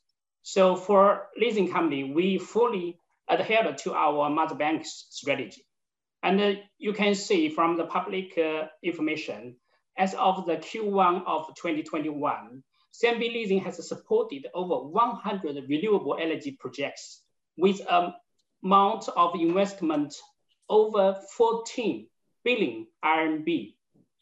So 0.42 0.76
for 0.76 1.28
leasing 1.36 1.72
company, 1.72 2.12
we 2.12 2.38
fully 2.38 2.98
adhere 3.28 3.74
to 3.78 3.94
our 3.94 4.28
Mud 4.28 4.58
Bank's 4.58 5.06
strategy. 5.10 5.64
And 6.22 6.40
uh, 6.40 6.52
you 6.78 6.92
can 6.92 7.14
see 7.14 7.48
from 7.48 7.76
the 7.76 7.84
public 7.84 8.38
uh, 8.38 8.66
information, 8.82 9.56
as 9.96 10.14
of 10.14 10.46
the 10.46 10.56
Q1 10.56 11.24
of 11.26 11.48
2021, 11.56 12.62
CMB 12.92 13.20
Leasing 13.20 13.60
has 13.60 13.86
supported 13.88 14.46
over 14.54 14.86
100 14.88 15.56
renewable 15.68 16.16
energy 16.20 16.56
projects 16.58 17.22
with 17.56 17.80
an 17.90 18.12
amount 18.64 19.08
of 19.16 19.34
investment 19.34 20.14
over 20.68 21.18
14 21.36 22.06
billion 22.44 22.86
RMB. 23.04 23.74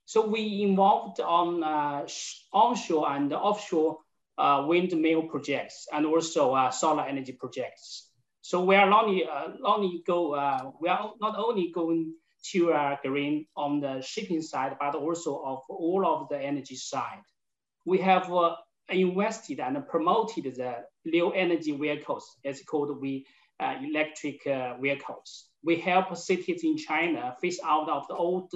So 0.07 0.27
we 0.27 0.63
involved 0.63 1.21
on 1.21 1.63
uh, 1.63 2.07
onshore 2.53 3.11
and 3.13 3.33
offshore 3.33 3.99
uh, 4.39 4.65
windmill 4.67 5.23
projects 5.25 5.87
and 5.93 6.07
also 6.07 6.55
uh, 6.55 6.71
solar 6.71 7.05
energy 7.05 7.33
projects. 7.33 8.10
So 8.43 8.65
we 8.65 8.75
are 8.77 8.89
not 8.89 9.05
only, 9.05 9.25
uh, 9.25 9.49
only 9.65 10.03
go, 10.07 10.35
uh, 10.35 10.71
we 10.81 10.89
are 10.89 11.13
not 11.21 11.39
only 11.39 11.71
going 11.75 12.15
to 12.53 12.73
uh, 12.73 12.97
green 13.03 13.47
on 13.57 13.81
the 13.81 14.01
shipping 14.01 14.43
side, 14.43 14.77
but 14.81 14.95
also 14.95 15.43
of 15.45 15.61
all 15.69 16.07
of 16.07 16.29
the 16.29 16.39
energy 16.39 16.77
side. 16.77 17.23
We 17.85 17.99
have 17.99 18.33
uh, 18.33 18.57
invested 18.89 19.61
and 19.61 19.87
promoted 19.87 20.55
the 20.57 20.77
new 21.05 21.33
energy 21.33 21.73
vehicles. 21.73 22.37
It's 22.43 22.65
called 22.65 23.01
we 23.01 23.27
uh, 23.61 23.75
electric 23.83 24.47
uh, 24.47 24.77
vehicles. 24.81 25.49
We 25.63 25.77
help 25.77 26.17
cities 26.17 26.65
in 26.65 26.79
China 26.79 27.37
phase 27.41 27.61
out 27.63 27.91
of 27.91 28.09
the 28.09 28.15
old 28.15 28.51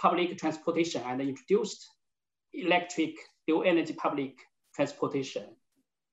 public 0.00 0.38
transportation 0.38 1.02
and 1.06 1.20
introduced 1.20 1.86
electric 2.54 3.14
new 3.46 3.62
energy 3.62 3.92
public 3.92 4.38
transportation. 4.74 5.44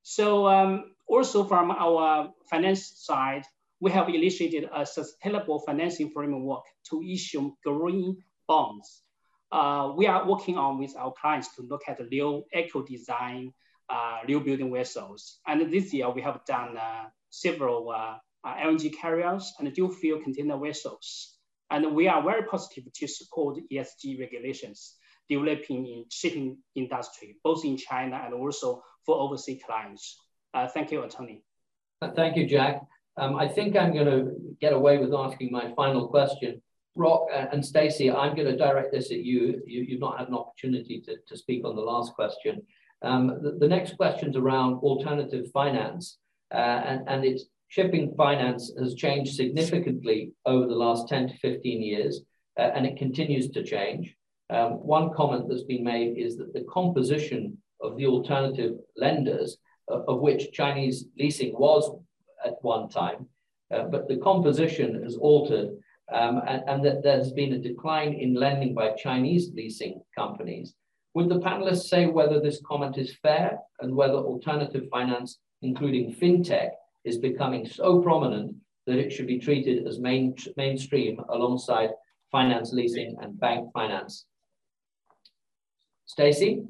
So 0.02 0.48
um, 0.48 0.93
also 1.08 1.44
from 1.44 1.72
our 1.72 2.32
finance 2.50 2.94
side, 2.96 3.44
we 3.80 3.92
have 3.92 4.10
initiated 4.10 4.70
a 4.74 4.86
sustainable 4.86 5.60
financing 5.60 6.10
framework 6.10 6.64
to 6.90 7.04
issue 7.04 7.52
green 7.64 8.18
bonds. 8.48 9.04
uh, 9.52 9.94
we 9.96 10.08
are 10.08 10.28
working 10.28 10.58
on 10.58 10.80
with 10.80 10.96
our 10.98 11.14
clients 11.20 11.54
to 11.56 11.62
look 11.62 11.84
at 11.88 11.98
the 11.98 12.06
new 12.06 12.44
eco 12.54 12.82
design, 12.82 13.54
uh, 13.90 14.20
new 14.28 14.40
building 14.40 14.74
vessels. 14.74 15.40
And 15.46 15.72
this 15.72 15.94
year 15.94 16.10
we 16.10 16.22
have 16.22 16.44
done 16.46 16.78
uh, 16.78 17.06
several 17.30 17.90
uh, 17.90 18.18
uh 18.46 18.56
LNG 18.56 18.98
carriers 19.00 19.54
and 19.60 19.72
dual 19.74 19.92
fuel 19.92 20.22
container 20.22 20.58
vessels. 20.58 21.38
And 21.70 21.96
we 21.96 22.08
are 22.08 22.24
very 22.24 22.44
positive 22.44 22.92
to 22.92 23.08
support 23.08 23.60
ESG 23.72 24.20
regulations 24.20 24.96
developing 25.30 25.86
in 25.86 26.06
shipping 26.10 26.58
industry, 26.76 27.38
both 27.44 27.64
in 27.64 27.78
China 27.78 28.22
and 28.26 28.34
also 28.34 28.84
for 29.06 29.16
overseas 29.18 29.62
clients. 29.66 30.20
Uh, 30.54 30.68
thank 30.68 30.92
you, 30.92 31.06
Tony. 31.10 31.44
Thank 32.16 32.36
you, 32.38 32.46
Jack. 32.46 32.82
Um, 33.18 33.36
I 33.36 33.48
think 33.48 33.76
I'm 33.76 33.94
going 33.94 34.06
to 34.06 34.32
get 34.60 34.74
away 34.74 34.98
with 34.98 35.14
asking 35.14 35.52
my 35.52 35.74
final 35.76 36.08
question. 36.08 36.62
Rock 36.96 37.28
and 37.34 37.66
Stacy, 37.66 38.12
I'm 38.12 38.36
going 38.36 38.48
to 38.48 38.58
direct 38.58 38.92
this 38.92 39.12
at 39.12 39.24
you. 39.24 39.62
you 39.66 39.88
have 39.92 40.00
not 40.00 40.20
had 40.20 40.28
an 40.28 40.36
opportunity 40.36 41.02
to, 41.02 41.16
to 41.28 41.38
speak 41.38 41.66
on 41.66 41.76
the 41.76 41.82
last 41.82 42.14
question. 42.14 42.62
Um, 43.02 43.40
the, 43.42 43.58
the, 43.60 43.68
next 43.68 43.98
question's 43.98 44.38
around 44.38 44.76
alternative 44.76 45.48
finance, 45.52 46.20
uh, 46.54 46.58
and, 46.58 47.08
and 47.08 47.26
its 47.26 47.46
shipping 47.68 48.14
finance 48.16 48.72
has 48.80 48.94
changed 48.94 49.36
significantly 49.36 50.32
over 50.46 50.68
the 50.68 50.76
last 50.76 51.10
10 51.10 51.30
to 51.30 51.38
15 51.38 51.82
years, 51.82 52.22
uh, 52.58 52.70
and 52.76 52.86
it 52.86 52.98
continues 52.98 53.50
to 53.50 53.64
change. 53.64 54.16
Um, 54.50 54.74
one 54.74 55.12
comment 55.14 55.50
that's 55.50 55.64
been 55.64 55.84
made 55.84 56.18
is 56.18 56.38
that 56.38 56.54
the 56.54 56.66
composition 56.72 57.58
of 57.82 57.98
the 57.98 58.06
alternative 58.06 58.76
lenders, 58.96 59.58
uh, 59.58 59.60
of 59.88 60.20
which 60.20 60.52
Chinese 60.52 61.06
leasing 61.18 61.54
was 61.54 61.92
at 62.46 62.56
one 62.62 62.90
time, 62.90 63.28
uh, 63.74 63.84
but 63.84 64.08
the 64.08 64.18
composition 64.18 65.02
has 65.04 65.16
altered 65.16 65.70
um, 66.12 66.42
and, 66.48 66.64
and, 66.68 66.86
that 66.86 67.02
there's 67.02 67.32
been 67.32 67.54
a 67.54 67.58
decline 67.58 68.14
in 68.14 68.34
lending 68.34 68.74
by 68.74 68.92
Chinese 68.92 69.52
leasing 69.56 70.02
companies. 70.16 70.76
Would 71.14 71.30
the 71.30 71.40
panelists 71.40 71.88
say 71.88 72.08
whether 72.08 72.40
this 72.40 72.62
comment 72.68 72.98
is 72.98 73.16
fair 73.22 73.58
and 73.80 73.96
whether 73.96 74.16
alternative 74.16 74.88
finance, 74.92 75.40
including 75.62 76.14
fintech, 76.14 76.72
is 77.06 77.18
becoming 77.18 77.66
so 77.66 78.02
prominent 78.02 78.56
that 78.86 78.98
it 78.98 79.12
should 79.12 79.28
be 79.28 79.40
treated 79.40 79.88
as 79.88 80.00
main, 80.00 80.36
mainstream 80.58 81.22
alongside 81.30 81.92
finance 82.32 82.74
leasing 82.74 83.16
and 83.22 83.40
bank 83.40 83.72
finance? 83.74 84.26
Stacy? 86.06 86.64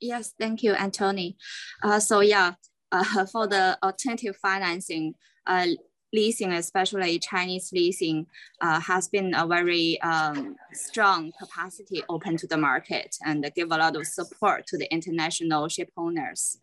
Yes, 0.00 0.34
thank 0.38 0.62
you, 0.62 0.72
Anthony. 0.72 1.36
Uh, 1.82 2.00
so 2.00 2.20
yeah, 2.20 2.54
uh, 2.92 3.26
for 3.32 3.46
the 3.46 3.78
alternative 3.82 4.36
financing, 4.36 5.14
uh, 5.46 5.66
leasing, 6.12 6.52
especially 6.52 7.18
Chinese 7.18 7.70
leasing, 7.72 8.26
uh, 8.60 8.80
has 8.80 9.08
been 9.08 9.34
a 9.34 9.46
very 9.46 10.00
um, 10.02 10.56
strong 10.72 11.32
capacity 11.38 12.02
open 12.08 12.36
to 12.36 12.46
the 12.46 12.56
market 12.56 13.16
and 13.24 13.50
give 13.54 13.70
a 13.70 13.76
lot 13.76 13.96
of 13.96 14.06
support 14.06 14.66
to 14.66 14.78
the 14.78 14.90
international 14.92 15.68
ship 15.68 15.90
owners 15.96 16.58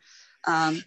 um, 0.45 0.83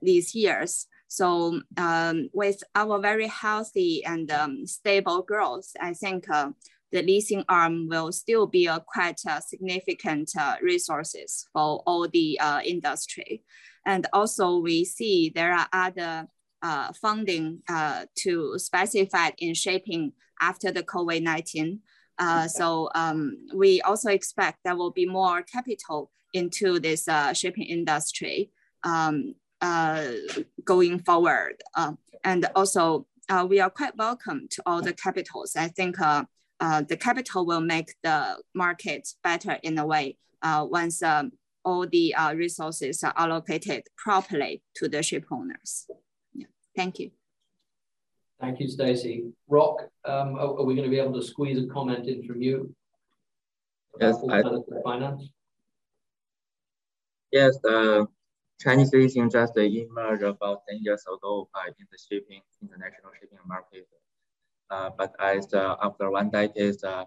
these 0.00 0.34
years. 0.34 0.86
So 1.08 1.60
um, 1.76 2.30
with 2.32 2.62
our 2.74 2.98
very 2.98 3.28
healthy 3.28 4.02
and 4.04 4.30
um, 4.30 4.66
stable 4.66 5.22
growth, 5.22 5.70
I 5.80 5.92
think 5.92 6.28
uh, 6.30 6.50
the 6.92 7.02
leasing 7.02 7.44
arm 7.48 7.88
will 7.88 8.12
still 8.12 8.46
be 8.46 8.66
a 8.66 8.84
quite 8.86 9.20
uh, 9.26 9.40
significant 9.40 10.30
uh, 10.38 10.56
resources 10.62 11.48
for 11.52 11.82
all 11.86 12.06
the 12.08 12.38
uh, 12.40 12.60
industry. 12.64 13.42
And 13.86 14.06
also 14.12 14.58
we 14.58 14.84
see 14.84 15.32
there 15.34 15.52
are 15.52 15.68
other 15.72 16.28
uh, 16.62 16.92
funding 16.92 17.62
uh, 17.68 18.06
to 18.14 18.58
specify 18.58 19.30
in 19.38 19.54
shaping 19.54 20.12
after 20.40 20.70
the 20.70 20.82
COVID-19. 20.82 21.80
Uh, 22.18 22.46
so 22.46 22.88
um, 22.94 23.36
we 23.54 23.80
also 23.82 24.10
expect 24.10 24.58
there 24.62 24.76
will 24.76 24.92
be 24.92 25.06
more 25.06 25.42
capital 25.42 26.10
into 26.34 26.78
this 26.78 27.08
uh, 27.08 27.32
shipping 27.32 27.64
industry 27.64 28.50
um, 28.84 29.34
uh, 29.60 30.04
going 30.64 30.98
forward. 31.00 31.56
And 32.24 32.46
also 32.54 33.06
we 33.48 33.60
are 33.60 33.70
quite 33.70 33.96
welcome 33.96 34.46
to 34.50 34.62
all 34.66 34.82
the 34.82 34.92
capitals. 34.92 35.56
I 35.56 35.68
think 35.68 35.96
the 36.88 36.96
capital 36.96 37.44
will 37.44 37.60
make 37.60 37.94
the 38.02 38.38
market 38.54 39.08
better 39.22 39.58
in 39.62 39.78
a 39.78 39.86
way 39.86 40.16
once 40.42 41.02
um, 41.02 41.32
all 41.64 41.86
the 41.86 42.14
resources 42.34 43.02
are 43.04 43.14
allocated 43.16 43.84
properly 43.96 44.62
to 44.76 44.88
the 44.88 45.02
ship 45.02 45.26
owners. 45.30 45.86
Yeah. 46.34 46.46
Thank 46.76 46.98
you. 46.98 47.10
Thank 48.42 48.58
you, 48.58 48.68
Stacey. 48.68 49.30
Rock, 49.48 49.82
um, 50.04 50.34
are, 50.34 50.58
are, 50.58 50.64
we 50.64 50.74
going 50.74 50.90
to 50.90 50.90
be 50.90 50.98
able 50.98 51.14
to 51.14 51.22
squeeze 51.22 51.62
a 51.62 51.66
comment 51.68 52.08
in 52.08 52.26
from 52.26 52.42
you? 52.42 52.74
Yes, 54.00 54.16
I, 54.28 54.42
finance. 54.82 55.28
Yes, 57.30 57.56
uh, 57.64 58.04
Chinese 58.60 58.92
leasing 58.92 59.30
just 59.30 59.56
emerged 59.56 60.24
about 60.24 60.62
10 60.68 60.80
years 60.82 61.02
ago 61.02 61.48
uh, 61.54 61.68
in 61.78 61.86
the 61.90 61.98
shipping, 61.98 62.42
international 62.60 63.12
shipping 63.20 63.38
market. 63.46 63.86
Uh, 64.72 64.90
but 64.96 65.12
as 65.20 65.52
after 65.86 66.10
one 66.10 66.30
decade, 66.30 66.82
uh, 66.84 67.04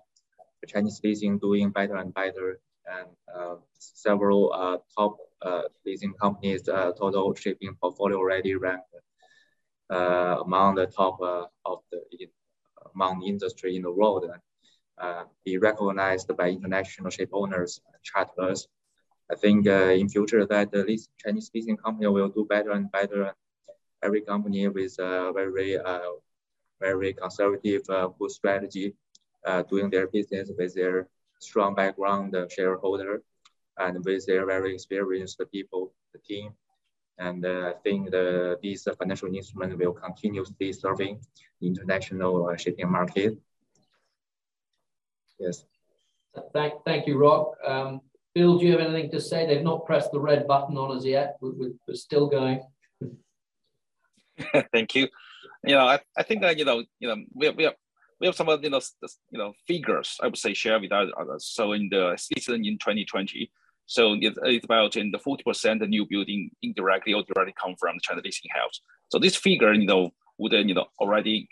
Chinese 0.68 1.01
leasing 1.03 1.39
doing 1.39 1.72
better 1.72 1.95
and 1.95 2.13
better, 2.13 2.59
and 2.86 3.09
uh, 3.36 3.55
several 3.80 4.53
uh, 4.53 4.78
top 4.95 5.18
leasing 5.86 6.13
companies' 6.22 6.63
total 6.63 7.34
shipping 7.34 7.76
portfolio 7.82 8.18
already 8.18 8.53
ranked 8.55 8.93
among 9.89 10.76
the 10.76 10.86
top 10.86 11.18
of 11.66 11.80
the 11.91 12.01
among 12.93 13.20
the 13.20 13.28
industry 13.28 13.76
in 13.76 13.82
the 13.82 13.91
world, 13.91 14.26
be 15.43 15.57
recognized 15.57 16.30
by 16.38 16.49
international 16.49 17.09
ship 17.09 17.30
owners, 17.34 17.82
and. 18.13 18.68
I 19.32 19.36
think 19.36 19.66
in 19.66 20.07
future 20.09 20.45
that 20.45 20.72
the 20.72 20.84
least 20.84 21.09
Chinese 21.18 21.49
leasing 21.53 21.78
company 21.78 22.07
will 22.07 22.30
do 22.30 22.45
better 22.47 22.72
and 22.72 22.91
better. 22.91 23.34
Every 24.03 24.22
company 24.22 24.68
with 24.68 24.99
a 24.99 25.32
very 25.34 25.78
very 26.80 27.13
conservative 27.13 27.84
good 28.19 28.32
strategy, 28.32 28.93
doing 29.69 29.89
their 29.89 30.07
business 30.07 30.51
with 30.57 30.73
their 30.76 31.07
strong 31.39 31.76
background 31.76 32.36
shareholder 32.49 33.21
and 33.78 34.03
with 34.05 34.26
their 34.26 34.45
very 34.45 34.73
experienced 34.73 35.41
people, 35.51 35.93
the 36.13 36.19
team, 36.19 36.53
and 37.17 37.45
uh, 37.45 37.69
I 37.69 37.73
think 37.84 38.11
the, 38.11 38.57
these 38.61 38.88
financial 38.99 39.34
instruments 39.34 39.76
will 39.78 39.93
continuously 39.93 40.73
serving 40.73 41.19
international 41.61 42.47
uh, 42.47 42.57
shipping 42.57 42.91
market. 42.91 43.38
Yes. 45.39 45.65
Thank, 46.53 46.73
thank 46.84 47.07
you, 47.07 47.17
Rock. 47.17 47.55
Um, 47.65 48.01
Bill, 48.34 48.57
do 48.57 48.65
you 48.65 48.73
have 48.73 48.82
anything 48.82 49.11
to 49.11 49.21
say? 49.21 49.47
They've 49.47 49.63
not 49.63 49.86
pressed 49.86 50.11
the 50.11 50.19
red 50.19 50.45
button 50.45 50.78
on 50.78 50.97
us 50.97 51.05
yet. 51.05 51.38
We're, 51.39 51.71
we're 51.88 51.95
still 51.95 52.28
going. 52.28 52.61
thank 54.73 54.95
you. 54.95 55.07
You 55.66 55.76
know, 55.76 55.86
I, 55.88 55.99
I 56.18 56.24
think 56.24 56.41
that, 56.41 56.57
you 56.57 56.66
know, 56.66 56.84
you 56.99 57.07
know, 57.07 57.18
we 57.34 57.47
have, 57.47 57.55
we 57.55 57.63
have, 57.63 57.74
we 58.20 58.28
have 58.28 58.36
some, 58.36 58.47
you 58.61 58.70
know, 58.70 58.82
you 59.32 59.38
know, 59.38 59.53
figures, 59.68 60.18
I 60.22 60.28
would 60.28 60.38
say, 60.38 60.53
share 60.53 60.80
with 60.80 60.91
others. 60.91 61.13
Uh, 61.18 61.38
so 61.39 61.74
in 61.74 61.89
the 61.89 62.18
season 62.18 62.66
in 62.66 62.78
2020, 62.78 63.51
so 63.88 64.16
it's, 64.20 64.38
it's 64.43 64.66
about 64.66 64.95
in 64.95 65.11
the 65.11 65.20
40% 65.20 65.80
the 65.80 65.88
new 65.88 66.05
building 66.09 66.49
indirectly 66.61 67.13
or 67.13 67.24
directly 67.24 67.53
come 67.61 67.76
from 67.80 67.95
the 67.95 68.01
China 68.01 68.22
leasing 68.24 68.49
house. 68.53 68.82
So 69.09 69.20
this 69.20 69.36
figure, 69.36 69.74
you 69.74 69.86
know, 69.86 70.11
would 70.38 70.53
uh, 70.53 70.57
you 70.57 70.74
know 70.74 70.88
already, 70.99 71.47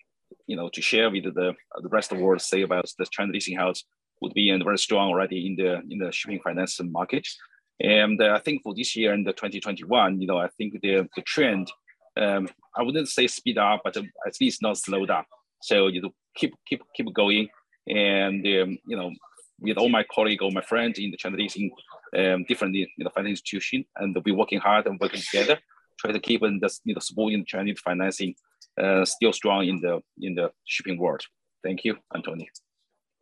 you 0.47 0.55
know, 0.55 0.69
to 0.69 0.81
share 0.81 1.09
with 1.09 1.33
the, 1.33 1.49
uh, 1.49 1.81
the 1.81 1.89
rest 1.89 2.11
of 2.11 2.17
the 2.17 2.23
world 2.23 2.41
say 2.41 2.61
about 2.61 2.85
the 2.97 3.05
China 3.11 3.31
leasing 3.31 3.57
house 3.57 3.83
would 4.21 4.33
be 4.33 4.49
and 4.49 4.63
very 4.63 4.77
strong 4.77 5.09
already 5.09 5.45
in 5.47 5.55
the 5.55 5.81
in 5.89 5.99
the 5.99 6.11
shipping 6.11 6.39
finance 6.43 6.79
market. 6.81 7.27
And 7.79 8.21
uh, 8.21 8.33
I 8.35 8.39
think 8.39 8.63
for 8.63 8.73
this 8.73 8.95
year 8.95 9.13
in 9.13 9.23
the 9.23 9.33
2021, 9.33 10.21
you 10.21 10.27
know, 10.27 10.37
I 10.37 10.47
think 10.57 10.79
the, 10.81 11.07
the 11.15 11.21
trend, 11.23 11.71
um, 12.17 12.47
I 12.75 12.83
wouldn't 12.83 13.09
say 13.09 13.27
speed 13.27 13.57
up, 13.57 13.81
but 13.83 13.97
at 13.97 14.41
least 14.41 14.61
not 14.61 14.77
slow 14.77 15.05
down. 15.05 15.25
So 15.61 15.87
you 15.87 16.13
keep 16.35 16.53
keep 16.67 16.81
keep 16.95 17.13
going, 17.13 17.47
and 17.87 18.45
um, 18.45 18.77
you 18.85 18.97
know, 18.97 19.11
with 19.59 19.77
all 19.77 19.89
my 19.89 20.03
colleagues, 20.13 20.41
all 20.41 20.51
my 20.51 20.61
friends 20.61 20.99
in 20.99 21.11
the 21.11 21.17
Chinese 21.17 21.39
leasing 21.39 21.71
um, 22.17 22.45
different 22.47 22.75
you 22.75 22.87
know, 22.97 23.09
financial 23.09 23.31
institution, 23.31 23.85
and 23.97 24.17
we're 24.25 24.35
working 24.35 24.59
hard 24.59 24.85
and 24.87 24.99
working 24.99 25.21
together, 25.21 25.59
try 25.99 26.11
to 26.11 26.19
keep 26.19 26.43
in 26.43 26.59
the 26.59 26.69
you 26.83 26.93
know, 26.93 26.99
supporting 26.99 27.45
Chinese 27.45 27.79
financing 27.79 28.35
uh, 28.81 29.05
still 29.05 29.33
strong 29.33 29.67
in 29.67 29.79
the 29.81 30.01
in 30.21 30.35
the 30.35 30.51
shipping 30.65 30.97
world. 30.97 31.21
Thank 31.63 31.83
you, 31.85 31.97
Anthony. 32.13 32.49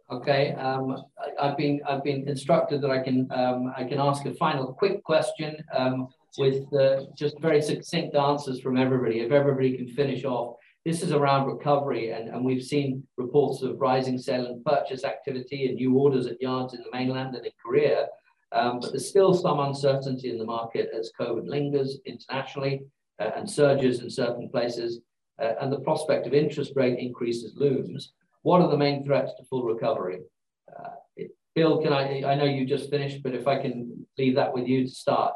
Okay, 0.09 0.53
um, 0.53 1.05
I, 1.39 1.47
have 1.47 1.57
been 1.57 1.79
I've 1.87 2.03
been 2.03 2.27
instructed 2.27 2.81
that 2.81 2.91
I 2.91 2.99
can 2.99 3.29
um, 3.31 3.71
I 3.77 3.83
can 3.85 3.99
ask 3.99 4.25
a 4.25 4.33
final 4.33 4.73
quick 4.73 5.03
question 5.03 5.63
um, 5.73 6.09
with 6.37 6.73
uh, 6.73 7.03
just 7.15 7.39
very 7.39 7.61
succinct 7.61 8.15
answers 8.15 8.59
from 8.59 8.77
everybody. 8.77 9.19
If 9.19 9.31
everybody 9.31 9.77
can 9.77 9.87
finish 9.87 10.23
off, 10.23 10.55
this 10.85 11.03
is 11.03 11.11
around 11.11 11.47
recovery, 11.47 12.11
and, 12.11 12.29
and 12.29 12.43
we've 12.43 12.63
seen 12.63 13.03
reports 13.17 13.61
of 13.61 13.79
rising 13.79 14.17
sale 14.17 14.47
and 14.47 14.65
purchase 14.65 15.03
activity 15.03 15.67
and 15.67 15.75
new 15.75 15.93
orders 15.93 16.25
at 16.25 16.41
yards 16.41 16.73
in 16.73 16.81
the 16.81 16.89
mainland 16.91 17.35
and 17.35 17.45
in 17.45 17.51
Korea. 17.63 18.07
Um, 18.51 18.79
but 18.79 18.91
there's 18.91 19.07
still 19.07 19.33
some 19.33 19.59
uncertainty 19.59 20.29
in 20.29 20.37
the 20.37 20.45
market 20.45 20.89
as 20.97 21.11
COVID 21.19 21.47
lingers 21.47 21.99
internationally 22.05 22.81
uh, 23.19 23.29
and 23.35 23.49
surges 23.49 24.01
in 24.01 24.09
certain 24.09 24.49
places, 24.49 25.01
uh, 25.41 25.53
and 25.61 25.71
the 25.71 25.79
prospect 25.79 26.25
of 26.25 26.33
interest 26.33 26.73
rate 26.75 26.99
increases 26.99 27.53
looms. 27.55 28.13
what 28.41 28.61
are 28.61 28.69
the 28.69 28.77
main 28.77 29.05
threats 29.05 29.33
to 29.37 29.45
full 29.45 29.63
recovery? 29.63 30.19
Uh, 30.67 30.89
it, 31.15 31.31
Bill, 31.53 31.81
can 31.81 31.93
I, 31.93 32.23
I 32.23 32.35
know 32.35 32.45
you 32.45 32.65
just 32.65 32.89
finished, 32.89 33.21
but 33.21 33.35
if 33.35 33.47
I 33.47 33.61
can 33.61 34.07
leave 34.17 34.35
that 34.35 34.53
with 34.53 34.67
you 34.67 34.85
to 34.85 34.89
start. 34.89 35.33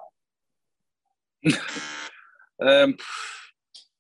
um, 2.61 2.95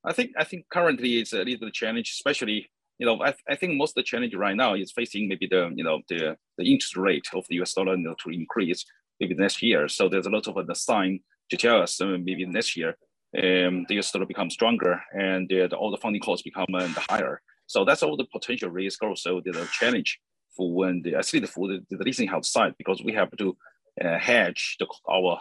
I 0.03 0.13
think 0.13 0.31
I 0.37 0.43
think 0.43 0.65
currently 0.71 1.19
it's 1.19 1.33
a 1.33 1.43
little 1.43 1.71
challenge, 1.71 2.11
especially 2.11 2.69
you 2.97 3.05
know 3.05 3.21
I, 3.21 3.33
I 3.49 3.55
think 3.55 3.75
most 3.75 3.91
of 3.91 3.95
the 3.95 4.03
challenge 4.03 4.35
right 4.35 4.55
now 4.55 4.73
is 4.73 4.91
facing 4.91 5.27
maybe 5.27 5.47
the 5.47 5.71
you 5.75 5.83
know 5.83 6.01
the 6.09 6.37
the 6.57 6.71
interest 6.71 6.97
rate 6.97 7.27
of 7.33 7.45
the 7.49 7.55
U.S. 7.55 7.73
dollar 7.73 7.95
you 7.95 8.03
know, 8.03 8.15
to 8.23 8.29
increase 8.29 8.85
maybe 9.19 9.35
next 9.35 9.61
year. 9.61 9.87
So 9.87 10.09
there's 10.09 10.27
a 10.27 10.29
lot 10.29 10.47
of 10.47 10.67
the 10.67 10.75
sign 10.75 11.19
to 11.49 11.57
tell 11.57 11.81
us 11.81 12.01
uh, 12.01 12.05
maybe 12.05 12.45
next 12.45 12.75
year 12.75 12.97
um, 13.37 13.85
the 13.87 13.99
US 13.99 14.11
dollar 14.11 14.25
becomes 14.25 14.53
stronger 14.53 15.01
and 15.13 15.51
uh, 15.51 15.67
the, 15.67 15.75
all 15.75 15.91
the 15.91 15.97
funding 15.97 16.21
costs 16.21 16.43
become 16.43 16.73
uh, 16.73 16.87
higher. 17.09 17.41
So 17.67 17.83
that's 17.83 18.03
all 18.03 18.17
the 18.17 18.25
potential 18.25 18.69
risk 18.69 19.03
also 19.03 19.41
the 19.41 19.67
challenge 19.71 20.19
for 20.55 20.73
when 20.73 21.01
the, 21.01 21.15
especially 21.15 21.47
for 21.47 21.67
the, 21.67 21.85
the 21.89 22.03
leasing 22.03 22.27
house 22.27 22.49
side, 22.49 22.75
because 22.77 23.03
we 23.03 23.13
have 23.13 23.35
to 23.37 23.57
uh, 24.03 24.17
hedge 24.17 24.77
the, 24.79 24.87
our 25.09 25.39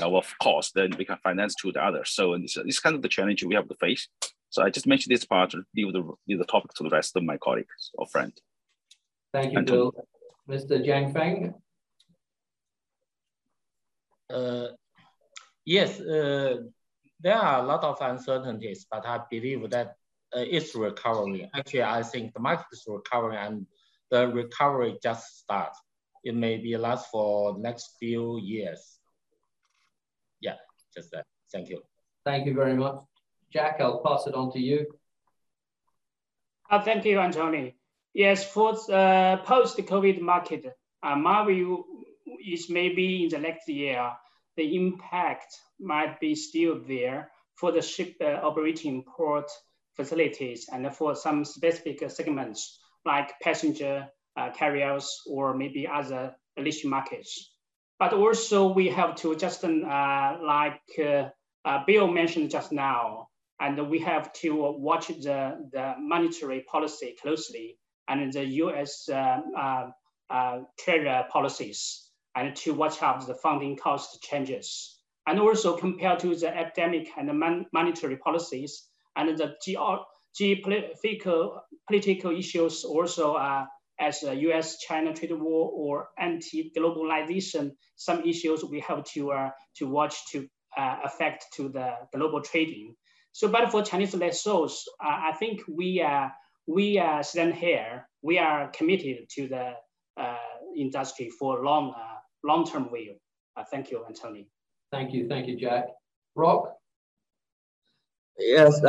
our 0.00 0.22
cost, 0.40 0.74
then 0.74 0.92
we 0.98 1.04
can 1.04 1.18
finance 1.22 1.54
to 1.56 1.72
the 1.72 1.84
others. 1.84 2.10
So 2.10 2.36
this, 2.38 2.54
this 2.54 2.76
is 2.76 2.80
kind 2.80 2.96
of 2.96 3.02
the 3.02 3.08
challenge 3.08 3.42
we 3.44 3.54
have 3.54 3.68
to 3.68 3.74
face. 3.76 4.08
So 4.50 4.62
I 4.62 4.70
just 4.70 4.86
mentioned 4.86 5.14
this 5.14 5.24
part, 5.24 5.54
leave 5.74 5.92
the, 5.92 6.02
leave 6.28 6.38
the 6.38 6.44
topic 6.44 6.72
to 6.74 6.82
the 6.82 6.90
rest 6.90 7.16
of 7.16 7.24
my 7.24 7.36
colleagues 7.38 7.90
or 7.94 8.06
friends. 8.06 8.40
Thank 9.32 9.52
you, 9.54 9.62
Bill. 9.62 9.92
Mr. 10.48 10.84
Jiang 10.84 11.12
Feng. 11.12 11.54
Uh, 14.28 14.68
yes, 15.64 16.00
uh, 16.00 16.56
there 17.20 17.36
are 17.36 17.62
a 17.62 17.66
lot 17.66 17.84
of 17.84 17.96
uncertainties, 18.00 18.86
but 18.90 19.06
I 19.06 19.20
believe 19.30 19.70
that 19.70 19.96
uh, 20.36 20.40
it's 20.40 20.74
recovering. 20.74 21.48
Actually, 21.54 21.84
I 21.84 22.02
think 22.02 22.34
the 22.34 22.40
market 22.40 22.66
is 22.72 22.84
recovering 22.86 23.38
and 23.38 23.66
the 24.10 24.28
recovery 24.28 24.98
just 25.02 25.38
starts. 25.40 25.78
It 26.24 26.34
may 26.34 26.56
be 26.58 26.76
last 26.76 27.10
for 27.10 27.58
next 27.58 27.96
few 27.98 28.38
years. 28.40 28.91
Yeah, 30.94 31.00
just 31.00 31.10
that. 31.12 31.24
Thank 31.52 31.68
you. 31.68 31.82
Thank 32.24 32.46
you 32.46 32.54
very 32.54 32.74
much. 32.74 33.02
Jack, 33.52 33.80
I'll 33.80 34.02
pass 34.02 34.26
it 34.26 34.34
on 34.34 34.52
to 34.52 34.58
you. 34.58 34.86
Uh, 36.70 36.80
thank 36.82 37.04
you, 37.04 37.18
Anthony. 37.18 37.74
Yes, 38.14 38.44
for 38.44 38.72
the 38.86 38.96
uh, 38.96 39.36
post-COVID 39.44 40.20
market, 40.20 40.66
uh, 41.02 41.16
my 41.16 41.44
view 41.46 41.84
is 42.46 42.70
maybe 42.70 43.24
in 43.24 43.28
the 43.28 43.38
next 43.38 43.68
year, 43.68 44.12
the 44.56 44.76
impact 44.76 45.54
might 45.80 46.20
be 46.20 46.34
still 46.34 46.80
there 46.86 47.30
for 47.56 47.72
the 47.72 47.82
ship 47.82 48.16
uh, 48.20 48.40
operating 48.42 49.04
port 49.04 49.50
facilities 49.94 50.68
and 50.72 50.94
for 50.94 51.14
some 51.14 51.44
specific 51.44 52.10
segments 52.10 52.78
like 53.04 53.32
passenger 53.42 54.08
uh, 54.36 54.50
carriers 54.50 55.20
or 55.26 55.54
maybe 55.54 55.86
other 55.86 56.34
niche 56.56 56.84
markets. 56.84 57.51
But 58.02 58.14
also 58.14 58.66
we 58.66 58.88
have 58.88 59.14
to 59.22 59.36
just 59.36 59.62
uh, 59.62 60.36
like 60.42 60.82
uh, 60.98 61.28
uh, 61.64 61.84
Bill 61.86 62.08
mentioned 62.08 62.50
just 62.50 62.72
now, 62.72 63.28
and 63.60 63.78
we 63.88 64.00
have 64.00 64.32
to 64.42 64.74
watch 64.76 65.06
the, 65.06 65.68
the 65.70 65.94
monetary 66.00 66.62
policy 66.62 67.14
closely 67.22 67.78
and 68.08 68.32
the 68.32 68.44
US 68.44 69.08
uh, 69.08 69.92
treasury 70.80 71.22
policies 71.30 72.10
and 72.34 72.56
to 72.56 72.74
watch 72.74 73.00
out 73.04 73.24
the 73.24 73.36
funding 73.36 73.76
cost 73.76 74.20
changes. 74.20 74.98
And 75.28 75.38
also 75.38 75.76
compared 75.76 76.18
to 76.20 76.34
the 76.34 76.48
epidemic 76.48 77.08
and 77.16 77.28
the 77.28 77.66
monetary 77.72 78.16
policies 78.16 78.82
and 79.14 79.38
the 79.38 79.54
geopolitical 80.34 81.60
political 81.86 82.36
issues 82.36 82.82
also 82.82 83.34
uh, 83.34 83.66
as 84.02 84.22
a 84.24 84.34
US-China 84.34 85.14
trade 85.14 85.32
war 85.32 85.70
or 85.72 86.08
anti-globalization, 86.18 87.70
some 87.96 88.22
issues 88.24 88.64
we 88.64 88.80
have 88.80 89.04
to, 89.14 89.32
uh, 89.32 89.50
to 89.76 89.86
watch 89.86 90.14
to 90.32 90.48
uh, 90.76 90.96
affect 91.04 91.46
to 91.56 91.68
the 91.68 91.92
global 92.14 92.42
trading. 92.42 92.94
So, 93.32 93.48
but 93.48 93.70
for 93.70 93.82
Chinese 93.82 94.14
lessors, 94.14 94.84
uh, 95.02 95.30
I 95.30 95.32
think 95.38 95.62
we, 95.68 96.02
uh, 96.02 96.28
we 96.66 96.98
uh, 96.98 97.22
stand 97.22 97.54
here, 97.54 98.08
we 98.22 98.38
are 98.38 98.70
committed 98.70 99.28
to 99.36 99.48
the 99.48 99.72
uh, 100.20 100.36
industry 100.76 101.30
for 101.38 101.64
long 101.64 101.94
uh, 101.96 102.18
long-term 102.44 102.88
view. 102.92 103.14
Uh, 103.56 103.64
thank 103.70 103.90
you, 103.90 104.04
Anthony. 104.06 104.48
Thank 104.90 105.14
you. 105.14 105.28
Thank 105.28 105.46
you, 105.46 105.56
Jack. 105.56 105.86
Rock. 106.34 106.74
Yes. 108.38 108.80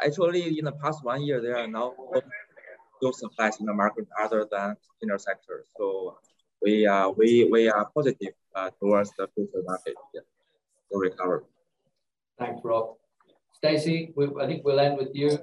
Uh, 0.00 0.02
uh, 0.02 0.06
uh, 0.06 0.08
actually, 0.08 0.58
in 0.58 0.64
the 0.64 0.72
past 0.72 1.04
one 1.04 1.22
year, 1.22 1.40
there 1.40 1.56
are 1.56 1.66
no 1.66 1.94
those 3.02 3.18
supplies 3.18 3.60
in 3.60 3.66
the 3.66 3.74
market 3.74 4.06
other 4.20 4.46
than 4.50 4.76
inner 5.02 5.18
sector. 5.18 5.64
So 5.76 6.18
we 6.62 6.86
are 6.86 7.12
we 7.12 7.48
we 7.50 7.68
are 7.68 7.90
positive 7.94 8.34
uh, 8.54 8.70
towards 8.80 9.10
the 9.18 9.28
future 9.34 9.62
market 9.66 9.94
yeah, 10.14 10.20
to 10.92 10.98
recover. 10.98 11.44
Thanks, 12.38 12.60
Rob. 12.64 12.96
Stacy, 13.52 14.12
I 14.40 14.46
think 14.46 14.64
we'll 14.64 14.80
end 14.80 14.98
with 14.98 15.14
you 15.14 15.38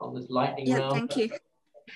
on 0.00 0.14
this 0.14 0.28
lightning 0.28 0.66
yeah, 0.66 0.78
round. 0.78 1.10
Thank 1.10 1.16
you. 1.16 1.30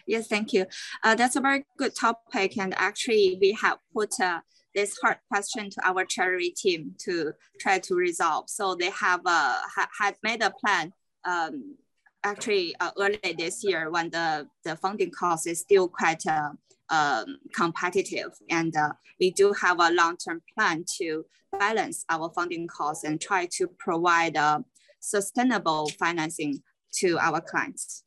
Yes, 0.07 0.27
thank 0.27 0.53
you. 0.53 0.67
Uh, 1.03 1.15
that's 1.15 1.37
a 1.37 1.41
very 1.41 1.65
good 1.79 1.95
topic. 1.95 2.59
And 2.59 2.75
actually, 2.77 3.39
we 3.41 3.53
have 3.53 3.79
put 3.93 4.21
uh, 4.21 4.41
this 4.75 4.97
hard 5.03 5.19
question 5.29 5.71
to 5.71 5.89
our 5.89 6.05
treasury 6.05 6.51
team 6.51 6.95
to 6.99 7.33
try 7.61 7.79
to 7.79 7.95
resolve. 7.95 8.49
So 8.49 8.75
they 8.75 8.91
have 8.91 9.21
uh, 9.25 9.59
ha 9.75 9.89
had 9.99 10.17
made 10.23 10.43
a 10.43 10.51
plan 10.51 10.93
um, 11.25 11.77
actually 12.27 12.75
uh, 12.81 12.91
early 12.99 13.35
this 13.39 13.65
year 13.65 13.91
when 13.91 14.11
the, 14.11 14.49
the 14.65 14.77
funding 14.77 15.11
cost 15.11 15.47
is 15.47 15.61
still 15.61 15.89
quite 15.89 16.27
uh, 16.27 16.51
um, 16.91 17.39
competitive. 17.55 18.33
And 18.51 18.77
uh, 18.77 18.93
we 19.21 19.31
do 19.31 19.53
have 19.63 19.79
a 19.81 19.93
long-term 19.93 20.43
plan 20.55 20.85
to 20.99 21.25
balance 21.59 22.05
our 22.09 22.31
funding 22.35 22.67
costs 22.67 23.05
and 23.05 23.21
try 23.21 23.47
to 23.53 23.69
provide 23.79 24.37
uh, 24.37 24.61
sustainable 25.01 25.89
financing 25.99 26.63
to 27.01 27.19
our 27.19 27.41
clients. 27.41 28.05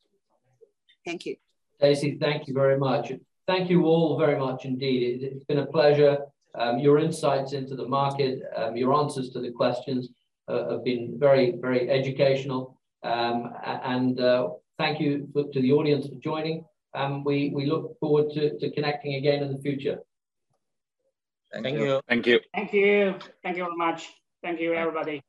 Thank 1.06 1.26
you. 1.26 1.36
Stacey, 1.78 2.18
thank 2.20 2.46
you 2.46 2.54
very 2.54 2.78
much. 2.78 3.12
Thank 3.46 3.70
you 3.70 3.84
all 3.86 4.18
very 4.18 4.38
much 4.38 4.64
indeed. 4.66 5.22
It, 5.22 5.32
has 5.32 5.44
been 5.44 5.58
a 5.58 5.66
pleasure. 5.66 6.18
Um, 6.54 6.78
your 6.78 6.98
insights 6.98 7.52
into 7.52 7.74
the 7.74 7.86
market, 7.86 8.42
um, 8.54 8.76
your 8.76 8.92
answers 8.94 9.30
to 9.30 9.40
the 9.40 9.50
questions 9.50 10.10
uh, 10.46 10.70
have 10.70 10.84
been 10.84 11.16
very, 11.18 11.54
very 11.60 11.88
educational. 11.88 12.79
Um, 13.02 13.52
and 13.64 14.20
uh, 14.20 14.50
thank 14.78 15.00
you 15.00 15.28
for, 15.32 15.44
to 15.52 15.60
the 15.60 15.72
audience 15.72 16.06
for 16.06 16.16
joining. 16.16 16.64
Um, 16.94 17.24
we, 17.24 17.52
we 17.54 17.66
look 17.66 17.98
forward 18.00 18.30
to, 18.34 18.58
to 18.58 18.70
connecting 18.72 19.14
again 19.14 19.42
in 19.42 19.52
the 19.52 19.58
future. 19.58 19.98
Thank, 21.52 21.64
Thank 21.64 21.78
you. 21.78 21.84
you. 21.84 22.00
Thank 22.08 22.26
you. 22.26 22.40
Thank 22.54 22.72
you. 22.72 23.14
Thank 23.42 23.56
you 23.56 23.64
very 23.64 23.76
much. 23.76 24.08
Thank 24.42 24.60
you, 24.60 24.74
everybody. 24.74 25.22